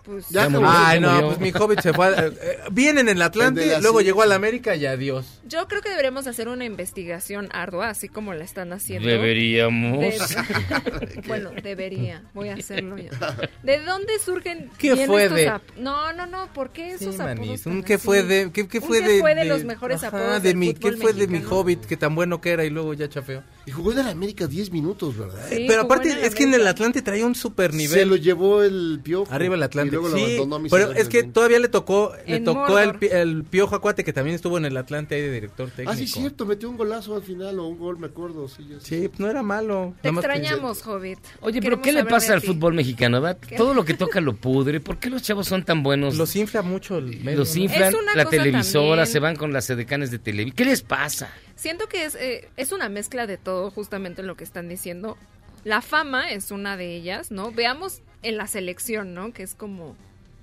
[0.04, 2.08] Pues, ya murió, Ay, no, pues mi hobbit se fue.
[2.08, 5.40] A, eh, en el Atlántico, luego llegó a la América y adiós.
[5.48, 9.08] Yo creo que deberíamos hacer una investigación ardua, así como la están haciendo.
[9.08, 10.00] Deberíamos.
[10.00, 11.24] De...
[11.28, 12.22] bueno, debería.
[12.34, 13.12] Voy a hacerlo yo.
[13.64, 15.54] ¿De dónde surgen ¿Qué fue estos de...
[15.78, 17.66] No, no, no, ¿por qué esos sí, apodos?
[17.66, 20.54] Un ¿Qué fue de qué, qué fue, de, fue de, los mejores Ajá, apodos de
[20.54, 21.20] mi, ¿Qué fue mexicano?
[21.20, 23.42] de mi hobbit que tan bueno que era y luego ya chafeó?
[23.66, 25.46] Y jugó en el América 10 minutos, ¿verdad?
[25.50, 28.00] Pero aparte es que en el Atlante traía un super nivel.
[28.00, 29.32] Se lo llevó el Piojo.
[29.32, 29.96] Arriba el Atlante.
[29.96, 33.44] Y sí, lo abandonó a pero es que todavía le tocó le tocó el, el,
[33.44, 35.92] Piojo Acuate, que también estuvo en el Atlante ahí de director técnico.
[35.92, 38.48] Ah, sí, cierto, metió un golazo al final o un gol, me acuerdo.
[38.48, 39.94] Sí, sí no era malo.
[40.02, 41.18] Te extrañamos, que...
[41.42, 43.22] Oye, pero ¿qué le pasa al fútbol mexicano?
[43.22, 43.38] ¿verdad?
[43.58, 44.80] Todo lo que toca lo pudre.
[44.80, 46.16] ¿Por qué los chavos son tan buenos?
[46.16, 50.20] Los infla mucho el medio, Los inflan, la televisora, se van con las sedecanes de
[50.20, 50.56] televisión.
[50.56, 51.30] ¿Qué les pasa?
[51.56, 55.18] Siento que es, eh, es una mezcla de todo justamente lo que están diciendo.
[55.64, 57.52] La fama es una de ellas, ¿no?
[57.52, 59.32] Veamos en la selección, ¿no?
[59.34, 59.96] Que es como,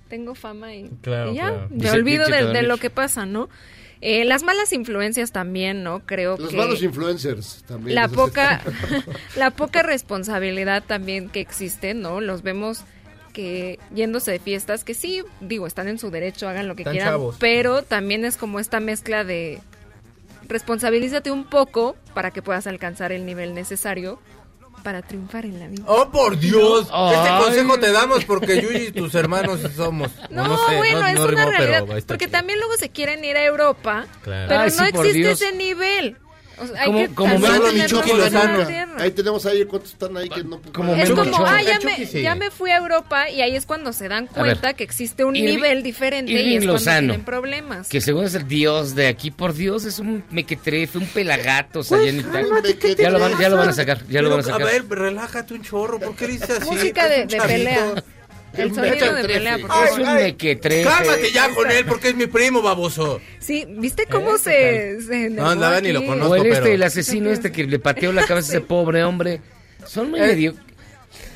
[0.09, 3.49] tengo fama y, claro, y ya, me olvido de, lo que pasa, ¿no?
[4.01, 5.99] Eh, las malas influencias también, ¿no?
[6.05, 6.55] Creo Los que.
[6.55, 7.93] Los malos influencers también.
[7.93, 8.61] La poca,
[9.35, 12.19] la poca responsabilidad también que existe, ¿no?
[12.19, 12.83] Los vemos
[13.31, 17.19] que yéndose de fiestas, que sí, digo, están en su derecho, hagan lo que quieran,
[17.39, 19.61] pero también es como esta mezcla de
[20.47, 24.19] responsabilízate un poco para que puedas alcanzar el nivel necesario
[24.83, 25.83] para triunfar en la vida.
[25.85, 26.81] ¡Oh, por Dios!
[26.81, 27.15] Este Ay.
[27.15, 30.11] Este consejo te damos porque Yuji y tus hermanos somos.
[30.29, 31.85] No, bueno, es una realidad.
[32.07, 36.17] Porque también luego se quieren ir a Europa, pero no existe ese nivel.
[37.15, 37.47] Como.
[38.97, 40.61] Ahí tenemos ahí cuántos están ahí que no.
[40.73, 41.31] Como es como,
[41.61, 44.83] ya me, ya me fui a Europa y ahí es cuando se dan cuenta que
[44.83, 47.89] existe un nivel diferente Irving y es Lozano, problemas.
[47.89, 51.81] Que según es el dios de aquí, por Dios, es un mequetrefe, un pelagato.
[51.87, 52.15] Pues,
[52.97, 53.33] ya lo, van,
[53.69, 54.61] a sacar, ya lo van a sacar.
[54.61, 56.69] A ver, relájate un chorro, ¿por qué dices así?
[56.69, 57.93] Música de pelea.
[58.53, 59.57] El sonido de pelea.
[59.57, 60.89] Es un mequetrefe.
[60.89, 63.21] Cálmate ya con él porque es mi primo, baboso.
[63.39, 66.83] Sí, ¿viste eh, cómo se, se No andaba ni lo conozco, O el este, el
[66.83, 69.41] asesino este que le pateó la cabeza a ese pobre hombre.
[69.85, 70.51] Son medio...
[70.51, 70.71] Eh,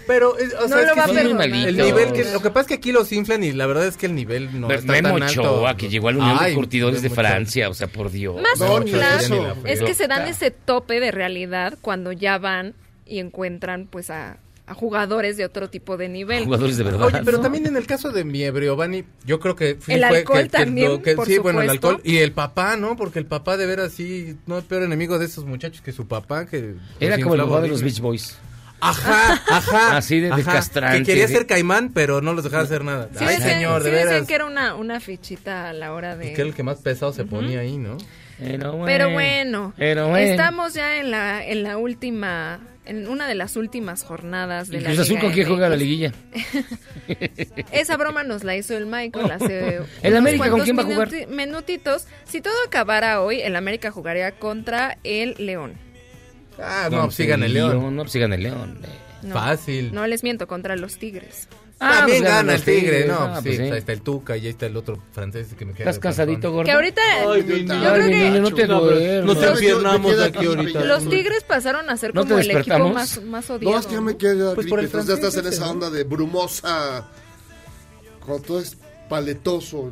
[0.07, 2.61] pero, eh, o no sea, es que son muy el nivel que, lo que pasa
[2.61, 5.13] es que aquí los inflan y la verdad es que el nivel no está Memo
[5.13, 5.41] tan alto.
[5.41, 8.39] Ochoa, que llegó al Unión de Curtidores de Francia, o sea, por Dios.
[8.39, 12.75] Más no, claro, es que se dan ese tope de realidad cuando ya van
[13.07, 14.37] y encuentran pues a
[14.67, 16.45] a jugadores de otro tipo de nivel.
[16.45, 17.01] Jugadores de verdad.
[17.03, 17.43] Oye, pero no.
[17.43, 21.15] también en el caso de Miebriovani, yo creo que el alcohol que, también, que, que,
[21.15, 21.43] por sí, supuesto.
[21.43, 22.95] bueno, el alcohol y el papá, ¿no?
[22.95, 26.07] Porque el papá de veras sí no es peor enemigo de esos muchachos que su
[26.07, 28.37] papá que era como el papá de los Beach Boys.
[28.81, 29.97] Ajá, ajá.
[29.97, 33.09] Así de, ajá, de Que quería ser caimán, pero no los dejaba hacer nada.
[33.13, 34.27] Sí, Ay, decían, señor, sí, de veras.
[34.27, 36.31] que era una, una fichita a la hora pues de.
[36.31, 37.29] Y que era el que más pesado se uh -huh.
[37.29, 37.97] ponía ahí, ¿no?
[38.37, 38.85] Pero bueno.
[38.85, 39.73] Pero bueno.
[39.77, 40.31] Pero bueno.
[40.31, 44.89] Estamos ya en la, en la última en una de las últimas jornadas de la
[44.89, 46.11] Cruz Azul con quién juega la liguilla?
[47.71, 51.09] Esa broma nos la hizo el Michael hace ¿El América con quién va a jugar?
[51.27, 52.07] Menutitos.
[52.25, 55.73] Si todo acabara hoy, el América jugaría contra el León.
[56.59, 57.95] Ah, no, sigan el León.
[57.95, 58.79] No, sigan el León.
[58.83, 59.29] Eh.
[59.31, 59.93] Fácil.
[59.93, 61.47] No les miento, contra los Tigres.
[61.77, 63.13] Ah, También pues gana el Tigre, tigres, ¿no?
[63.15, 63.75] Ah, pues sí, sí.
[63.75, 65.89] Está el Tuca y ahí está el otro francés que me queda.
[65.89, 66.65] ¿Estás cansadito, gordo?
[66.65, 67.01] Que ahorita.
[67.29, 68.39] Ay, yo, creo que.
[68.39, 69.35] No te, duermas.
[69.35, 70.85] no te apiernamos aquí ahorita.
[70.85, 73.73] Los Tigres pasaron a ser como el equipo más, más odiado.
[73.73, 74.55] No, es que ya me queda.
[74.55, 77.09] Pues por el francés, ya estás en esa onda de brumosa.
[78.21, 79.91] Con todo esto paletoso.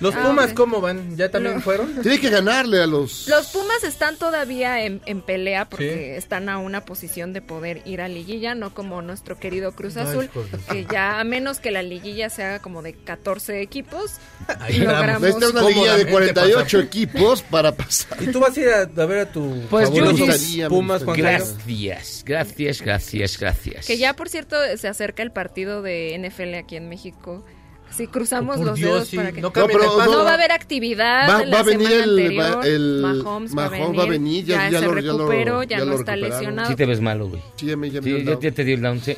[0.00, 0.54] ¿Los ah, Pumas okay.
[0.54, 1.16] cómo van?
[1.16, 2.00] ¿Ya también fueron?
[2.00, 3.28] Tiene que ganarle a los...
[3.28, 8.08] Los Pumas están todavía en, pelea porque están a una posición de poder ir a
[8.08, 10.30] liguilla, no como nuestro querido Cruz Azul,
[10.68, 14.12] Ay, que ya a menos que la liguilla se haga como de 14 equipos,
[14.60, 15.28] Ahí logramos...
[15.28, 16.80] Esta es una liguilla de 48 pasar.
[16.80, 18.22] equipos para pasar.
[18.22, 19.66] ¿Y tú vas a ir a, ver a tu...
[19.68, 23.86] Pues yo Pumas, Gracias, gracias, gracias, gracias.
[23.86, 27.44] Que ya, por cierto, se acerca el partido de NFL aquí en México.
[27.90, 29.16] Sí, cruzamos oh, los Dios, dedos sí.
[29.16, 31.28] para que no, pero, no, no, va a haber actividad.
[31.28, 34.44] Va, va a venir el, anterior, el Mahomes, va, Mahomes, va a venir.
[34.44, 36.68] Ya, ya, ya se lo, recuperó, ya, ya, no está lesionado.
[36.68, 37.42] Sí te ves malo, güey.
[37.56, 39.00] Sí, ya, me, ya, sí, me ya te dio el down.
[39.00, 39.16] Sí.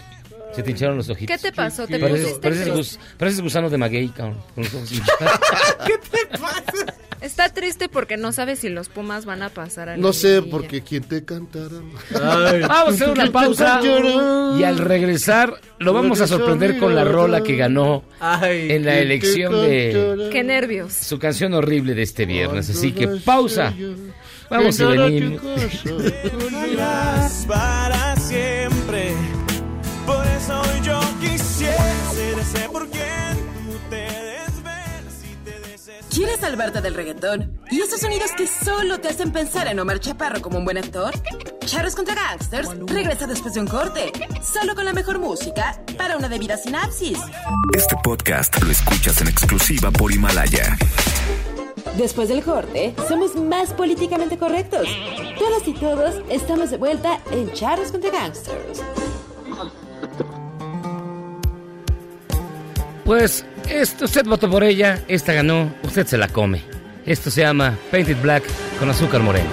[0.54, 1.36] Se, te hincharon los ojitos.
[1.36, 1.86] ¿Qué te pasó?
[1.86, 4.38] ¿Te Pareces, pusiste pareces gus- pareces gusano de maguey, cabrón.
[4.54, 5.40] con los ojos hinchados.
[5.86, 6.94] ¿Qué te pasa?
[7.20, 10.82] Está triste porque no sabe si los Pumas van a pasar a No sé, porque
[10.82, 11.68] quien te cantará.
[12.12, 13.80] Vamos a hacer una pausa
[14.58, 18.02] y al regresar lo vamos a sorprender con la rola que ganó
[18.42, 20.92] en la elección de Qué nervios.
[20.92, 22.68] su canción horrible de este viernes.
[22.70, 23.72] Así que pausa.
[24.50, 25.38] Vamos para siempre.
[36.32, 37.60] ¿Quieres salvarte del reggaetón?
[37.70, 41.12] ¿Y esos sonidos que solo te hacen pensar en Omar Chaparro como un buen actor?
[41.66, 44.10] Charros contra Gangsters regresa después de un corte,
[44.42, 47.18] solo con la mejor música para una debida sinapsis.
[47.76, 50.78] Este podcast lo escuchas en exclusiva por Himalaya.
[51.98, 54.88] Después del corte, somos más políticamente correctos.
[55.38, 58.80] Todas y todos estamos de vuelta en Charros contra Gangsters.
[63.04, 66.62] Pues esto, usted votó por ella, esta ganó, usted se la come.
[67.04, 68.44] Esto se llama Painted Black
[68.78, 69.50] con azúcar moreno.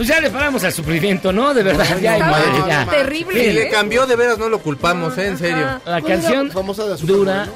[0.00, 1.52] Pues ya le paramos al sufrimiento, ¿no?
[1.52, 2.84] De verdad, ya, No, madre, no, ya.
[2.86, 3.44] no, Terrible.
[3.44, 5.26] Si le cambió, de veras no lo culpamos, ¿eh?
[5.26, 5.78] En serio.
[5.84, 6.50] La canción
[7.02, 7.46] dura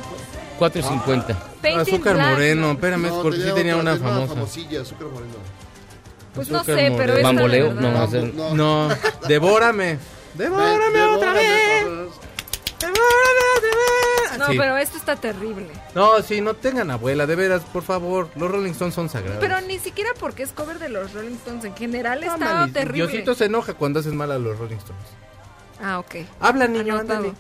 [0.61, 1.25] 4.50.
[1.63, 2.31] Painted Azúcar Black.
[2.33, 4.35] Moreno, espérame, es porque sí tenía una famosa.
[4.35, 5.33] famosilla, azúcar moreno.
[6.35, 7.15] Pues no sé, pero Moreno.
[7.15, 8.89] esta, Bamboleo, la no, No.
[8.89, 8.95] No,
[9.27, 9.99] devórame.
[10.35, 11.87] Devórame otra vez.
[12.79, 13.44] Devórame.
[14.39, 14.59] No, Sí.
[14.59, 15.67] pero esto está terrible.
[15.95, 18.29] No, sí, no tengan abuela, de veras, por favor.
[18.37, 19.39] Los Rolling Stones son sagrados.
[19.41, 21.65] Pero ni siquiera porque es cover de los Rolling Stones.
[21.65, 23.07] En general No, está manis, terrible.
[23.09, 25.05] Diosito se enoja cuando haces mal a los Rolling Stones.
[25.83, 26.15] Ah, ok.
[26.41, 27.33] Habla, niño, ándale.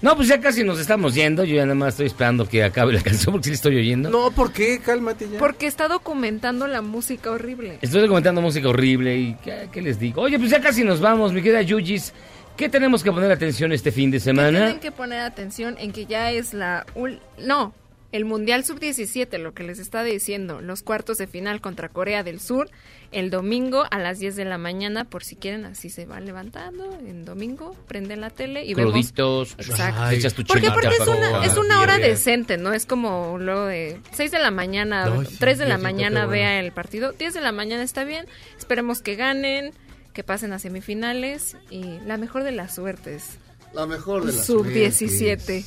[0.00, 1.42] No, pues ya casi nos estamos yendo.
[1.42, 4.10] Yo ya nada más estoy esperando que acabe la canción porque sí la estoy oyendo.
[4.10, 4.78] No, ¿por qué?
[4.78, 5.38] Cálmate ya.
[5.40, 7.78] Porque está documentando la música horrible.
[7.82, 10.22] Estoy comentando música horrible y ¿qué, qué les digo?
[10.22, 12.12] Oye, pues ya casi nos vamos, mi querida Yugis.
[12.58, 14.58] ¿Qué tenemos que poner atención este fin de semana?
[14.58, 16.84] Tienen que poner atención en que ya es la...
[16.96, 17.72] ul- No,
[18.10, 20.60] el Mundial Sub-17, lo que les está diciendo.
[20.60, 22.68] Los cuartos de final contra Corea del Sur
[23.10, 26.98] el domingo a las 10 de la mañana, por si quieren, así se va levantando.
[27.06, 28.92] En domingo, prenden la tele y vemos...
[28.92, 30.08] Cruditos, Exacto.
[30.10, 30.70] te echas tu ¿Por qué?
[30.70, 32.10] Porque es una, es una hora Bien.
[32.10, 32.72] decente, ¿no?
[32.74, 36.32] Es como lo de 6 de la mañana, No, sí, 3 de la mañana bueno.
[36.32, 37.12] vea el partido.
[37.12, 38.26] 10 de la mañana está bien.
[38.58, 39.72] Esperemos que ganen,
[40.18, 43.38] que pasen a semifinales y la mejor de las suertes.
[43.72, 45.64] La mejor de las Sub-17.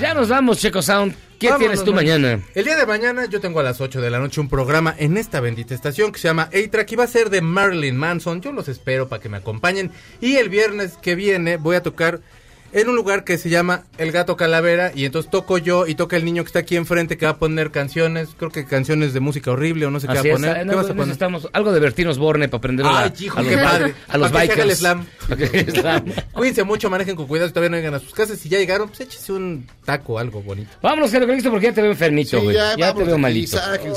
[0.00, 1.16] Ya nos vamos, Checo Sound.
[1.40, 2.40] ¿Qué Vámonos, tienes tú mañana?
[2.54, 5.16] El día de mañana yo tengo a las 8 de la noche un programa en
[5.16, 8.40] esta bendita estación que se llama A-Track y va a ser de Marilyn Manson.
[8.40, 9.90] Yo los espero para que me acompañen.
[10.20, 12.20] Y el viernes que viene voy a tocar
[12.72, 16.16] en un lugar que se llama El Gato Calavera y entonces toco yo y toca
[16.16, 19.20] el niño que está aquí enfrente que va a poner canciones, creo que canciones de
[19.20, 20.50] música horrible o no sé qué va a es, poner.
[20.56, 21.06] eh, ¿Qué no, vas a poner?
[21.06, 23.94] necesitamos algo de Bertinos Borne para aprender a, hijo, a los, padre.
[24.08, 25.54] a los Para que se haga el bikers.
[25.54, 26.04] el slam.
[26.32, 28.38] Cuídense mucho, manejen con cuidado, si todavía no llegan a sus casas.
[28.38, 30.70] Si ya llegaron, pues échese un taco, algo bonito.
[30.82, 32.56] Vámonos, Jero Calixto, porque ya te veo enfermito, Sí, güey.
[32.56, 33.58] ya, Ya, te veo malito.
[33.58, 33.88] aquí.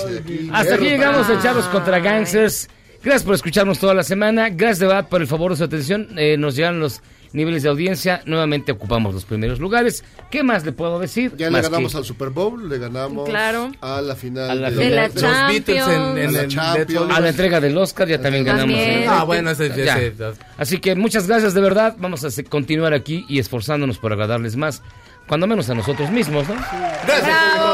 [0.51, 2.69] Hasta aquí llegamos a Charlos contra Gangsters.
[3.03, 4.49] Gracias por escucharnos toda la semana.
[4.49, 6.07] Gracias de verdad por el favor de su atención.
[6.17, 7.01] Eh, nos llegan los
[7.33, 8.21] niveles de audiencia.
[8.25, 10.03] Nuevamente ocupamos los primeros lugares.
[10.29, 11.33] ¿Qué más le puedo decir?
[11.37, 13.71] Ya le ganamos que- al Super Bowl, le ganamos Claro.
[13.81, 14.89] a la final A la de, final.
[14.89, 15.65] De la los Champions.
[15.67, 17.11] Beatles en- en A la el Champions.
[17.15, 18.75] A la entrega del Oscar ya también ganamos.
[18.75, 18.99] También.
[19.03, 19.05] ¿eh?
[19.09, 19.99] Ah, bueno, ese- ese- Ya.
[19.99, 21.95] ese- Así que muchas gracias de verdad.
[21.99, 24.81] Vamos a continuar aquí y esforzándonos por agradarles más.
[25.27, 26.55] Cuando menos a nosotros mismos, ¿no?
[26.55, 27.25] Gracias,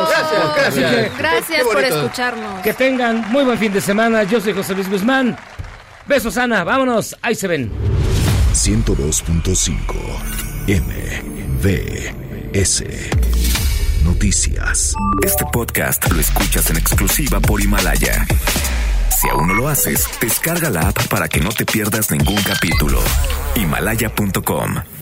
[0.10, 0.92] gracias, gracias.
[0.96, 2.62] que- Gracias por escucharnos.
[2.62, 4.24] Que tengan muy buen fin de semana.
[4.24, 5.36] Yo soy José Luis Guzmán.
[6.06, 6.64] Besos, Ana.
[6.64, 7.16] Vámonos.
[7.22, 7.97] Ahí se ven.
[8.53, 9.95] 102.5
[10.68, 12.84] MVS
[14.03, 14.94] Noticias.
[15.24, 18.26] Este podcast lo escuchas en exclusiva por Himalaya.
[19.19, 22.99] Si aún no lo haces, descarga la app para que no te pierdas ningún capítulo.
[23.56, 24.97] Himalaya.com